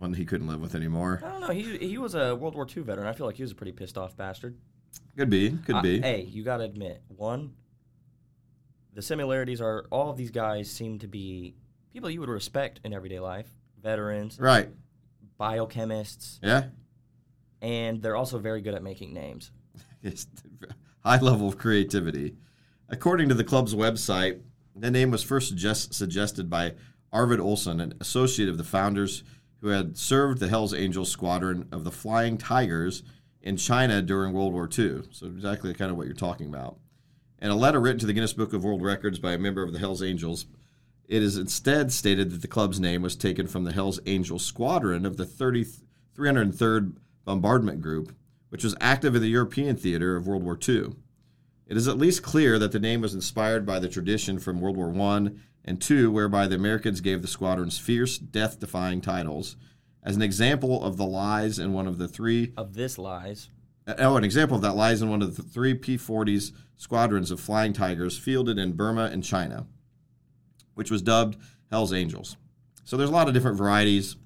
one 0.00 0.14
he 0.14 0.24
couldn't 0.24 0.46
live 0.48 0.60
with 0.60 0.74
anymore. 0.74 1.20
I 1.24 1.28
don't 1.28 1.40
know. 1.42 1.48
He 1.48 1.76
he 1.78 1.98
was 1.98 2.14
a 2.14 2.34
World 2.34 2.54
War 2.54 2.66
II 2.74 2.82
veteran. 2.82 3.06
I 3.06 3.12
feel 3.12 3.26
like 3.26 3.36
he 3.36 3.42
was 3.42 3.52
a 3.52 3.54
pretty 3.54 3.72
pissed 3.72 3.98
off 3.98 4.16
bastard. 4.16 4.56
Could 5.16 5.30
be, 5.30 5.50
could 5.50 5.76
Uh, 5.76 5.82
be. 5.82 6.00
Hey, 6.00 6.22
you 6.22 6.42
got 6.42 6.56
to 6.58 6.64
admit, 6.64 7.02
one, 7.08 7.52
the 8.94 9.02
similarities 9.02 9.60
are 9.60 9.86
all 9.90 10.10
of 10.10 10.16
these 10.16 10.30
guys 10.30 10.70
seem 10.70 10.98
to 11.00 11.06
be 11.06 11.54
people 11.92 12.08
you 12.10 12.20
would 12.20 12.28
respect 12.30 12.80
in 12.84 12.92
everyday 12.94 13.20
life, 13.20 13.48
veterans, 13.80 14.38
Right. 14.40 14.70
biochemists, 15.38 16.38
Yeah. 16.42 16.68
and 17.60 18.00
they're 18.02 18.16
also 18.16 18.38
very 18.38 18.60
good 18.62 18.74
at 18.74 18.82
making 18.82 19.12
names. 19.12 19.50
It's 20.02 20.26
high 21.04 21.20
level 21.20 21.46
of 21.46 21.58
creativity. 21.58 22.34
According 22.88 23.28
to 23.28 23.34
the 23.34 23.44
club's 23.44 23.74
website, 23.74 24.40
the 24.74 24.90
name 24.90 25.10
was 25.10 25.22
first 25.22 25.48
suggest- 25.48 25.92
suggested 25.92 26.48
by 26.48 26.74
Arvid 27.12 27.38
Olson, 27.38 27.80
an 27.80 27.92
associate 28.00 28.48
of 28.48 28.56
the 28.56 28.64
founders 28.64 29.22
who 29.60 29.68
had 29.68 29.96
served 29.96 30.40
the 30.40 30.48
Hells 30.48 30.74
Angels 30.74 31.10
squadron 31.10 31.68
of 31.70 31.84
the 31.84 31.90
Flying 31.90 32.38
Tigers 32.38 33.02
in 33.42 33.56
China 33.56 34.02
during 34.02 34.32
World 34.32 34.52
War 34.52 34.66
II. 34.66 35.02
So, 35.10 35.26
exactly 35.26 35.72
kind 35.74 35.90
of 35.90 35.96
what 35.96 36.06
you're 36.06 36.14
talking 36.14 36.48
about. 36.48 36.78
And 37.38 37.50
a 37.50 37.56
letter 37.56 37.80
written 37.80 37.98
to 38.00 38.06
the 38.06 38.12
Guinness 38.12 38.32
Book 38.32 38.52
of 38.52 38.64
World 38.64 38.82
Records 38.82 39.18
by 39.18 39.32
a 39.32 39.38
member 39.38 39.62
of 39.62 39.72
the 39.72 39.78
Hells 39.78 40.02
Angels, 40.02 40.46
it 41.08 41.22
is 41.22 41.36
instead 41.36 41.90
stated 41.90 42.30
that 42.30 42.42
the 42.42 42.48
club's 42.48 42.78
name 42.78 43.02
was 43.02 43.16
taken 43.16 43.46
from 43.46 43.64
the 43.64 43.72
Hells 43.72 43.98
Angels 44.06 44.44
squadron 44.44 45.06
of 45.06 45.16
the 45.16 45.24
30, 45.24 45.66
303rd 46.16 46.96
Bombardment 47.24 47.80
Group, 47.80 48.14
which 48.50 48.64
was 48.64 48.76
active 48.80 49.14
in 49.14 49.22
the 49.22 49.28
European 49.28 49.76
theater 49.76 50.16
of 50.16 50.26
World 50.26 50.44
War 50.44 50.58
II. 50.68 50.92
It 51.66 51.76
is 51.76 51.88
at 51.88 51.98
least 51.98 52.22
clear 52.22 52.58
that 52.58 52.72
the 52.72 52.80
name 52.80 53.00
was 53.00 53.14
inspired 53.14 53.64
by 53.64 53.78
the 53.78 53.88
tradition 53.88 54.38
from 54.38 54.60
World 54.60 54.76
War 54.76 54.92
I 54.92 55.30
and 55.64 55.80
two, 55.80 56.10
whereby 56.10 56.46
the 56.46 56.56
Americans 56.56 57.00
gave 57.00 57.22
the 57.22 57.28
squadrons 57.28 57.78
fierce, 57.78 58.18
death 58.18 58.58
defying 58.60 59.00
titles. 59.00 59.56
As 60.02 60.16
an 60.16 60.22
example 60.22 60.82
of 60.82 60.96
the 60.96 61.04
lies 61.06 61.58
in 61.58 61.72
one 61.72 61.86
of 61.86 61.98
the 61.98 62.08
three 62.08 62.52
Of 62.56 62.74
this 62.74 62.98
lies, 62.98 63.50
Oh, 63.98 64.16
an 64.16 64.24
example 64.24 64.56
of 64.56 64.62
that 64.62 64.76
lies 64.76 65.02
in 65.02 65.10
one 65.10 65.22
of 65.22 65.36
the 65.36 65.42
three 65.42 65.74
P 65.74 65.96
40s 65.96 66.52
squadrons 66.76 67.30
of 67.30 67.40
Flying 67.40 67.72
Tigers 67.72 68.16
fielded 68.18 68.58
in 68.58 68.72
Burma 68.72 69.04
and 69.12 69.24
China, 69.24 69.66
which 70.74 70.90
was 70.90 71.02
dubbed 71.02 71.36
Hell's 71.70 71.92
Angels. 71.92 72.36
So 72.84 72.96
there's 72.96 73.10
a 73.10 73.12
lot 73.12 73.28
of 73.28 73.34
different 73.34 73.58
varieties, 73.58 74.16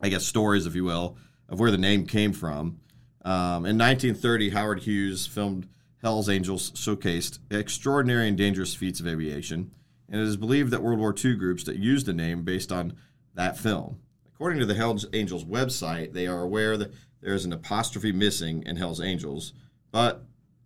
I 0.00 0.08
guess, 0.08 0.24
stories, 0.24 0.66
if 0.66 0.74
you 0.74 0.84
will, 0.84 1.16
of 1.48 1.60
where 1.60 1.70
the 1.70 1.78
name 1.78 2.06
came 2.06 2.32
from. 2.32 2.80
Um, 3.24 3.66
in 3.66 3.76
1930, 3.76 4.50
Howard 4.50 4.80
Hughes 4.80 5.26
filmed 5.26 5.68
Hell's 6.02 6.28
Angels 6.28 6.70
showcased 6.72 7.38
extraordinary 7.50 8.28
and 8.28 8.36
dangerous 8.36 8.74
feats 8.74 9.00
of 9.00 9.06
aviation, 9.06 9.70
and 10.10 10.20
it 10.20 10.24
is 10.24 10.36
believed 10.36 10.72
that 10.72 10.82
World 10.82 10.98
War 10.98 11.14
II 11.16 11.36
groups 11.36 11.64
that 11.64 11.76
used 11.76 12.06
the 12.06 12.12
name 12.12 12.42
based 12.42 12.72
on 12.72 12.94
that 13.34 13.56
film. 13.56 14.00
According 14.34 14.58
to 14.60 14.66
the 14.66 14.74
Hell's 14.74 15.06
Angels 15.12 15.44
website, 15.44 16.12
they 16.12 16.26
are 16.26 16.42
aware 16.42 16.76
that 16.76 16.92
there 17.20 17.34
is 17.34 17.44
an 17.44 17.52
apostrophe 17.52 18.12
missing 18.12 18.62
in 18.64 18.76
Hell's 18.76 19.00
Angels, 19.00 19.52
but 19.92 20.24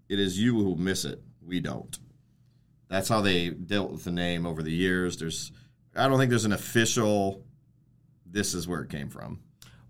it 0.08 0.18
is 0.18 0.40
you 0.40 0.54
who 0.54 0.76
miss 0.76 1.04
it. 1.04 1.22
We 1.42 1.60
don't. 1.60 1.98
That's 2.88 3.08
how 3.08 3.20
they 3.20 3.50
dealt 3.50 3.90
with 3.90 4.04
the 4.04 4.12
name 4.12 4.46
over 4.46 4.62
the 4.62 4.72
years. 4.72 5.16
There's, 5.16 5.52
I 5.94 6.08
don't 6.08 6.18
think 6.18 6.30
there's 6.30 6.44
an 6.44 6.52
official. 6.52 7.44
This 8.24 8.54
is 8.54 8.68
where 8.68 8.82
it 8.82 8.90
came 8.90 9.10
from. 9.10 9.40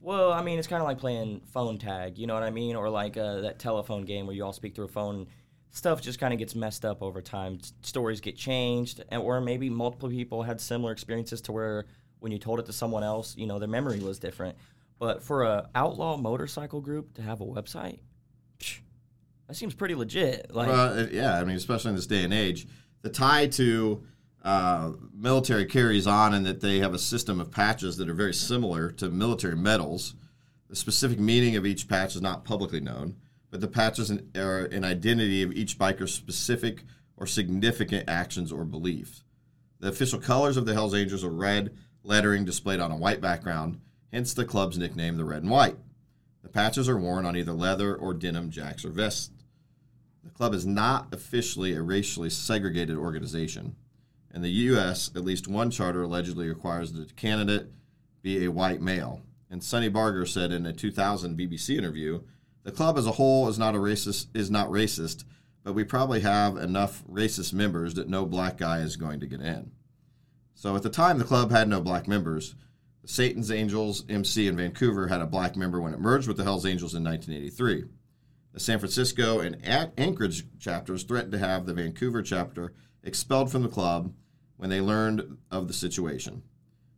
Well, 0.00 0.32
I 0.32 0.42
mean, 0.42 0.58
it's 0.58 0.68
kind 0.68 0.82
of 0.82 0.88
like 0.88 0.98
playing 0.98 1.40
phone 1.52 1.78
tag, 1.78 2.18
you 2.18 2.26
know 2.26 2.34
what 2.34 2.42
I 2.42 2.50
mean? 2.50 2.76
Or 2.76 2.90
like 2.90 3.16
uh, 3.16 3.40
that 3.40 3.58
telephone 3.58 4.04
game 4.04 4.26
where 4.26 4.36
you 4.36 4.44
all 4.44 4.52
speak 4.52 4.74
through 4.74 4.86
a 4.86 4.88
phone. 4.88 5.26
Stuff 5.74 6.00
just 6.00 6.20
kind 6.20 6.32
of 6.32 6.38
gets 6.38 6.54
messed 6.54 6.84
up 6.84 7.02
over 7.02 7.20
time. 7.20 7.58
S- 7.60 7.72
Stories 7.82 8.20
get 8.20 8.36
changed, 8.36 9.02
and, 9.08 9.20
or 9.20 9.40
maybe 9.40 9.68
multiple 9.68 10.08
people 10.08 10.44
had 10.44 10.60
similar 10.60 10.92
experiences 10.92 11.40
to 11.42 11.52
where 11.52 11.86
when 12.20 12.30
you 12.30 12.38
told 12.38 12.60
it 12.60 12.66
to 12.66 12.72
someone 12.72 13.02
else, 13.02 13.36
you 13.36 13.44
know, 13.46 13.58
their 13.58 13.68
memory 13.68 13.98
was 13.98 14.20
different. 14.20 14.56
But 15.00 15.20
for 15.20 15.42
a 15.42 15.68
outlaw 15.74 16.16
motorcycle 16.16 16.80
group 16.80 17.14
to 17.14 17.22
have 17.22 17.40
a 17.40 17.44
website, 17.44 17.98
psh, 18.60 18.78
that 19.48 19.56
seems 19.56 19.74
pretty 19.74 19.96
legit. 19.96 20.54
Like, 20.54 20.68
Well, 20.68 21.08
yeah, 21.08 21.40
I 21.40 21.44
mean, 21.44 21.56
especially 21.56 21.88
in 21.88 21.96
this 21.96 22.06
day 22.06 22.22
and 22.22 22.32
age, 22.32 22.68
the 23.02 23.10
tie 23.10 23.48
to 23.48 24.04
uh, 24.44 24.92
military 25.12 25.66
carries 25.66 26.06
on 26.06 26.34
in 26.34 26.44
that 26.44 26.60
they 26.60 26.78
have 26.78 26.94
a 26.94 26.98
system 27.00 27.40
of 27.40 27.50
patches 27.50 27.96
that 27.96 28.08
are 28.08 28.14
very 28.14 28.32
similar 28.32 28.92
to 28.92 29.08
military 29.10 29.56
medals. 29.56 30.14
The 30.70 30.76
specific 30.76 31.18
meaning 31.18 31.56
of 31.56 31.66
each 31.66 31.88
patch 31.88 32.14
is 32.14 32.22
not 32.22 32.44
publicly 32.44 32.80
known, 32.80 33.16
but 33.54 33.60
the 33.60 33.68
patches 33.68 34.10
are 34.36 34.64
an 34.64 34.82
identity 34.82 35.40
of 35.44 35.52
each 35.52 35.78
biker's 35.78 36.12
specific 36.12 36.82
or 37.16 37.24
significant 37.24 38.08
actions 38.08 38.50
or 38.50 38.64
beliefs. 38.64 39.22
The 39.78 39.90
official 39.90 40.18
colors 40.18 40.56
of 40.56 40.66
the 40.66 40.74
Hells 40.74 40.92
Angels 40.92 41.22
are 41.22 41.30
red 41.30 41.72
lettering 42.02 42.44
displayed 42.44 42.80
on 42.80 42.90
a 42.90 42.96
white 42.96 43.20
background, 43.20 43.80
hence 44.10 44.34
the 44.34 44.44
club's 44.44 44.76
nickname, 44.76 45.16
the 45.16 45.24
Red 45.24 45.42
and 45.42 45.52
White. 45.52 45.76
The 46.42 46.48
patches 46.48 46.88
are 46.88 46.98
worn 46.98 47.24
on 47.24 47.36
either 47.36 47.52
leather 47.52 47.94
or 47.94 48.12
denim 48.12 48.50
jacks 48.50 48.84
or 48.84 48.90
vests. 48.90 49.30
The 50.24 50.30
club 50.30 50.52
is 50.52 50.66
not 50.66 51.14
officially 51.14 51.74
a 51.74 51.80
racially 51.80 52.30
segregated 52.30 52.96
organization. 52.96 53.76
In 54.34 54.42
the 54.42 54.50
U.S., 54.50 55.12
at 55.14 55.22
least 55.22 55.46
one 55.46 55.70
charter 55.70 56.02
allegedly 56.02 56.48
requires 56.48 56.92
that 56.92 57.06
the 57.06 57.14
candidate 57.14 57.70
be 58.20 58.44
a 58.44 58.50
white 58.50 58.80
male. 58.80 59.22
And 59.48 59.62
Sonny 59.62 59.88
Barger 59.88 60.26
said 60.26 60.50
in 60.50 60.66
a 60.66 60.72
2000 60.72 61.38
BBC 61.38 61.78
interview, 61.78 62.22
"The 62.64 62.72
club 62.72 62.98
as 62.98 63.06
a 63.06 63.12
whole 63.12 63.48
is 63.48 63.58
not 63.58 63.74
a 63.74 63.78
racist 63.78 64.26
is 64.34 64.50
not 64.50 64.68
racist, 64.68 65.24
but 65.62 65.74
we 65.74 65.84
probably 65.84 66.20
have 66.20 66.56
enough 66.56 67.04
racist 67.08 67.52
members 67.52 67.94
that 67.94 68.08
no 68.08 68.26
black 68.26 68.58
guy 68.58 68.80
is 68.80 68.96
going 68.96 69.20
to 69.20 69.26
get 69.26 69.40
in." 69.40 69.70
So 70.54 70.74
at 70.74 70.82
the 70.82 70.90
time, 70.90 71.18
the 71.18 71.24
club 71.24 71.50
had 71.50 71.68
no 71.68 71.80
black 71.80 72.08
members. 72.08 72.54
The 73.02 73.08
Satan's 73.08 73.50
Angels 73.50 74.04
MC 74.08 74.48
in 74.48 74.56
Vancouver 74.56 75.08
had 75.08 75.20
a 75.20 75.26
black 75.26 75.56
member 75.56 75.80
when 75.80 75.92
it 75.92 76.00
merged 76.00 76.26
with 76.26 76.38
the 76.38 76.44
Hells 76.44 76.64
Angels 76.64 76.94
in 76.94 77.04
1983. 77.04 77.84
The 78.54 78.60
San 78.60 78.78
Francisco 78.78 79.40
and 79.40 79.58
Anchorage 79.98 80.44
chapters 80.58 81.02
threatened 81.02 81.32
to 81.32 81.38
have 81.38 81.66
the 81.66 81.74
Vancouver 81.74 82.22
chapter 82.22 82.72
expelled 83.02 83.50
from 83.50 83.62
the 83.62 83.68
club 83.68 84.14
when 84.56 84.70
they 84.70 84.80
learned 84.80 85.38
of 85.50 85.66
the 85.66 85.74
situation. 85.74 86.42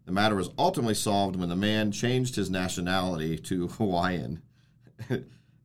The 0.04 0.12
matter 0.12 0.36
was 0.36 0.50
ultimately 0.56 0.94
solved 0.94 1.34
when 1.34 1.48
the 1.48 1.56
man 1.56 1.90
changed 1.90 2.36
his 2.36 2.50
nationality 2.50 3.36
to 3.38 3.66
Hawaiian. 3.66 4.42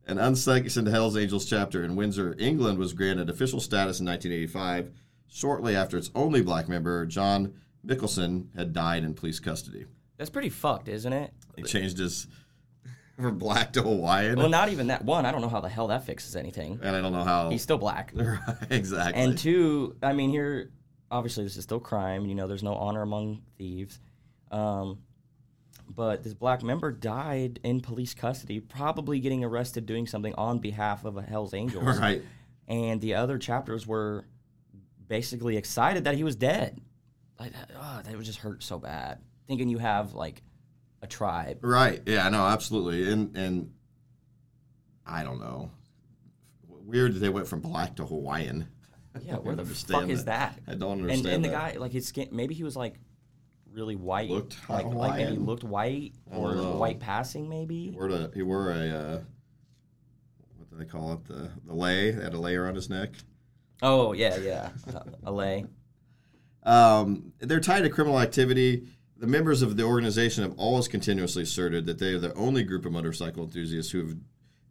An 0.07 0.17
unsanctioned 0.17 0.87
Hells 0.87 1.15
Angels 1.15 1.45
chapter 1.45 1.83
in 1.83 1.95
Windsor, 1.95 2.35
England, 2.39 2.77
was 2.79 2.93
granted 2.93 3.29
official 3.29 3.59
status 3.59 3.99
in 3.99 4.05
1985, 4.07 4.91
shortly 5.27 5.75
after 5.75 5.97
its 5.97 6.09
only 6.15 6.41
black 6.41 6.67
member, 6.67 7.05
John 7.05 7.53
Mickelson, 7.85 8.47
had 8.55 8.73
died 8.73 9.03
in 9.03 9.13
police 9.13 9.39
custody. 9.39 9.85
that's 10.17 10.29
pretty 10.29 10.49
fucked, 10.49 10.87
isn't 10.87 11.13
it? 11.13 11.33
He 11.55 11.63
changed 11.63 11.97
his 11.99 12.27
from 13.15 13.37
black 13.37 13.73
to 13.73 13.83
Hawaiian, 13.83 14.37
Well, 14.37 14.49
not 14.49 14.69
even 14.69 14.87
that. 14.87 15.05
One, 15.05 15.25
I 15.25 15.31
don't 15.31 15.41
know 15.41 15.49
how 15.49 15.61
the 15.61 15.69
hell 15.69 15.87
that 15.87 16.05
fixes 16.05 16.35
anything. 16.35 16.79
and 16.81 16.95
I 16.95 17.01
don't 17.01 17.13
know 17.13 17.23
how. 17.23 17.49
He's 17.49 17.61
still 17.61 17.77
black. 17.77 18.13
exactly. 18.69 19.21
And 19.21 19.37
two, 19.37 19.95
I 20.01 20.13
mean, 20.13 20.31
here, 20.31 20.71
obviously, 21.11 21.43
this 21.43 21.57
is 21.57 21.63
still 21.63 21.79
crime. 21.79 22.25
You 22.25 22.33
know, 22.35 22.47
there's 22.47 22.63
no 22.63 22.73
honor 22.75 23.03
among 23.03 23.43
thieves. 23.57 23.99
Um, 24.49 24.99
but 25.95 26.23
this 26.23 26.33
black 26.33 26.63
member 26.63 26.91
died 26.91 27.59
in 27.63 27.81
police 27.81 28.13
custody, 28.13 28.59
probably 28.59 29.19
getting 29.19 29.43
arrested 29.43 29.85
doing 29.85 30.07
something 30.07 30.33
on 30.35 30.59
behalf 30.59 31.05
of 31.05 31.17
a 31.17 31.21
Hell's 31.21 31.53
Angels. 31.53 31.83
right. 31.99 32.21
And 32.67 33.01
the 33.01 33.15
other 33.15 33.37
chapters 33.37 33.85
were 33.85 34.25
basically 35.07 35.57
excited 35.57 36.05
that 36.05 36.15
he 36.15 36.23
was 36.23 36.35
dead. 36.35 36.79
Like, 37.39 37.53
that- 37.53 37.71
oh, 37.75 38.01
that 38.03 38.15
would 38.15 38.25
just 38.25 38.39
hurt 38.39 38.63
so 38.63 38.79
bad. 38.79 39.19
Thinking 39.47 39.67
you 39.69 39.79
have 39.79 40.13
like 40.13 40.41
a 41.01 41.07
tribe. 41.07 41.59
Right. 41.61 42.01
Yeah. 42.05 42.29
No. 42.29 42.45
Absolutely. 42.45 43.11
And 43.11 43.35
and 43.35 43.73
I 45.05 45.23
don't 45.23 45.39
know. 45.39 45.71
Weird 46.67 47.15
that 47.15 47.19
they 47.19 47.29
went 47.29 47.47
from 47.47 47.59
black 47.61 47.95
to 47.97 48.05
Hawaiian. 48.05 48.67
Yeah, 49.25 49.35
where 49.35 49.55
the 49.55 49.65
fuck 49.65 50.07
is 50.09 50.25
that? 50.25 50.57
I 50.67 50.75
don't 50.75 50.99
And, 51.01 51.01
understand. 51.11 51.35
and 51.35 51.45
the 51.45 51.49
that. 51.49 51.73
guy, 51.73 51.79
like 51.79 51.91
his 51.91 52.07
skin, 52.07 52.29
maybe 52.31 52.53
he 52.53 52.63
was 52.63 52.77
like 52.77 52.95
really 53.71 53.95
white, 53.95 54.29
Looked 54.29 54.57
like 54.69 54.85
like 54.85 55.17
maybe 55.17 55.37
looked 55.37 55.63
white 55.63 56.13
or 56.29 56.55
know. 56.55 56.77
white 56.77 56.99
passing, 56.99 57.47
maybe. 57.49 57.85
He 57.85 57.91
wore 57.91 58.09
a 58.09 58.31
he 58.33 58.41
wore 58.41 58.71
a 58.71 58.87
uh, 58.89 59.19
what 60.57 60.69
do 60.71 60.77
they 60.77 60.85
call 60.85 61.13
it 61.13 61.25
the 61.25 61.49
the 61.65 61.73
lei? 61.73 62.11
They 62.11 62.23
had 62.23 62.33
a 62.33 62.39
layer 62.39 62.67
on 62.67 62.75
his 62.75 62.89
neck. 62.89 63.11
Oh 63.81 64.13
yeah, 64.13 64.37
yeah. 64.37 64.69
Uh, 64.93 65.31
LA. 65.31 65.61
Um, 66.63 67.33
they're 67.39 67.59
tied 67.59 67.81
to 67.81 67.89
criminal 67.89 68.19
activity. 68.19 68.87
The 69.17 69.27
members 69.27 69.61
of 69.61 69.77
the 69.77 69.83
organization 69.83 70.43
have 70.43 70.57
always 70.57 70.87
continuously 70.87 71.43
asserted 71.43 71.85
that 71.85 71.99
they 71.99 72.13
are 72.13 72.19
the 72.19 72.33
only 72.35 72.63
group 72.63 72.85
of 72.85 72.91
motorcycle 72.91 73.43
enthusiasts 73.43 73.91
who 73.91 73.99
have 73.99 74.15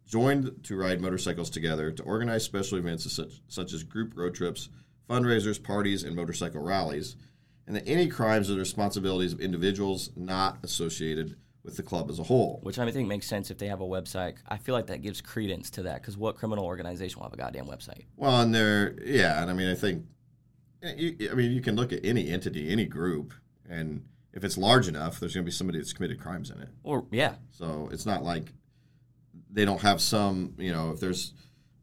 joined 0.05 0.63
to 0.63 0.75
ride 0.75 0.99
motorcycles 1.01 1.49
together 1.49 1.91
to 1.91 2.03
organize 2.03 2.43
special 2.43 2.77
events 2.77 3.09
such, 3.11 3.41
such 3.47 3.71
as 3.73 3.83
group 3.83 4.13
road 4.15 4.33
trips, 4.35 4.69
fundraisers, 5.09 5.61
parties, 5.61 6.03
and 6.03 6.15
motorcycle 6.15 6.61
rallies, 6.61 7.15
and 7.67 7.75
that 7.75 7.87
any 7.87 8.07
crimes 8.07 8.49
are 8.49 8.53
the 8.53 8.59
responsibilities 8.59 9.33
of 9.33 9.39
individuals 9.39 10.09
not 10.15 10.57
associated 10.63 11.35
with 11.63 11.77
the 11.77 11.83
club 11.83 12.09
as 12.09 12.19
a 12.19 12.23
whole. 12.23 12.59
Which 12.63 12.79
I 12.79 12.89
think 12.91 13.07
makes 13.07 13.27
sense 13.27 13.51
if 13.51 13.57
they 13.57 13.67
have 13.67 13.81
a 13.81 13.85
website. 13.85 14.35
I 14.47 14.57
feel 14.57 14.73
like 14.73 14.87
that 14.87 15.01
gives 15.01 15.21
credence 15.21 15.69
to 15.71 15.83
that 15.83 16.01
because 16.01 16.17
what 16.17 16.35
criminal 16.35 16.65
organization 16.65 17.19
will 17.19 17.25
have 17.25 17.33
a 17.33 17.37
goddamn 17.37 17.65
website? 17.65 18.05
Well, 18.15 18.41
and 18.41 18.53
they're 18.53 18.95
yeah, 19.03 19.41
and 19.41 19.51
I 19.51 19.53
mean, 19.53 19.69
I 19.69 19.75
think, 19.75 20.05
eh, 20.81 21.11
I 21.31 21.35
mean, 21.35 21.51
you 21.51 21.61
can 21.61 21.75
look 21.75 21.93
at 21.93 22.03
any 22.03 22.29
entity, 22.29 22.71
any 22.71 22.85
group, 22.85 23.33
and 23.69 24.03
if 24.33 24.43
it's 24.43 24.57
large 24.57 24.87
enough, 24.87 25.19
there's 25.19 25.33
going 25.33 25.43
to 25.45 25.49
be 25.49 25.55
somebody 25.55 25.77
that's 25.77 25.93
committed 25.93 26.19
crimes 26.19 26.49
in 26.49 26.59
it. 26.61 26.69
Or 26.83 27.05
yeah, 27.11 27.35
So 27.51 27.89
it's 27.91 28.05
not 28.05 28.23
like 28.23 28.53
they 29.51 29.65
don't 29.65 29.81
have 29.81 30.01
some, 30.01 30.55
you 30.57 30.71
know, 30.71 30.91
if 30.91 30.99
there's 30.99 31.33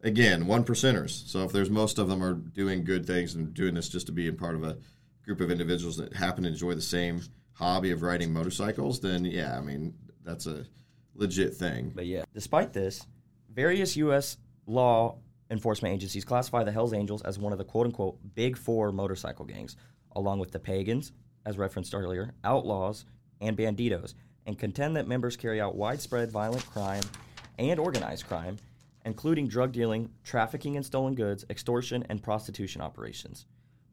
again 0.03 0.47
one 0.47 0.65
percenters. 0.65 1.29
So 1.29 1.45
if 1.45 1.53
there's 1.53 1.71
most 1.71 1.99
of 1.99 2.09
them 2.09 2.23
are 2.23 2.35
doing 2.35 2.85
good 2.85 3.07
things 3.07 3.35
and 3.35 3.53
doing 3.55 3.75
this 3.75 3.89
just 3.89 4.07
to 4.07 4.13
be 4.13 4.27
in 4.27 4.37
part 4.37 4.55
of 4.55 4.65
a 4.65 4.79
group 5.29 5.43
of 5.43 5.51
individuals 5.51 5.99
that 5.99 6.15
happen 6.15 6.45
to 6.45 6.49
enjoy 6.49 6.73
the 6.73 6.81
same 6.81 7.21
hobby 7.53 7.91
of 7.91 8.01
riding 8.01 8.33
motorcycles, 8.33 8.99
then 8.99 9.27
yeah, 9.27 9.59
I 9.59 9.61
mean 9.61 9.93
that's 10.25 10.47
a 10.47 10.65
legit 11.15 11.55
thing. 11.55 11.93
But 11.95 12.07
yeah, 12.07 12.25
despite 12.33 12.73
this, 12.73 13.07
various 13.53 13.95
U.S. 13.99 14.39
law 14.67 15.19
enforcement 15.51 15.95
agencies 15.95 16.25
classify 16.25 16.65
the 16.65 16.73
Hells 16.73 16.95
Angels 16.95 17.21
as 17.23 17.39
one 17.39 17.53
of 17.53 17.59
the 17.59 17.65
quote 17.65 17.85
unquote 17.85 18.19
big 18.35 18.57
four 18.57 18.91
motorcycle 18.91 19.45
gangs, 19.45 19.77
along 20.17 20.39
with 20.39 20.51
the 20.51 20.59
Pagans, 20.59 21.13
as 21.45 21.59
referenced 21.59 21.95
earlier, 21.95 22.33
Outlaws, 22.43 23.05
and 23.43 23.55
Bandidos, 23.55 24.15
and 24.47 24.59
contend 24.59 24.97
that 24.97 25.07
members 25.07 25.37
carry 25.37 25.61
out 25.61 25.77
widespread 25.77 26.33
violent 26.33 26.65
crime 26.65 27.03
and 27.59 27.79
organized 27.79 28.27
crime, 28.27 28.57
including 29.05 29.47
drug 29.47 29.73
dealing, 29.73 30.09
trafficking 30.25 30.77
in 30.77 30.83
stolen 30.83 31.15
goods, 31.15 31.45
extortion, 31.51 32.03
and 32.09 32.23
prostitution 32.23 32.81
operations. 32.81 33.45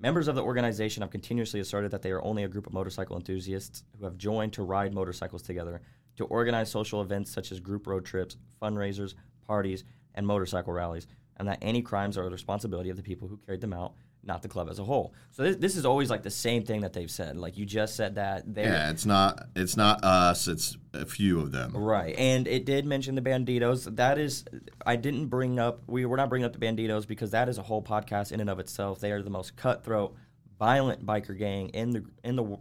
Members 0.06 0.28
of 0.28 0.36
the 0.36 0.44
organization 0.44 1.02
have 1.02 1.10
continuously 1.10 1.60
asserted 1.60 1.90
that 1.90 2.04
they 2.04 2.12
are 2.12 2.24
only 2.24 2.44
a 2.44 2.48
group 2.48 2.68
of 2.68 2.74
motorcycle 2.74 3.16
enthusiasts 3.16 3.84
who 3.98 4.06
have 4.06 4.20
joined 4.20 4.54
to 4.54 4.62
ride 4.62 4.94
motorcycles 4.94 5.42
together 5.42 5.82
to 6.18 6.26
organize 6.26 6.70
social 6.70 7.02
events 7.02 7.32
such 7.32 7.52
as 7.52 7.60
group 7.60 7.88
road 7.88 8.06
trips, 8.06 8.38
fundraisers, 8.62 9.16
parties, 9.48 9.84
and 10.14 10.28
motorcycle 10.28 10.74
rallies, 10.74 11.08
and 11.38 11.48
that 11.48 11.58
any 11.60 11.82
crimes 11.82 12.20
are 12.20 12.24
the 12.24 12.30
responsibility 12.30 12.92
of 12.92 12.98
the 12.98 13.02
people 13.02 13.28
who 13.28 13.40
carried 13.48 13.62
them 13.62 13.74
out, 13.74 13.96
not 14.26 14.42
the 14.42 14.48
club 14.48 14.70
as 14.70 14.80
a 14.80 14.84
whole. 14.84 15.14
So 15.32 15.44
this, 15.44 15.56
this 15.58 15.76
is 15.76 15.86
always 15.86 16.10
like 16.10 16.24
the 16.24 16.32
same 16.32 16.64
thing 16.64 16.82
that 16.82 16.94
they've 16.94 17.10
said. 17.10 17.38
Like 17.38 17.58
you 17.58 17.66
just 17.66 17.96
said 17.96 18.16
that 18.16 18.52
they 18.52 18.64
Yeah, 18.64 18.90
it's 18.90 19.06
not 19.06 19.48
it's 19.56 19.78
not 19.78 20.04
us. 20.04 20.48
It's 20.48 20.78
a 20.94 21.06
few 21.06 21.40
of 21.40 21.52
them. 21.52 21.76
Right, 21.76 22.16
and 22.18 22.48
it 22.48 22.66
did 22.66 22.86
mention 22.86 23.16
the 23.16 23.22
Bandidos. 23.22 23.96
That 23.96 24.18
is, 24.18 24.46
I 24.86 24.96
didn't 24.96 25.28
bring 25.28 25.60
up. 25.60 25.84
We 25.88 26.06
were 26.06 26.18
not 26.18 26.30
bringing 26.30 26.46
up 26.46 26.54
the 26.54 26.66
Bandidos 26.66 27.08
because 27.08 27.32
that 27.32 27.50
is 27.50 27.58
a 27.58 27.64
whole 27.64 27.84
podcast 27.84 28.32
in 28.32 28.40
and 28.40 28.50
of 28.50 28.60
itself. 28.60 29.00
They 29.00 29.12
are 29.12 29.22
the 29.22 29.30
most 29.30 29.56
cutthroat, 29.56 30.16
violent 30.58 31.06
biker 31.06 31.38
gang 31.38 31.70
in 31.70 31.92
the 31.92 32.06
in 32.24 32.36
the 32.36 32.58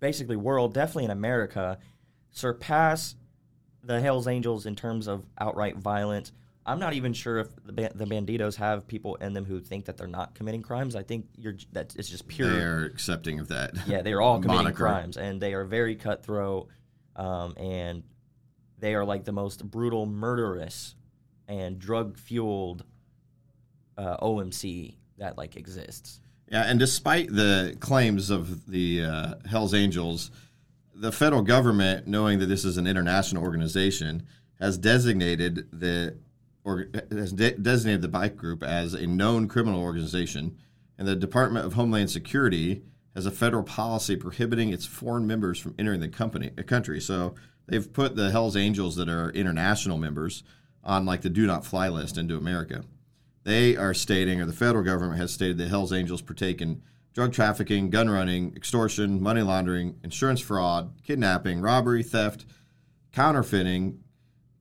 basically 0.00 0.36
world, 0.36 0.74
definitely 0.74 1.06
in 1.06 1.10
America. 1.10 1.78
Surpass 2.30 3.16
the 3.82 4.00
Hell's 4.00 4.26
Angels 4.26 4.66
in 4.66 4.76
terms 4.76 5.06
of 5.06 5.24
outright 5.38 5.76
violence. 5.76 6.32
I'm 6.66 6.78
not 6.78 6.94
even 6.94 7.12
sure 7.12 7.38
if 7.38 7.48
the 7.64 7.72
ba- 7.72 7.92
the 7.94 8.06
Bandidos 8.06 8.56
have 8.56 8.86
people 8.86 9.16
in 9.16 9.32
them 9.34 9.44
who 9.44 9.60
think 9.60 9.84
that 9.84 9.96
they're 9.98 10.06
not 10.06 10.34
committing 10.34 10.62
crimes. 10.62 10.96
I 10.96 11.02
think 11.02 11.26
you're 11.36 11.56
that 11.72 11.94
it's 11.96 12.08
just 12.08 12.26
pure 12.26 12.50
They're 12.50 12.84
accepting 12.84 13.38
of 13.38 13.48
that. 13.48 13.74
yeah, 13.86 14.00
they 14.02 14.12
are 14.12 14.20
all 14.22 14.40
committing 14.40 14.64
Moniker. 14.64 14.76
crimes, 14.76 15.16
and 15.16 15.40
they 15.40 15.52
are 15.54 15.64
very 15.64 15.94
cutthroat, 15.96 16.68
um, 17.16 17.54
and 17.58 18.02
they 18.78 18.94
are 18.94 19.04
like 19.04 19.24
the 19.24 19.32
most 19.32 19.68
brutal, 19.70 20.06
murderous, 20.06 20.94
and 21.48 21.78
drug 21.78 22.16
fueled 22.18 22.84
uh, 23.98 24.16
OMC 24.18 24.96
that 25.18 25.36
like 25.36 25.56
exists. 25.56 26.20
Yeah, 26.50 26.62
and 26.62 26.78
despite 26.78 27.28
the 27.32 27.76
claims 27.80 28.30
of 28.30 28.66
the 28.66 29.04
uh, 29.04 29.34
Hell's 29.48 29.74
Angels, 29.74 30.30
the 30.94 31.12
federal 31.12 31.42
government, 31.42 32.06
knowing 32.06 32.38
that 32.38 32.46
this 32.46 32.64
is 32.64 32.76
an 32.76 32.86
international 32.86 33.42
organization, 33.42 34.22
has 34.60 34.78
designated 34.78 35.68
the 35.72 36.16
or 36.64 36.86
has 37.10 37.32
de- 37.32 37.58
designated 37.58 38.02
the 38.02 38.08
bike 38.08 38.36
group 38.36 38.62
as 38.62 38.94
a 38.94 39.06
known 39.06 39.46
criminal 39.46 39.80
organization, 39.80 40.56
and 40.98 41.06
the 41.06 41.14
Department 41.14 41.66
of 41.66 41.74
Homeland 41.74 42.10
Security 42.10 42.82
has 43.14 43.26
a 43.26 43.30
federal 43.30 43.62
policy 43.62 44.16
prohibiting 44.16 44.72
its 44.72 44.86
foreign 44.86 45.26
members 45.26 45.58
from 45.58 45.74
entering 45.78 46.00
the 46.00 46.08
company 46.08 46.50
a 46.56 46.62
country. 46.62 47.00
So 47.00 47.34
they've 47.66 47.92
put 47.92 48.16
the 48.16 48.30
Hell's 48.30 48.56
Angels 48.56 48.96
that 48.96 49.08
are 49.08 49.30
international 49.30 49.98
members 49.98 50.42
on 50.82 51.04
like 51.04 51.22
the 51.22 51.30
do 51.30 51.46
not 51.46 51.64
fly 51.64 51.88
list 51.88 52.18
into 52.18 52.36
America. 52.36 52.84
They 53.44 53.76
are 53.76 53.94
stating, 53.94 54.40
or 54.40 54.46
the 54.46 54.52
federal 54.52 54.84
government 54.84 55.20
has 55.20 55.32
stated, 55.32 55.58
that 55.58 55.68
Hell's 55.68 55.92
Angels 55.92 56.22
partake 56.22 56.60
in 56.60 56.82
drug 57.12 57.32
trafficking, 57.32 57.90
gun 57.90 58.10
running, 58.10 58.54
extortion, 58.56 59.22
money 59.22 59.42
laundering, 59.42 59.96
insurance 60.02 60.40
fraud, 60.40 60.94
kidnapping, 61.02 61.60
robbery, 61.60 62.02
theft, 62.02 62.44
counterfeiting, 63.12 64.00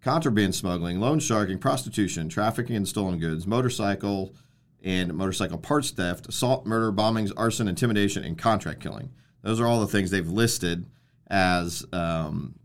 contraband 0.03 0.53
smuggling, 0.53 0.99
loan 0.99 1.19
sharking, 1.19 1.57
prostitution, 1.57 2.27
trafficking 2.27 2.75
in 2.75 2.85
stolen 2.85 3.17
goods, 3.19 3.47
motorcycle 3.47 4.35
and 4.83 5.13
motorcycle 5.13 5.57
parts 5.57 5.91
theft, 5.91 6.27
assault, 6.27 6.65
murder, 6.65 6.91
bombings, 6.91 7.31
arson, 7.37 7.69
intimidation, 7.69 8.23
and 8.25 8.37
contract 8.37 8.81
killing. 8.81 9.09
Those 9.41 9.61
are 9.61 9.65
all 9.65 9.79
the 9.79 9.87
things 9.87 10.11
they've 10.11 10.27
listed 10.27 10.85
as 11.27 11.85
um, 11.93 12.55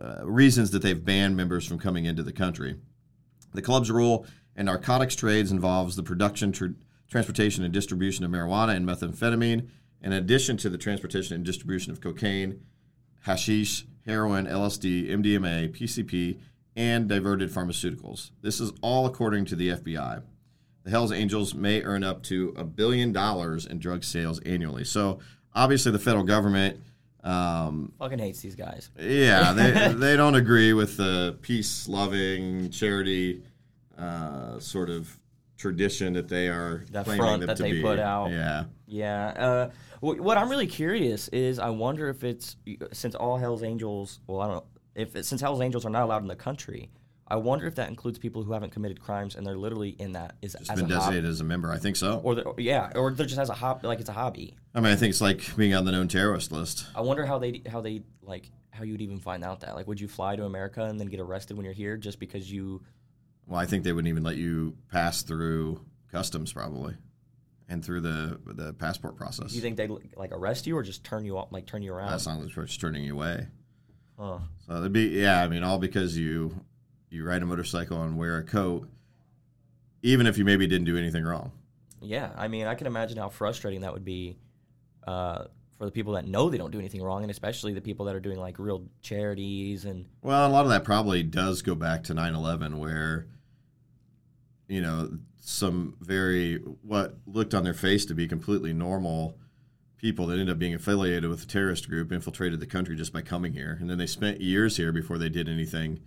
uh, 0.00 0.24
reasons 0.24 0.70
that 0.70 0.80
they've 0.80 1.04
banned 1.04 1.36
members 1.36 1.66
from 1.66 1.78
coming 1.78 2.06
into 2.06 2.22
the 2.22 2.32
country. 2.32 2.76
The 3.52 3.62
club's 3.62 3.90
role 3.90 4.26
in 4.56 4.64
narcotics 4.64 5.14
trades 5.14 5.52
involves 5.52 5.94
the 5.94 6.02
production, 6.02 6.52
tr- 6.52 6.66
transportation, 7.10 7.64
and 7.64 7.72
distribution 7.72 8.24
of 8.24 8.30
marijuana 8.30 8.74
and 8.74 8.88
methamphetamine, 8.88 9.68
in 10.00 10.12
addition 10.12 10.56
to 10.58 10.70
the 10.70 10.78
transportation 10.78 11.34
and 11.34 11.44
distribution 11.44 11.92
of 11.92 12.00
cocaine, 12.00 12.62
hashish, 13.24 13.84
heroin, 14.06 14.46
LSD, 14.46 15.08
MDMA, 15.10 15.76
PCP, 15.76 16.38
and 16.76 17.08
diverted 17.08 17.50
pharmaceuticals. 17.50 18.30
This 18.42 18.60
is 18.60 18.72
all 18.82 19.06
according 19.06 19.46
to 19.46 19.56
the 19.56 19.70
FBI. 19.70 20.22
The 20.84 20.90
Hells 20.90 21.10
Angels 21.12 21.54
may 21.54 21.82
earn 21.82 22.04
up 22.04 22.22
to 22.24 22.54
a 22.56 22.64
billion 22.64 23.12
dollars 23.12 23.66
in 23.66 23.78
drug 23.78 24.04
sales 24.04 24.38
annually. 24.40 24.84
So 24.84 25.18
obviously, 25.54 25.92
the 25.92 25.98
federal 25.98 26.24
government. 26.24 26.80
Um, 27.24 27.92
Fucking 27.98 28.20
hates 28.20 28.40
these 28.40 28.54
guys. 28.54 28.90
yeah, 29.00 29.52
they 29.56 29.92
they 29.94 30.16
don't 30.16 30.36
agree 30.36 30.72
with 30.74 30.96
the 30.96 31.36
peace 31.42 31.88
loving 31.88 32.70
charity 32.70 33.42
uh, 33.98 34.60
sort 34.60 34.90
of 34.90 35.18
tradition 35.56 36.12
that 36.12 36.28
they 36.28 36.48
are 36.48 36.84
That 36.92 37.04
claiming 37.04 37.20
front 37.26 37.46
that 37.46 37.56
to 37.56 37.62
they 37.64 37.72
be. 37.72 37.82
put 37.82 37.98
out. 37.98 38.30
Yeah, 38.30 38.64
Yeah. 38.86 39.26
Uh, 39.28 39.70
wh- 40.00 40.20
what 40.20 40.36
I'm 40.38 40.48
really 40.48 40.66
curious 40.66 41.28
is, 41.28 41.58
I 41.58 41.70
wonder 41.70 42.08
if 42.08 42.24
it's 42.24 42.56
since 42.92 43.14
all 43.14 43.36
Hell's 43.36 43.62
Angels. 43.62 44.20
Well, 44.26 44.40
I 44.40 44.46
don't 44.46 44.56
know 44.56 44.64
if 44.94 45.16
it, 45.16 45.26
since 45.26 45.40
Hell's 45.40 45.60
Angels 45.60 45.84
are 45.84 45.90
not 45.90 46.02
allowed 46.02 46.22
in 46.22 46.28
the 46.28 46.36
country. 46.36 46.90
I 47.28 47.34
wonder 47.36 47.66
if 47.66 47.74
that 47.74 47.88
includes 47.88 48.20
people 48.20 48.44
who 48.44 48.52
haven't 48.52 48.70
committed 48.70 49.00
crimes 49.00 49.34
and 49.34 49.44
they're 49.44 49.56
literally 49.56 49.96
in 49.98 50.12
that 50.12 50.36
is 50.42 50.54
it's 50.54 50.70
as 50.70 50.80
been 50.80 50.84
a 50.90 50.94
hobby, 50.94 51.00
designated 51.16 51.28
as 51.30 51.40
a 51.40 51.44
member. 51.44 51.72
I 51.72 51.78
think 51.78 51.96
so. 51.96 52.20
or 52.22 52.54
yeah, 52.58 52.92
or 52.94 53.10
they're 53.10 53.26
just 53.26 53.40
as 53.40 53.50
a 53.50 53.54
hobby, 53.54 53.88
like 53.88 53.98
it's 53.98 54.08
a 54.08 54.12
hobby. 54.12 54.54
I 54.74 54.80
mean, 54.80 54.92
I 54.92 54.96
think 54.96 55.10
it's 55.10 55.20
like 55.20 55.56
being 55.56 55.74
on 55.74 55.84
the 55.84 55.90
known 55.90 56.06
terrorist 56.06 56.52
list. 56.52 56.86
I 56.94 57.00
wonder 57.00 57.26
how 57.26 57.38
they 57.40 57.62
how 57.68 57.80
they 57.80 58.02
like 58.22 58.52
how 58.70 58.84
you'd 58.84 59.00
even 59.00 59.18
find 59.18 59.42
out 59.42 59.60
that. 59.60 59.74
Like, 59.74 59.88
would 59.88 60.00
you 60.00 60.06
fly 60.06 60.36
to 60.36 60.44
America 60.44 60.84
and 60.84 61.00
then 61.00 61.08
get 61.08 61.18
arrested 61.18 61.56
when 61.56 61.64
you're 61.64 61.74
here 61.74 61.96
just 61.96 62.20
because 62.20 62.50
you? 62.50 62.80
Well, 63.48 63.58
I 63.58 63.66
think 63.66 63.82
they 63.82 63.92
wouldn't 63.92 64.08
even 64.08 64.22
let 64.22 64.36
you 64.36 64.76
pass 64.92 65.22
through 65.22 65.80
customs 66.12 66.52
probably, 66.52 66.94
and 67.68 67.84
through 67.84 68.00
the 68.00 68.38
the 68.46 68.72
passport 68.74 69.16
process. 69.16 69.50
Do 69.50 69.56
you 69.56 69.62
think 69.62 69.76
they 69.76 69.88
like 70.16 70.32
arrest 70.32 70.66
you 70.66 70.76
or 70.76 70.82
just 70.82 71.04
turn 71.04 71.24
you 71.24 71.38
off, 71.38 71.48
like 71.50 71.66
turn 71.66 71.82
you 71.82 71.92
around? 71.92 72.10
That's 72.10 72.26
not 72.26 72.46
just 72.46 72.80
turning 72.80 73.04
you 73.04 73.14
away. 73.14 73.48
Huh. 74.18 74.38
So 74.66 74.76
it'd 74.76 74.92
be 74.92 75.08
yeah. 75.08 75.42
I 75.42 75.48
mean, 75.48 75.62
all 75.62 75.78
because 75.78 76.16
you 76.16 76.64
you 77.10 77.24
ride 77.24 77.42
a 77.42 77.46
motorcycle 77.46 78.02
and 78.02 78.16
wear 78.16 78.38
a 78.38 78.42
coat, 78.42 78.88
even 80.02 80.26
if 80.26 80.38
you 80.38 80.44
maybe 80.44 80.66
didn't 80.66 80.86
do 80.86 80.96
anything 80.96 81.24
wrong. 81.24 81.52
Yeah, 82.00 82.30
I 82.36 82.48
mean, 82.48 82.66
I 82.66 82.74
can 82.74 82.86
imagine 82.86 83.16
how 83.16 83.28
frustrating 83.28 83.80
that 83.80 83.92
would 83.92 84.04
be 84.04 84.36
uh, 85.06 85.44
for 85.78 85.86
the 85.86 85.90
people 85.90 86.12
that 86.14 86.26
know 86.26 86.48
they 86.48 86.58
don't 86.58 86.70
do 86.70 86.78
anything 86.78 87.02
wrong, 87.02 87.22
and 87.22 87.30
especially 87.30 87.72
the 87.72 87.80
people 87.80 88.06
that 88.06 88.14
are 88.14 88.20
doing 88.20 88.38
like 88.38 88.58
real 88.58 88.84
charities 89.02 89.84
and 89.84 90.06
Well, 90.22 90.46
a 90.46 90.50
lot 90.50 90.64
of 90.64 90.70
that 90.70 90.84
probably 90.84 91.22
does 91.22 91.62
go 91.62 91.74
back 91.74 92.04
to 92.04 92.14
9/11, 92.14 92.78
where 92.78 93.26
you 94.68 94.80
know 94.80 95.10
some 95.40 95.96
very 96.00 96.56
what 96.82 97.16
looked 97.26 97.54
on 97.54 97.62
their 97.64 97.74
face 97.74 98.04
to 98.06 98.14
be 98.14 98.26
completely 98.26 98.72
normal 98.72 99.38
people 99.98 100.26
that 100.26 100.34
ended 100.34 100.50
up 100.50 100.58
being 100.58 100.74
affiliated 100.74 101.28
with 101.30 101.42
a 101.42 101.46
terrorist 101.46 101.88
group 101.88 102.12
infiltrated 102.12 102.60
the 102.60 102.66
country 102.66 102.94
just 102.96 103.12
by 103.12 103.22
coming 103.22 103.52
here, 103.52 103.76
and 103.80 103.88
then 103.88 103.96
they 103.98 104.06
spent 104.06 104.40
years 104.40 104.76
here 104.76 104.92
before 104.92 105.16
they 105.18 105.28
did 105.28 105.48
anything 105.48 106.00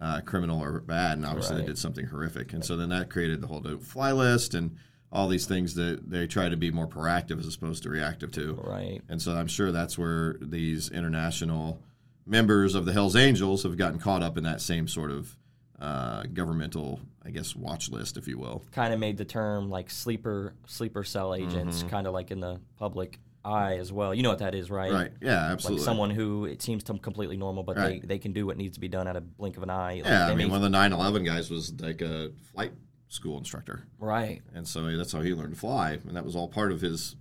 uh, 0.00 0.20
criminal 0.22 0.62
or 0.62 0.80
bad, 0.80 1.16
and 1.16 1.24
obviously 1.24 1.56
Right. 1.56 1.62
they 1.62 1.68
did 1.68 1.78
something 1.78 2.06
horrific, 2.06 2.52
and 2.52 2.64
so 2.64 2.76
then 2.76 2.88
that 2.90 3.08
created 3.08 3.40
the 3.40 3.46
whole 3.46 3.62
fly 3.78 4.12
list 4.12 4.54
and 4.54 4.76
all 5.12 5.28
these 5.28 5.46
things 5.46 5.74
that 5.74 6.10
they 6.10 6.26
try 6.26 6.48
to 6.48 6.56
be 6.56 6.70
more 6.70 6.88
proactive 6.88 7.38
as 7.38 7.54
opposed 7.54 7.82
to 7.84 7.88
reactive 7.88 8.32
to. 8.32 8.54
Right. 8.54 9.00
And 9.08 9.22
so 9.22 9.32
I'm 9.32 9.46
sure 9.46 9.70
that's 9.72 9.96
where 9.96 10.36
these 10.40 10.90
international 10.90 11.80
members 12.26 12.74
of 12.74 12.84
the 12.84 12.92
Hells 12.92 13.14
Angels 13.14 13.62
have 13.62 13.76
gotten 13.78 14.00
caught 14.00 14.22
up 14.22 14.36
in 14.36 14.42
that 14.44 14.60
same 14.60 14.88
sort 14.88 15.12
of 15.12 15.36
uh, 15.80 16.22
governmental, 16.32 17.00
I 17.24 17.30
guess, 17.30 17.54
watch 17.54 17.90
list, 17.90 18.16
if 18.16 18.26
you 18.26 18.38
will. 18.38 18.62
Kind 18.72 18.94
of 18.94 19.00
made 19.00 19.16
the 19.18 19.24
term 19.24 19.68
like 19.70 19.90
sleeper 19.90 20.54
sleeper 20.66 21.04
cell 21.04 21.34
agents 21.34 21.78
Mm-hmm. 21.80 21.88
kind 21.88 22.06
of 22.06 22.12
like 22.14 22.30
in 22.30 22.40
the 22.40 22.60
public 22.78 23.18
eye 23.44 23.76
as 23.76 23.92
well. 23.92 24.12
You 24.14 24.22
know 24.22 24.30
what 24.30 24.38
that 24.40 24.54
is, 24.54 24.70
right? 24.70 24.90
Right? 24.90 25.12
Yeah, 25.20 25.52
absolutely. 25.52 25.80
Like 25.80 25.84
someone 25.84 26.10
who 26.10 26.46
it 26.46 26.62
seems 26.62 26.82
to 26.84 26.98
completely 26.98 27.36
normal, 27.36 27.62
but 27.62 27.76
Right. 27.76 28.00
they, 28.00 28.06
they 28.06 28.18
can 28.18 28.32
do 28.32 28.46
what 28.46 28.56
needs 28.56 28.74
to 28.74 28.80
be 28.80 28.88
done 28.88 29.06
at 29.06 29.16
a 29.16 29.20
blink 29.20 29.56
of 29.56 29.62
an 29.62 29.70
eye. 29.70 29.96
Like, 29.96 30.04
yeah, 30.06 30.26
I 30.28 30.34
mean, 30.34 30.50
one 30.50 30.64
of 30.64 30.70
the 30.72 30.76
9/11 30.76 31.24
guys 31.24 31.50
was 31.50 31.72
like 31.80 32.00
a 32.00 32.32
flight 32.52 32.72
school 33.08 33.38
instructor. 33.38 33.84
right. 34.00 34.42
and 34.54 34.66
so 34.66 34.96
that's 34.96 35.12
how 35.12 35.20
he 35.20 35.32
learned 35.32 35.54
to 35.54 35.60
fly 35.60 35.92
and 36.08 36.16
that 36.16 36.24
was 36.24 36.34
all 36.34 36.48
part 36.48 36.72
of 36.72 36.80
his 36.80 37.14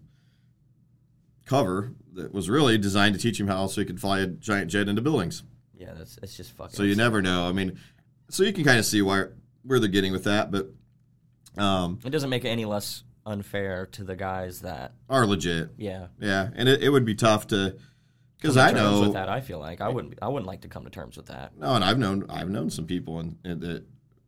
cover 1.46 1.92
that 2.14 2.34
was 2.34 2.50
really 2.50 2.78
designed 2.78 3.14
to 3.14 3.22
teach 3.22 3.40
him 3.40 3.48
how 3.48 3.68
so 3.68 3.82
he 3.82 3.86
could 3.86 4.00
fly 4.02 4.20
a 4.20 4.26
giant 4.28 4.72
jet 4.72 4.88
into 4.90 5.02
buildings 5.02 5.44
Yeah, 5.78 5.94
that's 5.96 6.18
it's 6.24 6.36
just 6.36 6.54
fucking. 6.54 6.76
so 6.76 6.82
you 6.84 6.96
never 6.96 7.22
know 7.22 7.48
i 7.48 7.52
mean 7.52 7.78
so 8.30 8.44
you 8.44 8.54
can 8.54 8.64
kind 8.64 8.80
of 8.80 8.86
see 8.86 9.02
why 9.02 9.26
where 9.64 9.80
they're 9.80 9.90
getting 9.90 10.12
with 10.12 10.24
that 10.26 10.52
but 10.52 10.68
um 11.58 12.00
It 12.06 12.10
doesn't 12.10 12.30
make 12.30 12.46
it 12.46 12.50
any 12.50 12.66
less 12.66 13.04
unfair 13.26 13.88
to 13.88 14.04
the 14.04 14.16
guys 14.16 14.62
that 14.62 14.94
are 15.10 15.26
legit 15.26 15.70
yeah. 15.78 16.08
yeah 16.20 16.50
and 16.56 16.70
it, 16.70 16.84
it 16.84 16.90
would 16.90 17.06
be 17.06 17.16
tough 17.16 17.48
to 17.48 17.76
because 18.40 18.56
come 18.56 18.68
i 18.68 18.72
know 18.72 19.02
with 19.02 19.14
that. 19.14 19.30
I 19.30 19.42
feel 19.42 19.60
like 19.60 19.82
I 19.82 19.90
wouldn't 19.90 20.20
I 20.22 20.28
wouldn't 20.28 20.46
like 20.48 20.62
to 20.62 20.68
come 20.68 20.84
to 20.84 20.90
terms 20.92 21.18
with 21.18 21.28
that. 21.28 21.58
no 21.58 21.74
and 21.74 21.84
i've 21.84 21.98
known 21.98 22.26
i've 22.30 22.50
known 22.50 22.70
some 22.70 22.86
people 22.86 23.20
in, 23.20 23.38
in, 23.44 23.60
that 23.62 23.84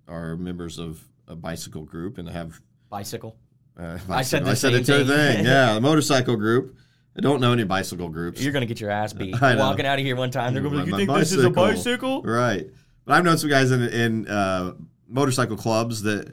are 0.07 0.35
members 0.35 0.79
of 0.79 1.03
a 1.27 1.35
bicycle 1.35 1.83
group 1.83 2.17
and 2.17 2.27
have 2.29 2.59
Bicycle. 2.89 3.35
uh, 3.77 3.97
I 4.09 4.21
said 4.21 4.45
the 4.45 4.51
I 4.51 4.53
said 4.53 4.85
same 4.85 5.05
the 5.05 5.13
thing. 5.15 5.35
thing. 5.37 5.45
Yeah, 5.53 5.75
a 5.75 5.81
motorcycle 5.81 6.37
group. 6.37 6.77
I 7.17 7.19
don't 7.21 7.41
know 7.41 7.51
any 7.51 7.65
bicycle 7.65 8.07
groups. 8.09 8.41
You're 8.41 8.53
gonna 8.53 8.65
get 8.65 8.79
your 8.79 8.89
ass 8.91 9.11
beat 9.11 9.35
walking 9.41 9.85
out 9.85 9.99
of 9.99 10.05
here 10.05 10.15
one 10.15 10.31
time. 10.31 10.53
They're 10.53 10.63
gonna 10.63 10.85
be 10.85 10.91
like, 10.91 11.01
"You 11.01 11.05
think 11.07 11.19
this 11.19 11.33
is 11.33 11.43
a 11.43 11.49
bicycle." 11.49 12.21
bicycle?" 12.21 12.23
Right. 12.23 12.67
But 13.07 13.13
I've 13.13 13.23
known 13.23 13.37
some 13.37 13.49
guys 13.49 13.71
in, 13.71 13.83
in 13.83 14.27
uh, 14.27 14.73
motorcycle 15.07 15.55
clubs 15.55 16.01
that 16.03 16.29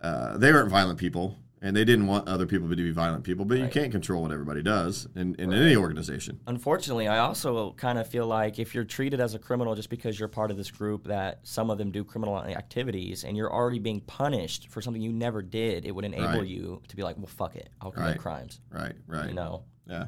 uh, 0.00 0.38
they 0.38 0.50
weren't 0.52 0.70
violent 0.70 0.98
people 0.98 1.36
and 1.60 1.76
they 1.76 1.84
didn't 1.84 2.06
want 2.06 2.28
other 2.28 2.46
people 2.46 2.66
to 2.68 2.74
be 2.76 2.90
violent 2.92 3.24
people, 3.24 3.44
but 3.44 3.58
you 3.58 3.68
can't 3.68 3.92
control 3.92 4.22
what 4.22 4.32
everybody 4.32 4.62
does 4.62 5.06
in, 5.16 5.34
in 5.36 5.52
any 5.52 5.76
organization. 5.76 6.40
Unfortunately, 6.46 7.08
I 7.08 7.18
also 7.18 7.72
kind 7.72 7.98
of 7.98 8.06
feel 8.06 8.26
like 8.26 8.58
if 8.58 8.74
you're 8.74 8.84
treated 8.84 9.20
as 9.20 9.34
a 9.34 9.38
criminal 9.38 9.74
just 9.74 9.88
because 9.90 10.18
you're 10.18 10.28
part 10.28 10.50
of 10.50 10.56
this 10.58 10.70
group, 10.70 11.04
that 11.04 11.40
some 11.42 11.70
of 11.70 11.76
them 11.78 11.90
do 11.90 12.04
criminal 12.04 12.38
activities, 12.38 13.24
and 13.24 13.34
you're 13.34 13.50
already 13.52 13.78
being 13.78 14.00
punished 14.00 14.68
for 14.70 14.82
something 14.82 15.00
you 15.00 15.12
never 15.12 15.40
did, 15.42 15.84
it 15.86 15.94
would 15.94 16.04
enable 16.04 16.26
Right. 16.40 16.46
you 16.46 16.82
to 16.88 16.96
be 16.96 17.02
like, 17.02 17.16
"Well, 17.16 17.26
fuck 17.28 17.56
it, 17.56 17.70
I'll 17.80 17.92
commit 17.92 18.10
Right. 18.10 18.18
crimes." 18.18 18.60
Right, 18.70 18.94
right. 19.06 19.28
You 19.28 19.34
know. 19.34 19.64
Yeah. 19.86 20.06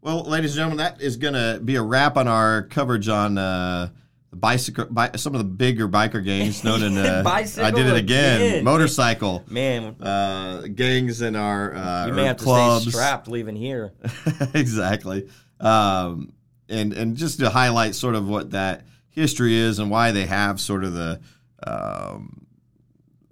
Well, 0.00 0.22
ladies 0.22 0.52
and 0.52 0.56
gentlemen, 0.56 0.78
that 0.78 1.02
is 1.02 1.18
going 1.18 1.34
to 1.34 1.60
be 1.62 1.76
a 1.76 1.82
wrap 1.82 2.16
on 2.16 2.26
our 2.26 2.62
coverage 2.62 3.08
on 3.08 3.36
uh, 3.36 3.90
the 4.30 4.36
bicycle, 4.36 4.86
bi- 4.90 5.10
some 5.16 5.34
of 5.34 5.38
the 5.38 5.44
bigger 5.44 5.88
biker 5.88 6.24
gangs 6.24 6.62
known 6.64 6.82
in. 6.82 6.96
Uh, 7.00 7.22
Bicycle 7.22 7.66
I 7.66 7.70
did 7.70 7.86
it 7.86 7.96
again. 7.96 8.40
again. 8.40 8.64
Motorcycle 8.64 9.44
Man, 9.48 9.96
uh, 10.00 10.62
gangs 10.74 11.20
in 11.22 11.34
our 11.36 11.74
uh, 11.74 12.06
you 12.06 12.12
may 12.12 12.24
have 12.26 12.36
to 12.36 12.44
clubs. 12.44 12.82
stay 12.82 12.90
strapped 12.92 13.26
leaving 13.28 13.56
here. 13.56 13.92
exactly. 14.54 15.28
Um, 15.58 16.32
and 16.68 16.92
and 16.92 17.16
just 17.16 17.40
to 17.40 17.50
highlight 17.50 17.94
sort 17.96 18.14
of 18.14 18.28
what 18.28 18.50
that 18.52 18.84
history 19.08 19.56
is 19.56 19.78
and 19.80 19.90
why 19.90 20.12
they 20.12 20.26
have 20.26 20.60
sort 20.60 20.84
of 20.84 20.92
the 20.92 21.20
um, 21.66 22.46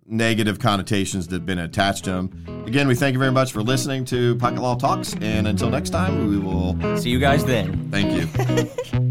negative 0.07 0.59
connotations 0.59 1.29
that 1.29 1.37
have 1.37 1.47
been 1.47 1.59
attached 1.61 2.05
to 2.05 2.11
them. 2.11 2.65
Again, 2.67 2.89
we 2.89 2.95
thank 2.97 3.13
you 3.13 3.19
very 3.21 3.31
much 3.33 3.53
for 3.53 3.63
listening 3.63 4.05
to 4.07 4.35
Pocket 4.37 4.61
Law 4.61 4.75
Talks, 4.75 5.15
and 5.21 5.47
until 5.47 5.71
next 5.71 5.91
time, 5.91 6.29
we 6.29 6.39
will 6.39 6.97
See 6.99 7.11
you 7.11 7.21
guys 7.21 7.45
then. 7.45 7.89
thank 7.91 8.13
you. 8.13 8.99